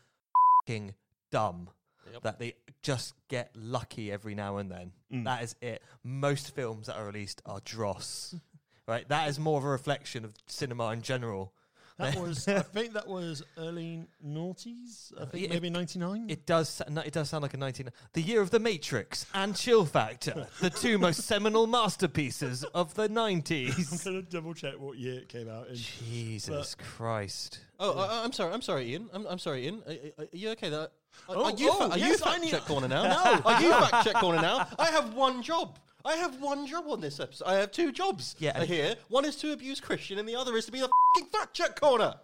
fucking 0.66 0.94
dumb 1.30 1.70
Yep. 2.12 2.22
that 2.24 2.38
they 2.40 2.54
just 2.82 3.14
get 3.28 3.52
lucky 3.54 4.10
every 4.12 4.34
now 4.34 4.56
and 4.58 4.70
then. 4.70 4.92
Mm. 5.12 5.24
That 5.24 5.42
is 5.44 5.54
it. 5.62 5.82
Most 6.02 6.54
films 6.54 6.88
that 6.88 6.96
are 6.96 7.06
released 7.06 7.40
are 7.46 7.60
dross. 7.64 8.34
Right, 8.88 9.08
that 9.10 9.28
is 9.28 9.38
more 9.38 9.58
of 9.58 9.64
a 9.64 9.68
reflection 9.68 10.24
of 10.24 10.34
cinema 10.48 10.90
in 10.90 11.02
general. 11.02 11.54
That 12.02 12.20
was 12.20 12.46
I 12.48 12.60
think 12.74 12.92
that 12.94 13.06
was 13.08 13.42
early 13.56 14.04
noughties. 14.26 15.12
I 15.18 15.22
uh, 15.22 15.26
think 15.26 15.44
it- 15.44 15.50
maybe 15.50 15.70
ninety 15.70 15.98
nine. 15.98 16.26
It 16.28 16.46
does. 16.46 16.80
It 17.04 17.12
does 17.12 17.28
sound 17.30 17.42
like 17.42 17.54
a 17.54 17.56
nineteen. 17.56 17.88
The 18.12 18.22
year 18.22 18.40
of 18.40 18.50
the 18.50 18.58
Matrix 18.60 19.26
and 19.34 19.56
Chill 19.56 19.84
Factor, 19.84 20.46
the 20.60 20.70
two 20.70 20.98
most 20.98 21.22
seminal 21.26 21.66
masterpieces 21.66 22.64
of 22.74 22.94
the 22.94 23.08
nineties. 23.08 23.92
I'm 24.06 24.12
gonna 24.12 24.22
double 24.22 24.54
check 24.54 24.74
what 24.78 24.98
year 24.98 25.20
it 25.20 25.28
came 25.28 25.48
out 25.48 25.68
in. 25.68 25.76
Jesus 25.76 26.74
Christ! 26.74 27.60
Oh, 27.80 27.98
I, 27.98 28.24
I'm 28.24 28.32
sorry. 28.32 28.52
I'm 28.52 28.62
sorry, 28.62 28.90
Ian. 28.92 29.08
I'm, 29.12 29.26
I'm 29.26 29.38
sorry, 29.38 29.64
Ian. 29.64 29.82
Are, 29.86 29.92
are- 29.92 30.24
are 30.24 30.28
you 30.32 30.50
okay? 30.50 30.68
That 30.70 30.78
are, 30.80 30.88
Oh, 31.28 31.44
are 31.44 31.50
you, 31.52 31.68
oh, 31.70 31.88
fa- 31.88 31.92
are 31.94 31.98
yes, 31.98 32.22
I 32.22 32.30
fact 32.32 32.42
need- 32.42 32.50
check 32.52 32.62
corner 32.64 32.88
now? 32.88 33.02
no. 33.04 33.40
Are 33.44 33.62
you 33.62 33.70
fact 33.70 34.04
check 34.06 34.14
corner 34.14 34.40
now? 34.40 34.66
I 34.78 34.86
have 34.90 35.12
one 35.14 35.42
job. 35.42 35.78
I 36.04 36.14
have 36.16 36.40
one 36.40 36.66
job 36.66 36.84
on 36.88 37.00
this 37.00 37.20
episode. 37.20 37.44
I 37.46 37.54
have 37.56 37.70
two 37.70 37.92
jobs. 37.92 38.34
Yeah, 38.38 38.58
Yeah, 38.58 38.64
here. 38.64 38.94
One 39.08 39.24
is 39.24 39.36
to 39.36 39.52
abuse 39.52 39.78
Christian, 39.80 40.18
and 40.18 40.28
the 40.28 40.34
other 40.34 40.56
is 40.56 40.64
to 40.66 40.72
be 40.72 40.78
the 40.80 40.86
fucking 40.86 40.92
fact 41.32 41.54
check 41.54 41.78
corner. 41.80 42.14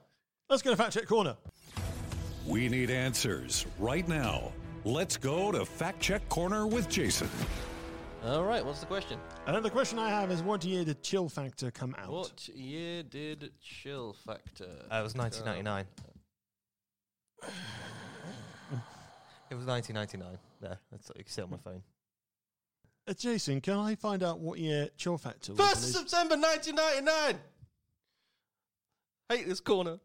Let's 0.48 0.62
go 0.62 0.70
to 0.70 0.76
fact 0.76 0.92
check 0.94 1.06
corner. 1.06 1.36
We 2.46 2.68
need 2.68 2.90
answers 2.90 3.66
right 3.78 4.06
now. 4.08 4.52
Let's 4.84 5.16
go 5.18 5.52
to 5.52 5.66
Fact 5.66 6.00
Check 6.00 6.26
Corner 6.30 6.66
with 6.66 6.88
Jason. 6.88 7.28
All 8.24 8.44
right. 8.44 8.64
What's 8.64 8.80
the 8.80 8.86
question? 8.86 9.18
And 9.46 9.62
the 9.62 9.68
question 9.68 9.98
I 9.98 10.08
have 10.08 10.30
is, 10.30 10.42
what 10.42 10.64
year 10.64 10.84
did 10.84 11.02
Chill 11.02 11.28
Factor 11.28 11.70
come 11.70 11.94
out? 11.98 12.10
What 12.10 12.48
year 12.48 13.02
did 13.02 13.52
Chill 13.60 14.14
Factor? 14.24 14.68
Uh, 14.90 14.96
it 14.96 15.02
was 15.02 15.14
nineteen 15.14 15.44
ninety 15.44 15.62
nine. 15.62 15.84
It 19.50 19.54
was 19.54 19.66
nineteen 19.66 19.94
ninety 19.94 20.16
nine. 20.16 20.38
There, 20.60 20.78
that's 20.90 21.08
what 21.08 21.18
you 21.18 21.24
can 21.24 21.32
see 21.32 21.42
on 21.42 21.50
my 21.50 21.56
phone. 21.58 21.82
Uh, 23.06 23.12
Jason, 23.12 23.60
can 23.60 23.78
I 23.78 23.94
find 23.94 24.22
out 24.22 24.38
what 24.38 24.58
year 24.58 24.88
Chill 24.96 25.18
Factor 25.18 25.52
was 25.52 25.60
First 25.60 25.76
of 25.76 25.94
released? 25.94 26.10
September, 26.10 26.36
1999. 26.36 27.40
Hate 29.28 29.46
this 29.46 29.60
corner. 29.60 29.98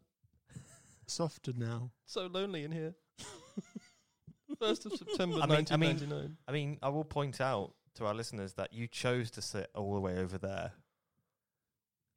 Softer 1.06 1.52
now. 1.56 1.90
So 2.06 2.26
lonely 2.26 2.64
in 2.64 2.72
here. 2.72 2.94
First 4.58 4.86
of 4.86 4.92
September, 4.92 5.38
I 5.42 5.46
mean- 5.46 5.66
I 5.70 5.76
mean- 5.76 5.90
1999. 5.96 6.36
I 6.48 6.52
mean, 6.52 6.78
I 6.82 6.88
will 6.88 7.04
point 7.04 7.40
out 7.40 7.74
to 7.94 8.06
our 8.06 8.14
listeners 8.14 8.54
that 8.54 8.72
you 8.72 8.86
chose 8.86 9.30
to 9.32 9.42
sit 9.42 9.70
all 9.74 9.94
the 9.94 10.00
way 10.00 10.18
over 10.18 10.38
there. 10.38 10.72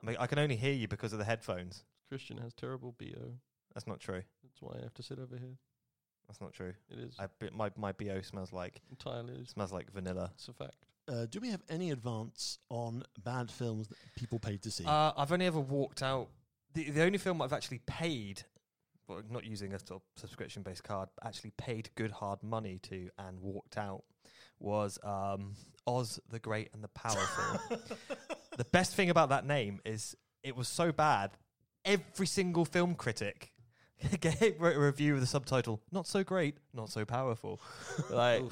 I 0.01 0.05
mean, 0.05 0.17
I 0.19 0.27
can 0.27 0.39
only 0.39 0.55
hear 0.55 0.73
you 0.73 0.87
because 0.87 1.13
of 1.13 1.19
the 1.19 1.25
headphones. 1.25 1.83
Christian 2.09 2.37
has 2.37 2.53
terrible 2.53 2.93
BO. 2.97 3.33
That's 3.73 3.87
not 3.87 3.99
true. 3.99 4.21
That's 4.43 4.61
why 4.61 4.75
I 4.79 4.83
have 4.83 4.93
to 4.95 5.03
sit 5.03 5.19
over 5.19 5.35
here. 5.37 5.57
That's 6.27 6.41
not 6.41 6.53
true. 6.53 6.73
It 6.89 6.99
is 6.99 7.15
I, 7.19 7.27
b- 7.39 7.49
my 7.53 7.71
my 7.77 7.93
bo 7.93 8.21
smells 8.21 8.51
like 8.51 8.81
entirely. 8.89 9.35
It's, 9.35 9.51
smells 9.51 9.71
like 9.71 9.91
vanilla. 9.93 10.31
it's 10.35 10.47
a 10.49 10.53
fact. 10.53 10.75
Uh, 11.07 11.25
do 11.29 11.39
we 11.39 11.49
have 11.49 11.61
any 11.69 11.91
advance 11.91 12.59
on 12.69 13.03
bad 13.23 13.49
films 13.49 13.87
that 13.87 13.97
people 14.17 14.37
paid 14.37 14.61
to 14.63 14.71
see? 14.71 14.83
Uh, 14.85 15.13
I've 15.15 15.31
only 15.31 15.45
ever 15.45 15.59
walked 15.59 16.03
out. 16.03 16.27
The 16.77 16.91
the 16.91 17.01
only 17.01 17.17
film 17.17 17.41
I've 17.41 17.53
actually 17.53 17.79
paid, 17.87 18.43
well, 19.07 19.23
not 19.31 19.43
using 19.43 19.73
a 19.73 19.79
sort 19.79 19.99
of 19.99 20.01
subscription 20.15 20.61
based 20.61 20.83
card, 20.83 21.09
but 21.15 21.27
actually 21.27 21.49
paid 21.57 21.89
good 21.95 22.11
hard 22.11 22.43
money 22.43 22.77
to 22.83 23.09
and 23.17 23.39
walked 23.39 23.79
out 23.79 24.03
was 24.59 24.99
um, 25.03 25.55
Oz 25.87 26.19
the 26.29 26.37
Great 26.37 26.69
and 26.73 26.83
the 26.83 26.87
Powerful. 26.89 27.79
the 28.57 28.65
best 28.65 28.93
thing 28.93 29.09
about 29.09 29.29
that 29.29 29.43
name 29.43 29.79
is 29.85 30.15
it 30.43 30.55
was 30.55 30.67
so 30.67 30.91
bad. 30.91 31.31
Every 31.83 32.27
single 32.27 32.63
film 32.63 32.93
critic 32.93 33.53
gave 34.19 34.59
wrote 34.59 34.75
a 34.75 34.79
review 34.79 35.13
with 35.13 35.23
the 35.23 35.27
subtitle 35.27 35.81
"Not 35.91 36.05
so 36.05 36.23
great, 36.23 36.57
not 36.75 36.91
so 36.91 37.05
powerful." 37.05 37.59
like, 38.11 38.43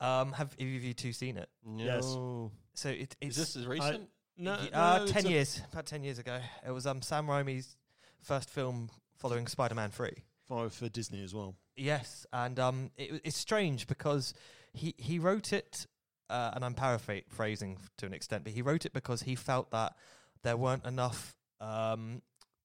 um, 0.00 0.32
have 0.32 0.56
either 0.58 0.76
of 0.76 0.82
you 0.82 0.92
two 0.92 1.12
seen 1.12 1.36
it? 1.36 1.48
Yes. 1.76 2.02
No. 2.02 2.50
So 2.74 2.88
it, 2.88 3.14
Is 3.20 3.38
it's 3.38 3.54
this 3.54 3.56
as 3.56 3.66
recent? 3.68 4.08
No, 4.36 4.60
Ye- 4.60 4.70
no, 4.70 4.78
uh, 4.78 5.06
ten 5.06 5.26
years, 5.26 5.60
about 5.72 5.86
ten 5.86 6.02
years 6.04 6.18
ago. 6.18 6.38
It 6.66 6.70
was 6.70 6.86
um 6.86 7.02
Sam 7.02 7.26
Raimi's 7.26 7.76
first 8.22 8.50
film 8.50 8.90
following 9.16 9.46
Spider-Man 9.46 9.90
Three. 9.90 10.24
For, 10.46 10.68
for 10.68 10.90
Disney 10.90 11.24
as 11.24 11.34
well. 11.34 11.54
Yes, 11.74 12.26
and 12.32 12.58
um, 12.60 12.90
it, 12.98 13.22
it's 13.24 13.38
strange 13.38 13.86
because 13.86 14.34
he 14.72 14.94
he 14.98 15.18
wrote 15.18 15.52
it, 15.52 15.86
uh, 16.28 16.50
and 16.54 16.64
I'm 16.64 16.74
paraphrasing 16.74 17.78
to 17.98 18.06
an 18.06 18.12
extent, 18.12 18.44
but 18.44 18.52
he 18.52 18.60
wrote 18.60 18.84
it 18.84 18.92
because 18.92 19.22
he 19.22 19.34
felt 19.34 19.70
that 19.70 19.94
there 20.42 20.56
weren't 20.56 20.84
enough 20.84 21.34
um 21.60 22.20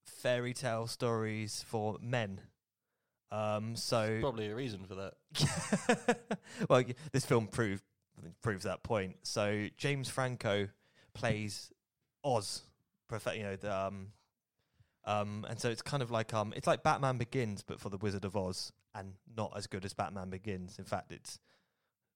fairy 0.05 0.53
tale 0.53 0.87
stories 0.87 1.63
for 1.67 1.97
men. 2.01 2.41
Um, 3.31 3.75
so 3.75 4.17
Probably 4.19 4.49
a 4.49 4.55
reason 4.55 4.85
for 4.85 4.95
that. 4.95 6.17
well, 6.69 6.83
this 7.11 7.25
film 7.25 7.47
proved 7.47 7.83
proves 8.41 8.63
that 8.63 8.83
point. 8.83 9.17
So 9.23 9.67
James 9.77 10.09
Franco 10.09 10.67
plays 11.19 11.71
Oz, 12.23 12.63
you 13.35 13.43
know, 13.43 13.55
the, 13.55 13.75
um, 13.75 14.07
um, 15.05 15.45
and 15.49 15.59
so 15.59 15.69
it's 15.69 15.81
kind 15.81 16.03
of 16.03 16.11
like 16.11 16.33
um, 16.33 16.53
it's 16.55 16.67
like 16.67 16.83
Batman 16.83 17.17
Begins, 17.17 17.61
but 17.61 17.79
for 17.79 17.89
the 17.89 17.97
Wizard 17.97 18.25
of 18.25 18.35
Oz, 18.35 18.71
and 18.93 19.13
not 19.35 19.53
as 19.55 19.67
good 19.67 19.85
as 19.85 19.93
Batman 19.93 20.29
Begins. 20.29 20.77
In 20.77 20.85
fact, 20.85 21.11
it's 21.11 21.39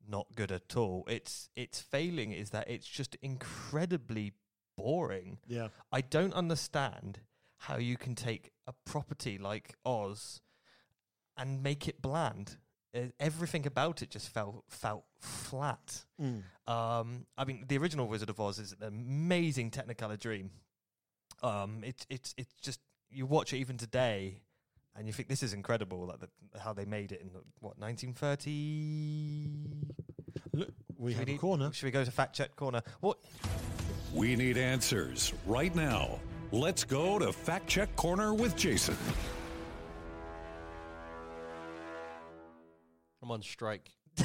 not 0.07 0.27
good 0.35 0.51
at 0.51 0.75
all. 0.75 1.03
It's 1.07 1.49
its 1.55 1.79
failing 1.79 2.31
is 2.31 2.49
that 2.51 2.69
it's 2.69 2.87
just 2.87 3.15
incredibly 3.21 4.33
boring. 4.77 5.39
Yeah. 5.47 5.69
I 5.91 6.01
don't 6.01 6.33
understand 6.33 7.19
how 7.57 7.77
you 7.77 7.97
can 7.97 8.15
take 8.15 8.51
a 8.67 8.73
property 8.85 9.37
like 9.37 9.75
Oz 9.85 10.41
and 11.37 11.63
make 11.63 11.87
it 11.87 12.01
bland. 12.01 12.57
Uh, 12.95 13.07
everything 13.19 13.65
about 13.65 14.01
it 14.03 14.09
just 14.11 14.29
felt 14.29 14.63
felt 14.69 15.03
flat. 15.19 16.05
Mm. 16.21 16.43
Um, 16.71 17.25
I 17.37 17.43
mean, 17.45 17.65
the 17.67 17.77
original 17.77 18.07
Wizard 18.07 18.29
of 18.29 18.39
Oz 18.39 18.59
is 18.59 18.71
an 18.79 18.87
amazing 18.87 19.71
Technicolor 19.71 20.19
dream. 20.19 20.51
Um, 21.41 21.81
it's 21.83 22.05
it's 22.09 22.35
it's 22.37 22.53
just 22.61 22.79
you 23.09 23.25
watch 23.25 23.51
it 23.53 23.57
even 23.57 23.77
today, 23.77 24.41
and 24.95 25.07
you 25.07 25.13
think 25.13 25.27
this 25.27 25.41
is 25.43 25.53
incredible. 25.53 26.05
Like 26.05 26.19
the, 26.19 26.29
how 26.59 26.73
they 26.73 26.85
made 26.85 27.11
it 27.11 27.21
in 27.21 27.29
what 27.61 27.79
1930. 27.79 29.49
Look, 30.53 30.69
we 30.97 31.11
Should 31.11 31.19
have 31.19 31.27
a 31.27 31.31
need- 31.31 31.39
corner. 31.39 31.71
Should 31.73 31.85
we 31.85 31.91
go 31.91 32.03
to 32.03 32.11
fact 32.11 32.35
check 32.35 32.55
corner? 32.55 32.81
What 33.01 33.17
We 34.13 34.35
need 34.35 34.57
answers 34.57 35.33
right 35.47 35.73
now. 35.75 36.19
Let's 36.51 36.83
go 36.83 37.17
to 37.17 37.33
Fact 37.33 37.65
Check 37.65 37.95
Corner 37.95 38.31
with 38.35 38.55
Jason. 38.55 38.95
I'm 43.23 43.31
on 43.31 43.41
strike. 43.41 43.89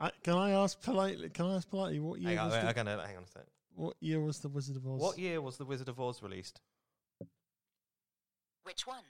I, 0.00 0.10
can 0.22 0.34
I 0.34 0.50
ask 0.52 0.80
politely? 0.80 1.28
Can 1.28 1.46
I 1.46 1.56
ask 1.56 1.68
politely 1.68 1.98
what 1.98 2.20
year 2.20 2.30
hang 2.30 2.38
on, 2.38 2.44
was 2.46 2.54
wait, 2.54 2.60
the, 2.62 2.68
I'm 2.68 2.74
gonna 2.74 3.04
hang 3.06 3.16
on 3.16 3.24
a 3.24 3.26
sec. 3.26 3.42
what 3.74 3.96
year 4.00 4.20
was 4.20 4.38
the 4.38 4.48
Wizard 4.48 4.76
of 4.76 4.86
Oz? 4.86 5.00
What 5.00 5.18
year 5.18 5.40
was 5.42 5.56
the 5.56 5.64
Wizard 5.64 5.88
of 5.88 5.98
Oz 6.00 6.22
released? 6.22 6.60
Which 8.62 8.86
one? 8.86 9.02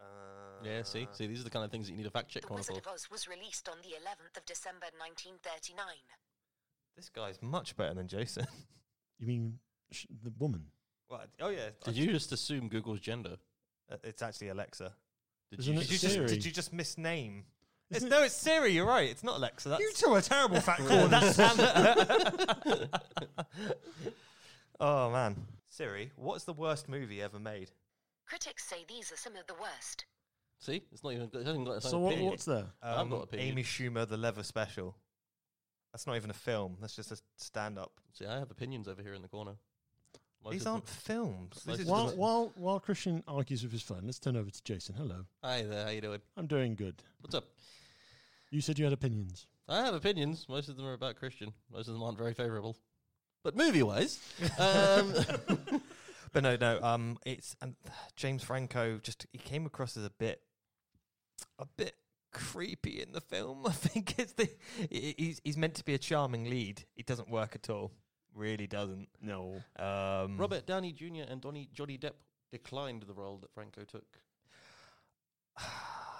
Uh, 0.00 0.04
Yeah, 0.64 0.82
see, 0.82 1.06
see, 1.12 1.26
these 1.26 1.40
are 1.40 1.44
the 1.44 1.50
kind 1.50 1.64
of 1.64 1.70
things 1.70 1.86
that 1.86 1.92
you 1.92 1.98
need 1.98 2.06
a 2.06 2.10
fact 2.10 2.30
check 2.30 2.42
The 2.42 2.48
corner 2.48 2.60
Wizard 2.60 2.82
for. 2.82 2.88
of 2.90 2.94
Oz 2.94 3.08
was 3.10 3.28
released 3.28 3.68
on 3.68 3.76
the 3.82 3.88
11th 3.90 4.38
of 4.38 4.46
December 4.46 4.86
1939. 4.96 5.84
This 6.96 7.10
guy's 7.10 7.42
much 7.42 7.76
better 7.76 7.92
than 7.94 8.08
Jason. 8.08 8.46
You 9.20 9.26
mean 9.28 9.58
sh- 9.92 10.06
the 10.24 10.32
woman? 10.38 10.64
what? 11.08 11.28
Oh 11.40 11.48
yeah. 11.50 11.68
Did 11.84 11.96
you 11.96 12.10
just 12.10 12.32
assume 12.32 12.68
Google's 12.68 12.98
gender? 13.00 13.36
Uh, 13.90 13.96
It's 14.02 14.22
actually 14.22 14.48
Alexa. 14.48 14.92
Did 15.50 15.60
Isn't 15.60 15.74
you? 15.74 15.80
it 15.80 15.82
Did 15.82 15.92
you 15.92 15.98
just 15.98 16.14
Siri? 16.14 16.26
did 16.26 16.44
you 16.44 16.50
just 16.52 16.74
misname? 16.74 17.42
It's, 17.90 17.98
Isn't 17.98 18.08
it- 18.08 18.10
no, 18.10 18.22
it's 18.22 18.34
Siri. 18.34 18.72
You're 18.72 18.86
right. 18.86 19.08
It's 19.10 19.22
not 19.22 19.36
Alexa. 19.36 19.68
That's 19.68 19.80
You 19.80 19.92
two 19.94 20.14
are 20.14 20.20
terrible 20.20 20.60
fact 20.60 20.80
corners. 20.86 21.38
oh 24.80 25.10
man, 25.10 25.36
Siri. 25.68 26.10
What's 26.16 26.44
the 26.44 26.52
worst 26.52 26.88
movie 26.88 27.22
ever 27.22 27.38
made? 27.38 27.70
Critics 28.26 28.64
say 28.68 28.84
these 28.88 29.12
are 29.12 29.16
some 29.16 29.36
of 29.36 29.46
the 29.46 29.54
worst. 29.54 30.06
See, 30.60 30.82
it's 30.92 31.04
not 31.04 31.12
even. 31.12 31.28
It 31.32 31.46
hasn't 31.46 31.66
got 31.66 31.72
its 31.76 31.90
so 31.90 31.98
what, 31.98 32.10
opinion. 32.12 32.30
what's 32.30 32.44
there? 32.46 32.64
I've 32.82 33.10
got 33.10 33.24
opinion. 33.24 33.48
Um, 33.48 33.52
Amy 33.52 33.62
Schumer, 33.62 34.08
The 34.08 34.16
Leather 34.16 34.42
Special. 34.42 34.96
That's 35.92 36.06
not 36.06 36.16
even 36.16 36.30
a 36.30 36.34
film. 36.34 36.76
That's 36.80 36.96
just 36.96 37.12
a 37.12 37.18
stand-up. 37.36 37.92
See, 38.14 38.26
I 38.26 38.38
have 38.38 38.50
opinions 38.50 38.88
over 38.88 39.00
here 39.02 39.14
in 39.14 39.22
the 39.22 39.28
corner. 39.28 39.52
Most 40.44 40.52
These 40.52 40.66
aren't 40.66 40.86
films. 40.88 41.62
This 41.64 41.80
is 41.80 41.86
While, 41.86 42.08
them- 42.08 42.18
while 42.18 42.52
while 42.56 42.78
Christian 42.80 43.22
argues 43.26 43.62
with 43.62 43.72
his 43.72 43.82
phone, 43.82 44.02
let's 44.04 44.18
turn 44.18 44.36
over 44.36 44.50
to 44.50 44.62
Jason. 44.62 44.94
Hello, 44.94 45.24
Hi 45.42 45.62
there, 45.62 45.84
how 45.86 45.90
you 45.90 46.00
doing? 46.02 46.20
I'm 46.36 46.46
doing 46.46 46.74
good. 46.74 46.96
What's 47.20 47.34
up? 47.34 47.44
You 48.50 48.60
said 48.60 48.78
you 48.78 48.84
had 48.84 48.92
opinions. 48.92 49.46
I 49.68 49.78
have 49.84 49.94
opinions. 49.94 50.46
Most 50.48 50.68
of 50.68 50.76
them 50.76 50.84
are 50.86 50.92
about 50.92 51.16
Christian. 51.16 51.52
Most 51.72 51.88
of 51.88 51.94
them 51.94 52.02
aren't 52.02 52.18
very 52.18 52.34
favourable. 52.34 52.76
But 53.42 53.56
movie-wise, 53.56 54.18
um, 54.58 55.12
But 56.32 56.42
no, 56.42 56.56
no. 56.56 56.80
Um, 56.82 57.18
it's 57.24 57.56
and 57.62 57.74
James 58.16 58.42
Franco. 58.42 58.98
Just 59.02 59.26
he 59.32 59.38
came 59.38 59.64
across 59.66 59.96
as 59.96 60.04
a 60.04 60.10
bit, 60.10 60.42
a 61.58 61.66
bit 61.76 61.94
creepy 62.32 63.00
in 63.00 63.12
the 63.12 63.20
film. 63.20 63.62
I 63.66 63.72
think 63.72 64.18
it's 64.18 64.32
the 64.32 64.48
he- 64.90 65.14
he's 65.16 65.40
he's 65.44 65.56
meant 65.56 65.74
to 65.76 65.84
be 65.84 65.94
a 65.94 65.98
charming 65.98 66.44
lead. 66.50 66.84
It 66.96 67.06
doesn't 67.06 67.30
work 67.30 67.54
at 67.54 67.70
all. 67.70 67.92
Really 68.34 68.66
doesn't. 68.66 69.08
No. 69.20 69.62
Um, 69.78 70.36
Robert 70.36 70.66
Downey 70.66 70.92
Jr. 70.92 71.22
and 71.28 71.40
Donny, 71.40 71.68
Johnny 71.72 71.96
Depp 71.98 72.14
declined 72.50 73.02
the 73.02 73.14
role 73.14 73.38
that 73.38 73.52
Franco 73.52 73.84
took. 73.84 74.04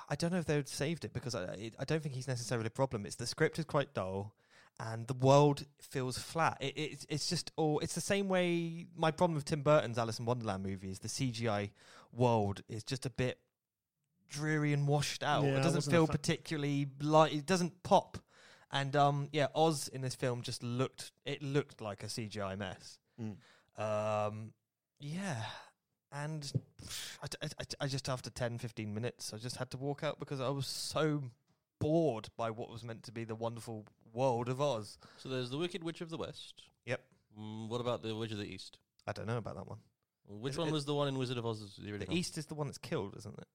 I 0.08 0.14
don't 0.16 0.32
know 0.32 0.38
if 0.38 0.44
they 0.44 0.56
would 0.56 0.68
saved 0.68 1.04
it 1.04 1.12
because 1.12 1.34
I 1.34 1.44
it, 1.54 1.74
I 1.78 1.84
don't 1.84 2.02
think 2.02 2.14
he's 2.14 2.28
necessarily 2.28 2.66
a 2.66 2.70
problem. 2.70 3.06
It's 3.06 3.16
the 3.16 3.26
script 3.26 3.58
is 3.58 3.64
quite 3.64 3.94
dull, 3.94 4.34
and 4.78 5.06
the 5.06 5.14
world 5.14 5.64
feels 5.80 6.18
flat. 6.18 6.58
It, 6.60 6.74
it's 6.76 7.06
it's 7.08 7.28
just 7.28 7.52
all. 7.56 7.78
It's 7.80 7.94
the 7.94 8.00
same 8.00 8.28
way. 8.28 8.86
My 8.96 9.10
problem 9.10 9.34
with 9.34 9.44
Tim 9.44 9.62
Burton's 9.62 9.98
Alice 9.98 10.18
in 10.18 10.26
Wonderland 10.26 10.62
movie 10.62 10.90
is 10.90 10.98
the 10.98 11.08
CGI 11.08 11.70
world 12.12 12.62
is 12.68 12.84
just 12.84 13.06
a 13.06 13.10
bit 13.10 13.38
dreary 14.28 14.72
and 14.72 14.86
washed 14.86 15.22
out. 15.22 15.44
Yeah, 15.44 15.58
it 15.58 15.62
doesn't 15.62 15.90
feel 15.90 16.06
fa- 16.06 16.12
particularly 16.12 16.86
light. 17.00 17.32
it 17.32 17.46
doesn't 17.46 17.82
pop. 17.82 18.18
And 18.74 18.94
um, 18.96 19.28
yeah, 19.32 19.46
Oz 19.54 19.88
in 19.88 20.00
this 20.02 20.16
film 20.16 20.42
just 20.42 20.62
looked 20.62 21.12
it 21.24 21.42
looked 21.42 21.80
like 21.80 22.02
a 22.02 22.06
CGI 22.06 22.58
mess. 22.58 22.98
Mm. 23.18 23.36
Um, 23.80 24.52
yeah, 24.98 25.44
and 26.12 26.52
I 27.80 27.86
just 27.86 28.08
after 28.08 28.30
10, 28.30 28.58
15 28.58 28.92
minutes, 28.92 29.32
I 29.32 29.38
just 29.38 29.56
had 29.56 29.70
to 29.70 29.76
walk 29.76 30.02
out 30.02 30.18
because 30.18 30.40
I 30.40 30.48
was 30.48 30.66
so 30.66 31.22
bored 31.80 32.28
by 32.36 32.50
what 32.50 32.68
was 32.68 32.82
meant 32.82 33.04
to 33.04 33.12
be 33.12 33.22
the 33.24 33.36
wonderful 33.36 33.86
world 34.12 34.48
of 34.48 34.60
Oz. 34.60 34.98
So 35.18 35.28
there's 35.28 35.50
the 35.50 35.58
Wicked 35.58 35.84
Witch 35.84 36.00
of 36.00 36.10
the 36.10 36.16
West. 36.16 36.62
Yep. 36.84 37.00
Mm, 37.38 37.68
what 37.68 37.80
about 37.80 38.02
the 38.02 38.14
Witch 38.16 38.32
of 38.32 38.38
the 38.38 38.44
East? 38.44 38.78
I 39.06 39.12
don't 39.12 39.26
know 39.26 39.38
about 39.38 39.54
that 39.54 39.68
one. 39.68 39.78
Which 40.26 40.52
Is 40.54 40.58
one 40.58 40.68
it- 40.68 40.72
was 40.72 40.84
the 40.84 40.94
one 40.94 41.06
in 41.08 41.16
Wizard 41.18 41.38
of 41.38 41.46
Oz? 41.46 41.78
The, 41.78 41.92
The? 41.92 42.12
East 42.12 42.38
is 42.38 42.46
the 42.46 42.54
one 42.54 42.66
that's 42.66 42.78
killed, 42.78 43.14
isn't 43.18 43.38
it? 43.38 43.46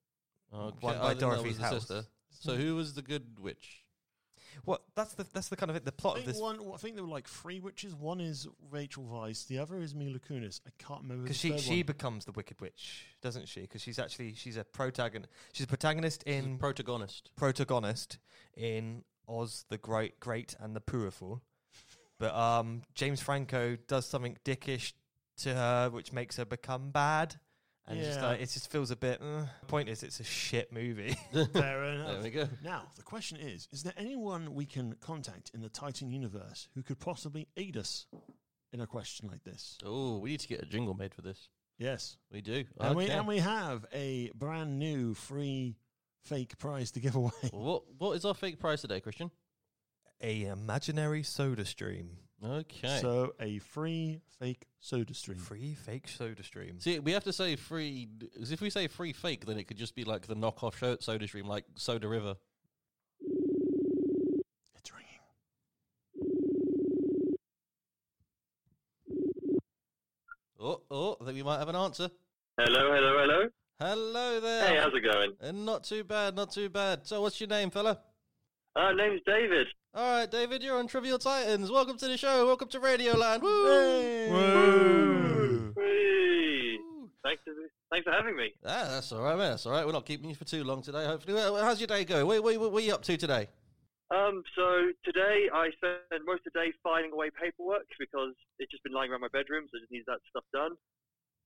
Okay, 0.54 0.78
one 0.86 0.98
by 1.00 1.14
didn't 1.14 1.22
know 1.22 1.32
it 1.32 1.36
Dorothy's 1.38 1.58
house. 1.58 1.74
sister. 1.74 2.06
So 2.30 2.56
who 2.56 2.76
was 2.76 2.94
the 2.94 3.02
good 3.02 3.40
witch? 3.40 3.84
Well, 4.66 4.80
that's 4.96 5.14
the 5.14 5.26
that's 5.34 5.48
the 5.50 5.56
kind 5.56 5.70
of 5.70 5.76
it. 5.76 5.86
The 5.86 5.92
I 5.98 6.02
plot 6.02 6.18
of 6.18 6.24
think, 6.24 6.34
this 6.34 6.42
one, 6.42 6.60
I 6.74 6.78
think 6.78 6.96
there 6.96 7.04
were 7.04 7.10
like 7.10 7.28
three 7.28 7.60
witches. 7.60 7.96
One 7.96 8.20
is 8.22 8.48
Rachel 8.70 9.04
Weisz. 9.04 9.48
The 9.48 9.60
other 9.60 9.80
is 9.80 9.94
Mila 9.96 10.20
Kunis. 10.20 10.62
I 10.66 10.72
can't 10.78 11.02
remember 11.04 11.24
because 11.24 11.38
she 11.38 11.52
third 11.52 11.60
she 11.60 11.78
one. 11.78 11.86
becomes 11.88 12.26
the 12.26 12.32
Wicked 12.32 12.60
Witch, 12.62 13.06
doesn't 13.22 13.48
she? 13.48 13.62
Because 13.62 13.82
she's 13.82 14.00
actually 14.00 14.34
she's 14.36 14.58
a 14.58 14.64
protagonist. 14.64 15.32
She's 15.54 15.66
a 15.66 15.68
protagonist 15.68 16.24
She's 16.26 16.42
the 16.44 16.50
in 16.50 16.58
protagonist. 16.58 17.32
protagonist 17.36 18.18
in 18.56 19.04
Oz 19.28 19.66
the 19.70 19.78
Great, 19.78 20.20
Great 20.20 20.56
and 20.60 20.76
the 20.76 20.82
Powerful. 20.82 21.42
But 22.20 22.36
um, 22.36 22.82
James 22.96 23.22
Franco 23.22 23.78
does 23.88 24.06
something 24.06 24.38
dickish 24.44 24.94
to 25.38 25.54
her, 25.54 25.90
which 25.90 26.12
makes 26.12 26.36
her 26.38 26.44
become 26.46 26.92
bad, 26.92 27.36
and 27.90 27.98
it's 28.00 28.08
just 28.08 28.20
Yeah. 28.20 28.28
like, 28.28 28.40
it 28.42 28.50
just 28.50 28.72
feels 28.72 28.92
a 28.92 28.96
bit. 28.96 29.22
Uh. 29.22 29.46
Point 29.68 29.90
is, 29.90 30.04
it's 30.04 30.20
a 30.20 30.24
shit 30.24 30.72
movie. 30.72 31.16
Fair 31.54 31.84
enough. 31.84 32.08
There 32.14 32.22
we 32.22 32.30
go. 32.30 32.48
Now, 32.64 32.84
the 32.96 33.04
question 33.04 33.38
is 33.38 33.68
Is 33.72 33.84
there 33.84 33.94
anyone 33.98 34.54
we 34.56 34.66
can 34.66 34.94
contact 35.02 35.52
in 35.54 35.62
the 35.62 35.70
Titan 35.70 36.10
universe 36.10 36.68
who 36.76 36.84
could 36.84 37.00
possibly 37.00 37.48
aid 37.58 37.76
us 37.76 38.06
in 38.72 38.80
a 38.82 38.88
question 38.88 39.28
like 39.28 39.44
this? 39.44 39.78
Oh, 39.84 40.20
we 40.20 40.30
need 40.32 40.40
to 40.42 40.48
get 40.48 40.62
a 40.62 40.66
jingle 40.66 40.94
made 40.94 41.14
for 41.14 41.22
this. 41.22 41.50
Yes. 41.78 42.18
We 42.32 42.42
do. 42.42 42.66
And, 42.80 42.96
we, 42.96 43.10
and 43.10 43.26
we 43.28 43.40
have 43.40 43.86
a 43.94 44.32
brand 44.36 44.80
new 44.80 45.14
free 45.14 45.78
fake 46.26 46.58
prize 46.58 46.92
to 46.92 47.00
give 47.00 47.16
away. 47.16 47.32
what 47.52 47.84
what 47.98 48.12
is 48.18 48.26
our 48.26 48.34
fake 48.36 48.60
prize 48.60 48.82
today, 48.82 49.00
Christian? 49.00 49.32
A 50.22 50.44
imaginary 50.46 51.24
soda 51.24 51.66
stream, 51.66 52.18
Okay. 52.44 53.00
So, 53.02 53.34
a 53.40 53.60
free 53.60 54.22
fake 54.40 54.66
soda 54.80 55.14
stream. 55.14 55.38
free 55.40 55.76
fake 55.76 56.08
soda 56.08 56.42
stream. 56.44 56.80
See, 56.80 57.00
we 57.00 57.12
have 57.12 57.26
to 57.26 57.34
say 57.34 57.56
free, 57.58 58.08
because 58.18 58.52
if 58.52 58.62
we 58.62 58.70
say 58.70 58.88
free 58.88 59.12
fake, 59.14 59.46
then 59.46 59.58
it 59.58 59.66
could 59.68 59.78
just 59.78 59.94
be 59.96 60.04
like 60.06 60.26
the 60.28 60.36
knockoff 60.36 60.76
sho- 60.76 60.98
soda 61.02 61.28
stream, 61.28 61.48
like 61.48 61.66
Soda 61.76 62.08
River. 62.08 62.36
It's 64.76 64.92
ringing. 64.94 65.20
Oh, 70.60 70.82
oh, 70.92 71.18
I 71.22 71.26
think 71.26 71.36
we 71.36 71.44
might 71.44 71.60
have 71.60 71.70
an 71.70 71.76
answer. 71.76 72.10
Hello, 72.58 72.92
hello, 72.94 73.18
hello. 73.20 73.50
Hello 73.80 74.40
there. 74.42 74.68
Hey, 74.68 74.76
how's 74.78 74.94
it 74.94 75.02
going? 75.02 75.34
And 75.40 75.66
not 75.66 75.86
too 75.86 76.04
bad, 76.04 76.36
not 76.36 76.52
too 76.52 76.68
bad. 76.70 77.08
So, 77.08 77.22
what's 77.22 77.40
your 77.40 77.48
name, 77.48 77.70
fella? 77.70 78.00
Uh, 78.80 78.94
name's 78.94 79.20
David. 79.26 79.68
All 79.94 80.20
right, 80.20 80.32
David, 80.32 80.64
you're 80.64 80.78
on 80.78 80.88
Trivial 80.88 81.18
Titans. 81.20 81.70
Welcome 81.70 81.98
to 81.98 82.08
the 82.08 82.16
show. 82.16 82.46
Welcome 82.46 82.70
to 82.70 82.80
Radio 82.80 83.14
Radioland. 83.14 83.42
Woo! 83.42 84.30
Woo! 84.32 85.74
Whee! 85.76 86.80
Thanks 87.22 87.42
for, 87.44 87.52
thanks 87.92 88.06
for 88.06 88.14
having 88.14 88.38
me. 88.38 88.54
Ah, 88.64 88.88
that's 88.90 89.12
all 89.12 89.22
right, 89.22 89.38
man. 89.38 89.52
That's 89.52 89.66
all 89.66 89.74
right. 89.74 89.86
We're 89.86 89.92
not 89.92 90.06
keeping 90.06 90.30
you 90.30 90.36
for 90.36 90.46
too 90.46 90.64
long 90.64 90.82
today. 90.82 91.06
Hopefully, 91.06 91.42
how's 91.62 91.82
your 91.82 91.88
day 91.88 92.06
going? 92.06 92.26
What, 92.26 92.42
what, 92.42 92.72
what 92.72 92.82
are 92.82 92.86
you 92.86 92.94
up 92.94 93.04
to 93.04 93.18
today? 93.18 93.50
Um, 94.16 94.44
so 94.56 94.92
today 95.04 95.50
I 95.54 95.72
spent 95.76 96.24
most 96.26 96.48
of 96.48 96.54
the 96.54 96.62
day 96.62 96.72
filing 96.82 97.12
away 97.12 97.32
paperwork 97.32 97.88
because 98.00 98.34
it's 98.60 98.72
just 98.72 98.84
been 98.84 98.94
lying 98.94 99.12
around 99.12 99.20
my 99.20 99.28
bedroom, 99.34 99.66
so 99.70 99.78
I 99.78 99.82
just 99.82 99.92
need 99.92 100.06
that 100.08 100.20
stuff 100.30 100.46
done. 100.54 100.72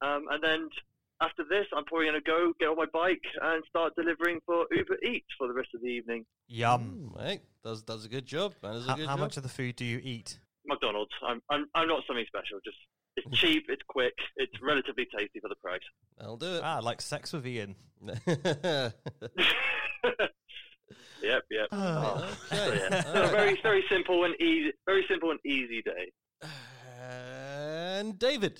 Um, 0.04 0.26
and 0.30 0.44
then 0.44 0.70
after 1.24 1.44
this, 1.50 1.66
I'm 1.76 1.86
probably 1.86 2.08
going 2.08 2.22
to 2.22 2.30
go 2.30 2.54
get 2.60 2.68
on 2.70 2.78
my 2.78 2.86
bike 2.92 3.22
and 3.42 3.64
start 3.70 3.94
delivering 3.96 4.40
for 4.46 4.66
Uber 4.72 4.98
Eats 5.04 5.28
for 5.38 5.48
the 5.48 5.54
rest 5.54 5.70
of 5.74 5.82
the 5.82 5.88
evening. 5.88 6.26
Yum. 6.48 7.14
Mate, 7.18 7.42
does 7.64 7.84
does 7.84 8.06
a 8.06 8.10
good 8.10 8.26
job. 8.26 8.54
Man, 8.62 8.74
does 8.74 8.86
a 8.86 8.90
How, 8.90 8.96
good 8.96 9.08
how 9.08 9.14
job. 9.14 9.20
much 9.22 9.38
of 9.38 9.44
the 9.44 9.50
food 9.50 9.76
do 9.76 9.86
you 9.86 10.00
eat? 10.04 10.40
McDonald's. 10.66 11.12
I'm, 11.28 11.42
I'm, 11.50 11.66
I'm 11.76 11.88
not 11.88 12.04
something 12.08 12.26
special. 12.28 12.60
Just 12.64 12.78
it's 13.16 13.38
cheap, 13.38 13.66
it's 13.70 13.82
quick, 13.88 14.14
it's 14.38 14.54
relatively 14.62 15.08
tasty 15.16 15.40
for 15.40 15.48
the 15.50 15.56
price. 15.64 15.82
I'll 16.20 16.38
do 16.38 16.56
it. 16.56 16.62
Ah, 16.64 16.80
like 16.82 17.00
sex 17.02 17.32
with 17.34 17.46
Ian. 17.46 17.76
Yep, 21.24 21.44
yep. 21.52 21.68
Ah. 21.72 22.38
So, 22.50 22.56
okay. 22.56 22.78
yeah. 22.92 23.02
So 23.04 23.08
All 23.14 23.22
right. 23.22 23.32
very, 23.32 23.60
very 23.64 23.84
simple 23.90 24.26
and 24.26 24.36
easy. 24.42 24.74
Very 24.86 25.06
simple 25.08 25.32
and 25.32 25.40
easy 25.46 25.82
day. 25.82 26.12
And 27.00 28.20
David, 28.20 28.60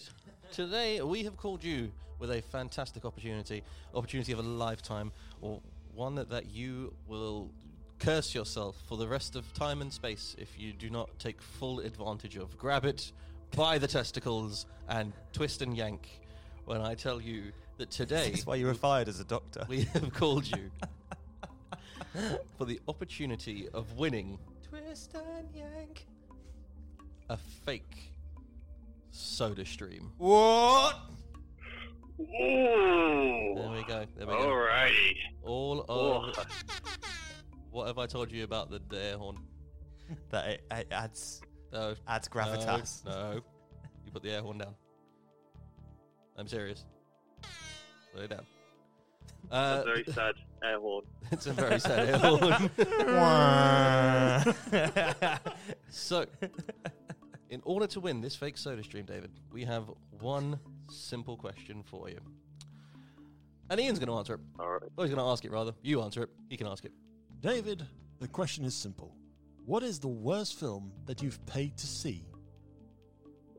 today 0.54 1.02
we 1.02 1.24
have 1.26 1.36
called 1.36 1.62
you 1.62 1.92
with 2.24 2.32
a 2.32 2.42
fantastic 2.42 3.04
opportunity, 3.04 3.62
opportunity 3.94 4.32
of 4.32 4.40
a 4.40 4.42
lifetime, 4.42 5.12
or 5.42 5.60
one 5.94 6.16
that, 6.16 6.30
that 6.30 6.50
you 6.50 6.94
will 7.06 7.52
curse 8.00 8.34
yourself 8.34 8.82
for 8.88 8.96
the 8.98 9.06
rest 9.06 9.36
of 9.36 9.54
time 9.54 9.82
and 9.82 9.92
space 9.92 10.34
if 10.40 10.58
you 10.58 10.72
do 10.72 10.90
not 10.90 11.10
take 11.20 11.42
full 11.42 11.82
advantage 11.82 12.38
of. 12.38 12.58
Grab 12.58 12.86
it 12.86 13.12
by 13.58 13.78
the 13.78 13.88
testicles 13.88 14.66
and 14.88 15.12
twist 15.34 15.62
and 15.62 15.76
yank 15.76 16.22
when 16.64 16.80
I 16.80 16.96
tell 16.96 17.20
you 17.20 17.52
that 17.78 17.92
today 17.92 18.30
That's 18.30 18.46
why 18.46 18.56
you 18.56 18.68
were 18.68 18.74
fired 18.74 19.10
as 19.10 19.20
a 19.20 19.26
doctor. 19.26 19.66
we 19.68 19.82
have 19.94 20.14
called 20.14 20.48
you 20.48 20.72
for 22.58 22.64
the 22.64 22.80
opportunity 22.88 23.68
of 23.74 23.98
winning 23.98 24.40
Twist 24.70 25.14
and 25.14 25.50
yank. 25.54 26.06
a 27.30 27.36
fake 27.66 28.14
soda 29.12 29.66
stream. 29.66 30.14
What? 30.18 30.96
Ooh. 32.20 33.56
There 33.56 33.72
we 33.72 33.84
go. 33.84 34.06
There 34.18 34.28
we 34.28 34.34
go. 34.34 34.48
Alrighty. 34.48 35.16
All 35.44 35.86
Oh. 35.90 36.30
of 36.30 36.36
what 37.72 37.88
have 37.88 37.98
I 37.98 38.06
told 38.06 38.32
you 38.32 38.44
about 38.44 38.70
the, 38.70 38.80
the 38.90 39.02
air 39.04 39.18
horn? 39.18 39.38
That 40.30 40.48
it, 40.50 40.62
it 40.72 40.88
adds 40.92 41.42
No, 41.72 41.96
adds 42.08 42.28
gravitas. 42.28 43.04
No, 43.06 43.12
no. 43.12 43.42
you 44.06 44.12
put 44.12 44.22
the 44.22 44.32
air 44.32 44.42
horn 44.42 44.58
down. 44.60 44.76
I'm 46.38 46.48
serious. 46.48 46.86
Put 48.14 48.24
it 48.24 48.30
down. 48.30 48.46
That's 49.50 49.80
Uh, 49.80 49.82
a 49.82 49.86
very 49.86 50.04
sad 50.14 50.36
air 50.64 50.80
horn. 50.80 51.04
it's 51.32 51.48
a 51.48 51.54
very 51.54 51.80
sad 51.80 52.10
air 52.10 52.18
horn. 52.20 52.70
So, 55.90 56.26
in 57.50 57.62
order 57.66 57.88
to 57.88 58.00
win 58.00 58.20
this 58.22 58.36
fake 58.36 58.58
soda 58.58 58.84
stream, 58.84 59.06
David, 59.06 59.32
we 59.52 59.64
have 59.64 59.86
one 60.20 60.60
simple 60.90 61.38
question 61.38 61.84
for 61.84 62.10
you. 62.10 62.20
And 63.70 63.80
Ian's 63.80 64.00
going 64.00 64.10
to 64.10 64.16
answer 64.16 64.36
it. 64.36 64.40
All 64.60 64.70
right. 64.70 64.82
Oh, 64.98 65.04
he's 65.04 65.14
going 65.14 65.24
to 65.24 65.32
ask 65.32 65.46
it 65.46 65.52
rather. 65.52 65.74
You 65.82 66.02
answer 66.02 66.24
it. 66.24 66.30
He 66.50 66.58
can 66.58 66.68
ask 66.68 66.86
it. 66.86 66.92
David, 67.40 67.86
the 68.20 68.28
question 68.28 68.66
is 68.66 68.76
simple. 68.76 69.16
What 69.66 69.84
is 69.84 70.00
the 70.00 70.08
worst 70.08 70.60
film 70.60 70.92
that 71.06 71.22
you've 71.22 71.44
paid 71.46 71.78
to 71.78 71.88
see? 71.88 72.26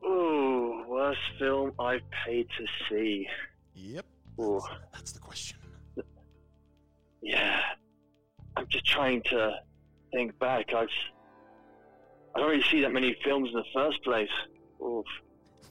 Ooh, 0.05 0.85
worst 0.87 1.19
film 1.39 1.71
I've 1.79 2.03
paid 2.25 2.47
to 2.57 2.65
see. 2.89 3.27
Yep. 3.73 4.05
Ooh. 4.39 4.59
That's, 4.59 4.81
that's 4.93 5.11
the 5.13 5.19
question. 5.19 5.57
Yeah. 7.21 7.61
I'm 8.55 8.67
just 8.69 8.85
trying 8.85 9.21
to 9.31 9.55
think 10.13 10.37
back. 10.39 10.73
I've 10.73 10.87
I 12.35 12.39
don't 12.39 12.49
really 12.49 12.63
see 12.63 12.81
that 12.81 12.91
many 12.91 13.15
films 13.23 13.49
in 13.49 13.55
the 13.55 13.63
first 13.73 14.03
place. 14.03 14.29
Oof. 14.81 15.05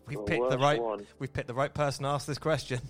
We've 0.06 0.18
The 0.18 0.24
picked 0.24 0.50
the 0.50 0.58
right. 0.58 0.80
one. 0.80 1.06
We've 1.18 1.32
picked 1.32 1.48
the 1.48 1.54
right 1.54 1.72
person 1.72 2.04
to 2.04 2.10
ask 2.10 2.26
this 2.26 2.38
question. 2.38 2.80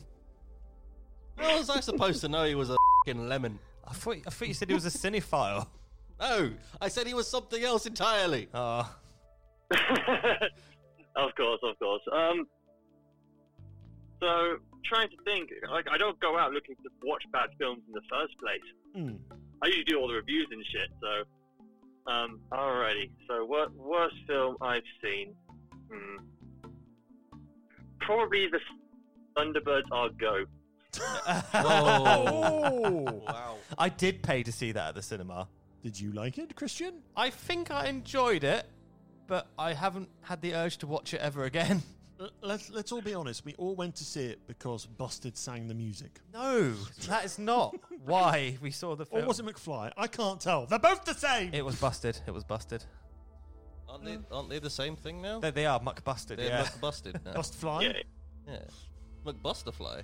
How 1.37 1.59
was 1.59 1.71
I 1.71 1.81
supposed 1.81 2.21
to 2.23 2.29
know 2.29 2.45
he 2.45 2.55
was 2.55 2.71
a 2.71 2.77
fing 3.05 3.29
lemon? 3.29 3.59
I 3.87 3.93
thought. 3.93 4.17
I 4.27 4.31
thought 4.31 4.49
you 4.49 4.55
said 4.55 4.69
he 4.69 4.75
was 4.75 4.87
a 4.87 4.91
cinephile. 4.91 5.67
No, 6.21 6.53
I 6.81 6.87
said 6.89 7.09
he 7.09 7.13
was 7.13 7.27
something 7.29 7.61
else 7.63 7.87
entirely. 7.87 8.49
Oh, 8.55 8.89
of 11.17 11.35
course, 11.37 11.61
of 11.65 11.77
course. 11.81 12.03
Um, 12.13 12.47
so 14.21 14.57
trying 14.85 15.09
to 15.11 15.17
think, 15.25 15.51
like 15.71 15.87
I 15.91 15.99
don't 15.99 16.19
go 16.21 16.39
out 16.39 16.53
looking 16.53 16.77
to 16.77 16.91
watch 17.05 17.25
bad 17.33 17.51
films 17.59 17.83
in 17.89 17.93
the 17.93 18.01
first 18.09 18.39
place. 18.39 18.61
Hmm. 18.95 19.17
I 19.63 19.67
usually 19.67 19.85
do 19.85 19.99
all 19.99 20.07
the 20.07 20.15
reviews 20.15 20.47
and 20.53 20.65
shit. 20.71 20.89
So, 21.03 22.13
um, 22.13 22.41
alrighty. 22.53 23.11
So, 23.29 23.45
wor- 23.45 23.71
worst 23.77 24.15
film 24.29 24.57
I've 24.61 24.83
seen? 25.03 25.35
Hmm. 25.93 26.17
Probably 28.01 28.47
the 28.49 28.61
Thunderbirds 29.37 29.91
Are 29.93 30.09
Go. 30.11 30.45
Oh! 31.55 33.21
Wow. 33.27 33.57
I 33.79 33.89
did 33.89 34.23
pay 34.23 34.43
to 34.43 34.53
see 34.53 34.73
that 34.73 34.89
at 34.91 34.95
the 34.95 35.03
cinema. 35.03 35.49
Did 35.83 35.99
you 35.99 36.13
like 36.13 36.39
it, 36.39 36.55
Christian? 36.55 37.01
I 37.17 37.31
think 37.31 37.71
I 37.71 37.87
enjoyed 37.87 38.45
it, 38.45 38.67
but 39.27 39.47
I 39.59 39.73
haven't 39.73 40.09
had 40.23 40.41
the 40.43 40.55
urge 40.55 40.79
to 40.79 40.87
watch 40.87 41.15
it 41.15 41.21
ever 41.21 41.45
again. 41.45 41.83
Let's 42.43 42.71
let's 42.71 42.93
all 42.93 43.03
be 43.03 43.13
honest. 43.13 43.45
We 43.45 43.55
all 43.59 43.75
went 43.75 43.97
to 43.97 44.05
see 44.05 44.27
it 44.27 44.47
because 44.47 44.87
Busted 44.87 45.37
sang 45.37 45.67
the 45.67 45.75
music, 45.75 46.21
No, 46.33 46.73
that 47.09 47.25
is 47.25 47.41
not 47.41 47.75
why 48.05 48.57
we 48.63 48.71
saw 48.71 48.95
the 48.95 49.03
or 49.11 49.19
film. 49.19 49.27
was 49.27 49.41
it 49.41 49.47
McFly? 49.47 49.91
I 49.97 50.07
can't 50.07 50.41
tell. 50.41 50.65
They're 50.67 50.79
both 50.79 51.05
the 51.05 51.15
same. 51.15 51.51
It 51.53 51.65
was 51.65 51.75
busted. 51.75 52.17
It 52.27 52.31
was 52.31 52.45
busted. 52.45 52.85
Aren't 53.89 54.05
they, 54.05 54.19
aren't 54.33 54.49
they 54.51 54.59
the 54.59 54.71
same 54.71 54.97
thing 54.97 55.21
now? 55.23 55.41
They, 55.41 55.51
they 55.51 55.67
are 55.67 55.79
McBusted. 55.81 56.37
They're 56.37 56.47
Yeah. 56.47 56.65
McBusted 56.65 57.25
now. 57.25 57.33
Bust 57.35 57.55
Fly. 57.55 57.83
Yeah. 57.83 57.93
yeah. 58.49 58.59
McBusterfly. 59.25 60.03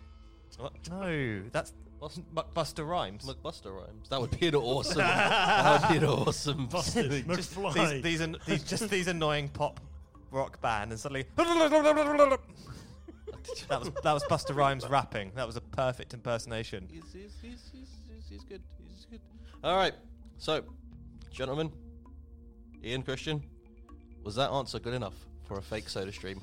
What? 0.59 0.72
No, 0.91 1.43
that's 1.53 1.72
Bust- 2.01 2.35
Muckbuster 2.35 2.89
rhymes. 2.89 3.24
McBuster 3.24 3.74
rhymes. 3.76 4.09
That 4.09 4.20
would 4.20 4.39
be 4.39 4.49
an 4.49 4.55
awesome. 4.55 4.97
that 4.99 5.83
would 5.83 5.91
be 6.01 6.05
an 6.05 6.11
awesome. 6.11 6.66
Busted 6.66 7.26
Just 7.28 7.55
McFly. 7.55 7.74
these, 7.93 8.03
these, 8.03 8.20
an- 8.20 8.37
these 8.47 8.64
just 8.64 8.89
these 8.91 9.07
annoying 9.07 9.49
pop 9.49 9.81
rock 10.31 10.61
band, 10.61 10.93
and 10.93 11.01
suddenly 11.01 11.24
that 11.37 11.47
was 13.81 13.91
that 14.03 14.12
was 14.12 14.22
Busta 14.24 14.55
Rhymes 14.55 14.89
rapping. 14.89 15.33
That 15.35 15.47
was 15.47 15.57
a 15.57 15.61
perfect 15.61 16.14
impersonation. 16.14 16.89
He's, 16.91 17.03
he's, 17.12 17.37
he's, 17.43 17.70
he's, 17.72 17.89
he's, 18.09 18.28
he's 18.28 18.45
good. 18.45 18.62
He's 18.89 19.07
good. 19.11 19.20
All 19.64 19.76
right. 19.76 19.95
So, 20.39 20.62
gentlemen, 21.31 21.70
Ian 22.85 23.03
Christian, 23.03 23.43
was 24.24 24.34
that 24.36 24.50
answer 24.50 24.78
good 24.78 24.94
enough 24.94 25.14
for 25.46 25.58
a 25.58 25.62
fake 25.62 25.88
soda 25.88 26.12
stream? 26.12 26.40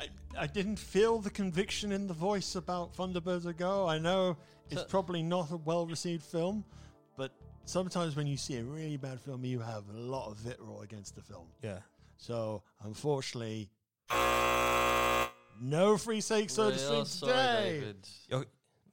I, 0.00 0.08
I 0.38 0.46
didn't 0.46 0.76
feel 0.78 1.18
the 1.18 1.30
conviction 1.30 1.92
in 1.92 2.06
the 2.06 2.14
voice 2.14 2.54
about 2.56 2.94
Thunderbirds 2.96 3.46
Are 3.46 3.52
Go. 3.52 3.86
I 3.86 3.98
know 3.98 4.36
it's 4.70 4.80
So- 4.82 4.86
probably 4.88 5.22
not 5.22 5.50
a 5.50 5.56
well 5.56 5.86
received 5.86 6.22
film, 6.24 6.64
but 7.16 7.32
sometimes 7.64 8.16
when 8.16 8.26
you 8.26 8.36
see 8.36 8.56
a 8.56 8.64
really 8.64 8.96
bad 8.96 9.20
film, 9.20 9.44
you 9.44 9.60
have 9.60 9.84
a 9.90 9.98
lot 9.98 10.30
of 10.30 10.38
vitriol 10.38 10.80
against 10.82 11.14
the 11.14 11.22
film. 11.22 11.46
Yeah. 11.62 11.78
So, 12.16 12.62
unfortunately, 12.84 13.68
no 15.60 15.96
free 15.96 16.20
sake 16.20 16.50
soda 16.50 16.72
We 16.72 16.78
stream 16.78 17.00
are 17.00 17.04
sorry, 17.04 17.32
today. 17.32 17.80
David. 17.80 18.08
You're, 18.28 18.46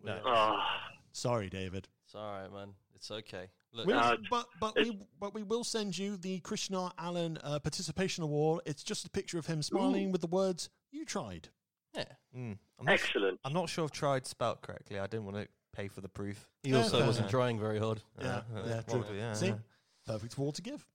no. 0.04 0.22
Ah, 0.26 0.68
Sorry, 1.12 1.50
David. 1.50 1.88
It's 2.06 2.16
all 2.16 2.32
right, 2.40 2.52
man. 2.52 2.70
It's 2.96 3.12
okay. 3.12 3.50
Look, 3.72 3.86
We'll- 3.86 4.00
Uh, 4.00 4.18
but 4.30 4.48
but 4.60 4.76
we 4.76 5.00
but 5.20 5.34
we 5.34 5.44
will 5.44 5.64
send 5.64 5.98
you 5.98 6.18
the 6.18 6.40
Christian 6.40 6.76
Allen 6.98 7.38
uh, 7.44 7.60
participation 7.60 8.24
award. 8.24 8.64
It's 8.66 8.84
just 8.84 9.06
a 9.06 9.10
picture 9.10 9.38
of 9.38 9.46
him 9.46 9.62
smiling 9.62 10.12
with 10.12 10.22
the 10.22 10.28
words 10.28 10.70
"You 10.92 11.06
tried." 11.06 11.50
yeah. 11.96 12.06
Mm. 12.36 12.58
I'm, 12.80 12.86
not, 12.86 12.94
excellent. 12.94 13.40
I'm 13.44 13.54
not 13.54 13.68
sure 13.70 13.86
if 13.86 13.92
tried 13.92 14.26
spelt 14.26 14.62
correctly. 14.62 15.00
I 15.00 15.08
didn't 15.08 15.26
want 15.26 15.38
to 15.38 15.48
pay 15.74 15.88
for 15.88 16.02
the 16.02 16.10
proof. 16.10 16.48
He 16.64 16.74
also 16.74 17.00
Yeah. 17.00 17.06
wasn't 17.08 17.30
trying 17.30 17.60
very 17.60 17.80
hard. 17.80 18.02
Yeah, 18.20 18.42
yeah, 18.54 18.60
uh, 18.62 18.82
true. 18.84 19.00
well, 19.02 19.14
yeah, 19.16 19.34
See, 19.34 19.48
yeah. 19.48 19.56
perfect 20.06 20.36
award 20.38 20.56
to 20.56 20.62
give. 20.62 20.86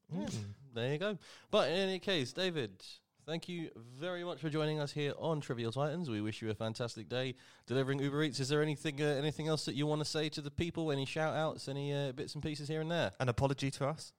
There 0.74 0.92
you 0.92 0.98
go. 0.98 1.18
But 1.50 1.70
in 1.70 1.76
any 1.76 1.98
case, 2.00 2.32
David, 2.32 2.82
thank 3.26 3.48
you 3.48 3.70
very 3.98 4.24
much 4.24 4.40
for 4.40 4.48
joining 4.48 4.80
us 4.80 4.92
here 4.92 5.12
on 5.18 5.40
Trivial 5.40 5.72
Titans. 5.72 6.10
We 6.10 6.20
wish 6.20 6.42
you 6.42 6.50
a 6.50 6.54
fantastic 6.54 7.08
day 7.08 7.34
delivering 7.66 7.98
Uber 8.00 8.22
Eats. 8.22 8.40
Is 8.40 8.48
there 8.48 8.62
anything 8.62 9.00
uh, 9.00 9.06
anything 9.06 9.48
else 9.48 9.64
that 9.64 9.74
you 9.74 9.86
want 9.86 10.00
to 10.00 10.04
say 10.04 10.28
to 10.30 10.40
the 10.40 10.50
people? 10.50 10.92
Any 10.92 11.06
shout 11.06 11.34
outs? 11.34 11.68
Any 11.68 11.92
uh, 11.92 12.12
bits 12.12 12.34
and 12.34 12.42
pieces 12.42 12.68
here 12.68 12.80
and 12.80 12.90
there? 12.90 13.12
An 13.20 13.28
apology 13.28 13.70
to 13.72 13.86
us 13.86 14.12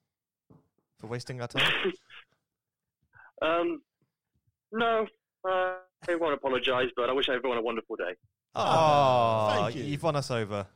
for 0.98 1.06
wasting 1.06 1.40
our 1.40 1.48
time. 1.48 1.92
Um, 3.42 3.82
no, 4.72 5.06
uh, 5.46 5.74
I 6.08 6.14
won't 6.14 6.32
apologise, 6.32 6.90
but 6.96 7.10
I 7.10 7.12
wish 7.12 7.28
everyone 7.28 7.58
a 7.58 7.62
wonderful 7.62 7.96
day. 7.96 8.14
oh, 8.54 9.48
thank 9.52 9.76
you. 9.76 9.84
You've 9.84 10.02
won 10.02 10.16
us 10.16 10.30
over. 10.30 10.66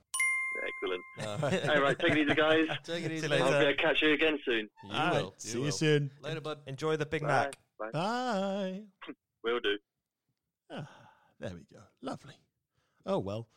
Excellent. 0.67 1.03
All 1.43 1.51
right. 1.51 1.69
All 1.71 1.83
right, 1.83 1.99
take 1.99 2.13
it 2.13 2.19
easy, 2.19 2.35
guys. 2.35 2.67
Take 2.85 3.05
it 3.05 3.13
easy. 3.13 3.27
you 3.27 3.31
later. 3.31 3.45
I'll 3.45 3.75
catch 3.75 4.03
you 4.03 4.13
again 4.13 4.39
soon. 4.45 4.69
You 4.85 4.93
All 4.93 4.99
right, 4.99 5.23
will. 5.23 5.35
See 5.39 5.59
will. 5.59 5.67
you 5.67 5.73
soon. 5.73 6.11
Later, 6.23 6.41
bud. 6.41 6.59
Enjoy 6.67 6.97
the 6.97 7.07
Big 7.07 7.23
Bye. 7.23 7.29
Mac. 7.29 7.57
Bye. 7.81 7.91
Bye. 7.93 8.83
Will 9.45 9.61
do. 9.61 9.79
Ah, 10.71 10.89
there 11.41 11.55
we 11.55 11.65
go. 11.73 11.81
Lovely. 12.03 12.35
Oh 13.07 13.19
well. 13.19 13.49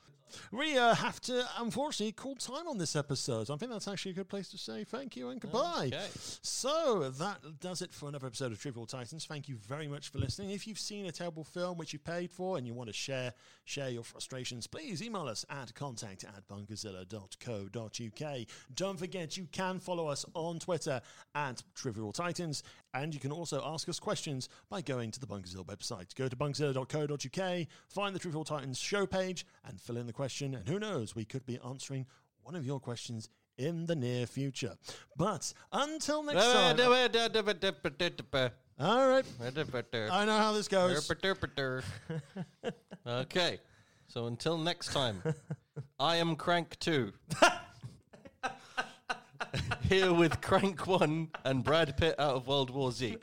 We 0.51 0.77
uh, 0.77 0.95
have 0.95 1.21
to, 1.21 1.45
unfortunately, 1.59 2.11
call 2.11 2.35
time 2.35 2.67
on 2.67 2.77
this 2.77 2.95
episode. 2.95 3.49
I 3.49 3.55
think 3.57 3.71
that's 3.71 3.87
actually 3.87 4.11
a 4.11 4.15
good 4.15 4.29
place 4.29 4.49
to 4.49 4.57
say 4.57 4.83
thank 4.83 5.15
you 5.15 5.29
and 5.29 5.39
goodbye. 5.39 5.91
Okay. 5.93 6.07
So 6.41 7.09
that 7.09 7.59
does 7.59 7.81
it 7.81 7.93
for 7.93 8.09
another 8.09 8.27
episode 8.27 8.51
of 8.51 8.59
Trivial 8.59 8.85
Titans. 8.85 9.25
Thank 9.25 9.47
you 9.47 9.57
very 9.67 9.87
much 9.87 10.09
for 10.09 10.17
listening. 10.17 10.49
If 10.51 10.67
you've 10.67 10.79
seen 10.79 11.05
a 11.05 11.11
terrible 11.11 11.43
film 11.43 11.77
which 11.77 11.93
you 11.93 11.99
paid 11.99 12.31
for 12.31 12.57
and 12.57 12.65
you 12.65 12.73
want 12.73 12.89
to 12.89 12.93
share 12.93 13.33
share 13.65 13.89
your 13.89 14.03
frustrations, 14.03 14.67
please 14.67 15.01
email 15.01 15.27
us 15.27 15.45
at 15.49 15.73
contact 15.75 16.23
at 16.23 16.47
bunkerzilla.co.uk. 16.47 18.37
Don't 18.75 18.99
forget 18.99 19.37
you 19.37 19.47
can 19.51 19.79
follow 19.79 20.07
us 20.07 20.25
on 20.33 20.59
Twitter 20.59 20.99
at 21.35 21.63
Trivial 21.75 22.11
Titans, 22.11 22.63
and 22.93 23.13
you 23.13 23.19
can 23.19 23.31
also 23.31 23.61
ask 23.65 23.87
us 23.87 23.99
questions 23.99 24.49
by 24.69 24.81
going 24.81 25.11
to 25.11 25.19
the 25.19 25.27
Bunkerzilla 25.27 25.65
website. 25.65 26.13
Go 26.15 26.27
to 26.27 26.35
bunkerzilla.co.uk, 26.35 27.67
find 27.87 28.15
the 28.15 28.19
Trivial 28.19 28.43
Titans 28.43 28.79
show 28.79 29.05
page, 29.05 29.45
and 29.65 29.79
fill 29.79 29.97
in 29.97 30.07
the 30.07 30.13
question. 30.13 30.22
And 30.59 30.67
who 30.69 30.79
knows, 30.79 31.15
we 31.15 31.25
could 31.25 31.45
be 31.45 31.59
answering 31.65 32.05
one 32.41 32.55
of 32.55 32.65
your 32.65 32.79
questions 32.79 33.29
in 33.57 33.85
the 33.85 33.95
near 33.95 34.25
future. 34.25 34.75
But 35.17 35.53
until 35.71 36.23
next 36.23 36.43
time. 36.53 36.77
All 38.79 39.07
right. 39.07 39.25
I 40.11 40.25
know 40.25 40.37
how 40.37 40.51
this 40.53 40.67
goes. 40.67 41.07
okay. 43.07 43.59
So 44.07 44.25
until 44.27 44.57
next 44.57 44.91
time, 44.93 45.21
I 45.99 46.17
am 46.17 46.35
Crank 46.35 46.77
2. 46.79 47.11
Here 49.89 50.11
with 50.13 50.41
Crank 50.41 50.87
1 50.87 51.29
and 51.45 51.63
Brad 51.63 51.95
Pitt 51.97 52.15
out 52.19 52.35
of 52.35 52.47
World 52.47 52.69
War 52.71 52.91
Z. 52.91 53.17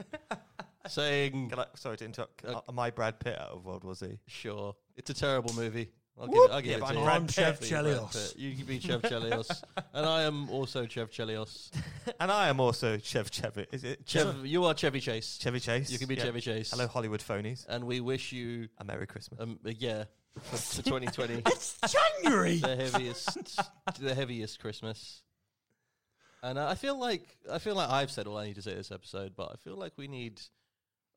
Saying, 0.86 1.51
Can 1.51 1.59
I, 1.61 1.66
sorry 1.74 1.96
to 1.98 2.05
interrupt. 2.05 2.44
Uh, 2.44 2.61
am 2.68 2.78
I 2.78 2.90
Brad 2.90 3.18
Pitt 3.18 3.38
out 3.38 3.48
of 3.51 3.64
World 3.64 3.84
War 3.84 3.94
Z? 3.94 4.18
sure, 4.28 4.74
it's 4.96 5.11
a 5.11 5.14
terrible 5.14 5.53
movie. 5.55 5.90
I'll 6.21 6.27
give 6.27 6.37
it, 6.37 6.51
I'll 6.51 6.61
give 6.61 6.71
Yeah, 6.71 6.77
it 6.77 6.81
but 6.81 6.87
to 6.87 6.93
I'm 6.93 6.99
you. 6.99 7.05
Brad 7.05 7.16
I'm 7.16 7.27
Pitt. 7.27 7.35
Chef 7.35 7.61
Brad 7.61 7.71
Chelios. 7.85 8.12
Pitt. 8.12 8.39
You 8.39 8.57
can 8.57 8.66
be 8.66 8.79
Chev 8.79 9.03
Chelios. 9.03 9.62
and 9.95 10.07
I 10.07 10.23
am 10.23 10.51
also 10.51 10.87
Chev 10.87 11.11
Chelios. 11.11 11.71
And 12.21 12.31
I 12.31 12.49
am 12.49 12.61
also 12.61 12.99
Chev 12.99 13.31
Chevy. 13.31 13.66
Is 13.73 13.83
it 13.85 14.05
Chev, 14.07 14.45
you 14.45 14.64
are 14.66 14.75
Chevy 14.75 15.01
Chase. 15.01 15.39
Chevy 15.41 15.61
Chase? 15.61 15.91
You 15.91 15.99
can 15.99 16.09
be 16.09 16.16
Yeah. 16.16 16.25
Chevy 16.25 16.41
Chase. 16.43 16.71
Hello, 16.71 16.87
Hollywood 16.87 17.21
phonies. 17.21 17.64
And 17.68 17.85
we 17.85 18.01
wish 18.01 18.33
you, 18.33 18.68
A 18.79 18.85
Merry 18.85 19.07
Christmas. 19.07 19.41
um, 19.41 19.59
uh, 19.64 19.71
yeah, 19.79 20.05
for, 20.43 20.57
for 20.57 20.83
2020. 20.83 21.43
It's 21.47 21.79
January. 22.23 22.59
the 22.59 22.77
heaviest, 22.77 23.59
the 23.99 24.14
heaviest 24.14 24.61
Christmas. 24.61 25.23
And 26.43 26.59
uh, 26.59 26.66
I 26.68 26.75
feel 26.75 26.99
like 26.99 27.37
I 27.51 27.59
feel 27.59 27.75
like 27.75 27.89
I've 27.91 28.11
said 28.11 28.27
all 28.27 28.37
I 28.39 28.47
need 28.47 28.57
to 28.57 28.62
say 28.62 28.75
this 28.75 28.91
episode, 28.93 29.33
but 29.37 29.51
I 29.53 29.57
feel 29.57 29.77
like 29.77 29.93
we 29.97 30.09
need 30.09 30.41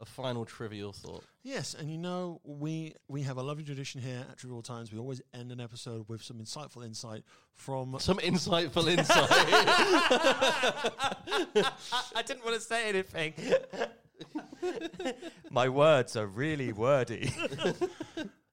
a 0.02 0.06
final 0.06 0.46
trivial 0.46 0.92
thought. 0.92 1.24
Yes, 1.44 1.74
and 1.74 1.90
you 1.90 1.98
know 1.98 2.42
we 2.44 2.96
we 3.08 3.24
have 3.24 3.38
a 3.38 3.42
lovely 3.42 3.64
tradition 3.64 4.02
here 4.02 4.26
at 4.30 4.38
Trivial 4.38 4.62
Times. 4.62 4.92
We 4.92 5.00
always 5.00 5.22
end 5.34 5.52
an 5.52 5.60
episode 5.60 6.08
with 6.08 6.22
some 6.22 6.38
insightful 6.38 6.86
insight 6.86 7.24
from. 7.54 7.96
Some 8.00 8.18
insightful 8.18 8.88
insight. 8.88 9.30
I 12.16 12.22
didn't 12.26 12.44
want 12.44 12.56
to 12.56 12.62
say 12.62 12.90
anything. 12.90 13.34
My 15.52 15.70
words 15.70 16.16
are 16.16 16.28
really 16.28 16.74
wordy. 16.74 17.32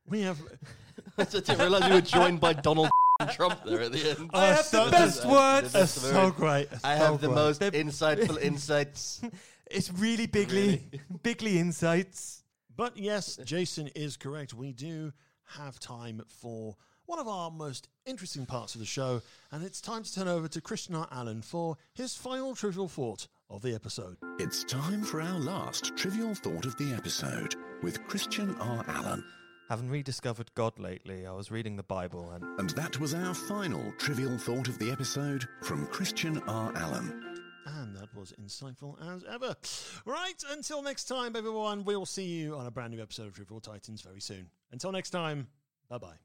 We 0.08 0.22
have. 0.22 0.38
I 1.18 1.24
didn't 1.24 1.58
realize 1.58 1.88
we 1.88 1.94
were 1.94 2.00
joined 2.00 2.40
by 2.40 2.54
Donald 2.54 2.88
Trump 3.32 3.62
there 3.64 3.82
at 3.82 3.92
the 3.92 4.10
end. 4.10 4.30
I 4.32 4.46
have 4.46 4.70
the 4.70 4.88
best 4.90 5.26
words. 5.26 5.92
So 5.92 6.30
great. 6.30 6.68
I 6.82 6.94
have 6.94 7.20
the 7.20 7.28
most 7.28 7.60
insightful 7.60 8.40
insights. 8.40 9.20
It's 9.70 9.92
really 9.92 10.26
bigly, 10.26 10.82
bigly 11.22 11.58
insights. 11.58 12.42
But 12.76 12.96
yes, 12.96 13.38
Jason 13.44 13.88
is 13.94 14.16
correct. 14.16 14.52
We 14.52 14.72
do 14.72 15.12
have 15.44 15.78
time 15.78 16.22
for 16.28 16.76
one 17.06 17.18
of 17.18 17.28
our 17.28 17.50
most 17.50 17.88
interesting 18.06 18.46
parts 18.46 18.74
of 18.74 18.80
the 18.80 18.86
show, 18.86 19.20
and 19.50 19.64
it's 19.64 19.80
time 19.80 20.02
to 20.02 20.14
turn 20.14 20.28
over 20.28 20.48
to 20.48 20.60
Christian 20.60 20.94
R. 20.94 21.08
Allen 21.10 21.42
for 21.42 21.76
his 21.92 22.14
final 22.16 22.54
trivial 22.54 22.88
thought 22.88 23.26
of 23.48 23.62
the 23.62 23.74
episode. 23.74 24.16
It's 24.38 24.64
time 24.64 25.02
for 25.02 25.20
our 25.20 25.38
last 25.38 25.96
trivial 25.96 26.34
thought 26.34 26.66
of 26.66 26.76
the 26.76 26.92
episode 26.94 27.54
with 27.82 28.06
Christian 28.06 28.54
R. 28.60 28.84
Allen. 28.88 29.24
Having 29.68 29.90
rediscovered 29.90 30.52
God 30.54 30.78
lately, 30.78 31.26
I 31.26 31.32
was 31.32 31.50
reading 31.52 31.76
the 31.76 31.82
Bible 31.84 32.30
and 32.32 32.44
And 32.58 32.70
that 32.70 32.98
was 32.98 33.14
our 33.14 33.34
final 33.34 33.92
trivial 33.98 34.36
thought 34.36 34.68
of 34.68 34.78
the 34.78 34.90
episode 34.90 35.46
from 35.62 35.86
Christian 35.86 36.38
R. 36.48 36.72
Allen. 36.76 37.29
And 37.66 37.96
that 37.96 38.14
was 38.14 38.32
insightful 38.42 38.96
as 39.14 39.24
ever. 39.30 39.54
Right, 40.04 40.42
until 40.50 40.82
next 40.82 41.04
time, 41.04 41.36
everyone, 41.36 41.84
we'll 41.84 42.06
see 42.06 42.24
you 42.24 42.56
on 42.56 42.66
a 42.66 42.70
brand 42.70 42.92
new 42.92 43.02
episode 43.02 43.26
of 43.26 43.34
Trivial 43.34 43.60
Titans 43.60 44.00
very 44.02 44.20
soon. 44.20 44.50
Until 44.72 44.92
next 44.92 45.10
time, 45.10 45.48
bye 45.88 45.98
bye. 45.98 46.16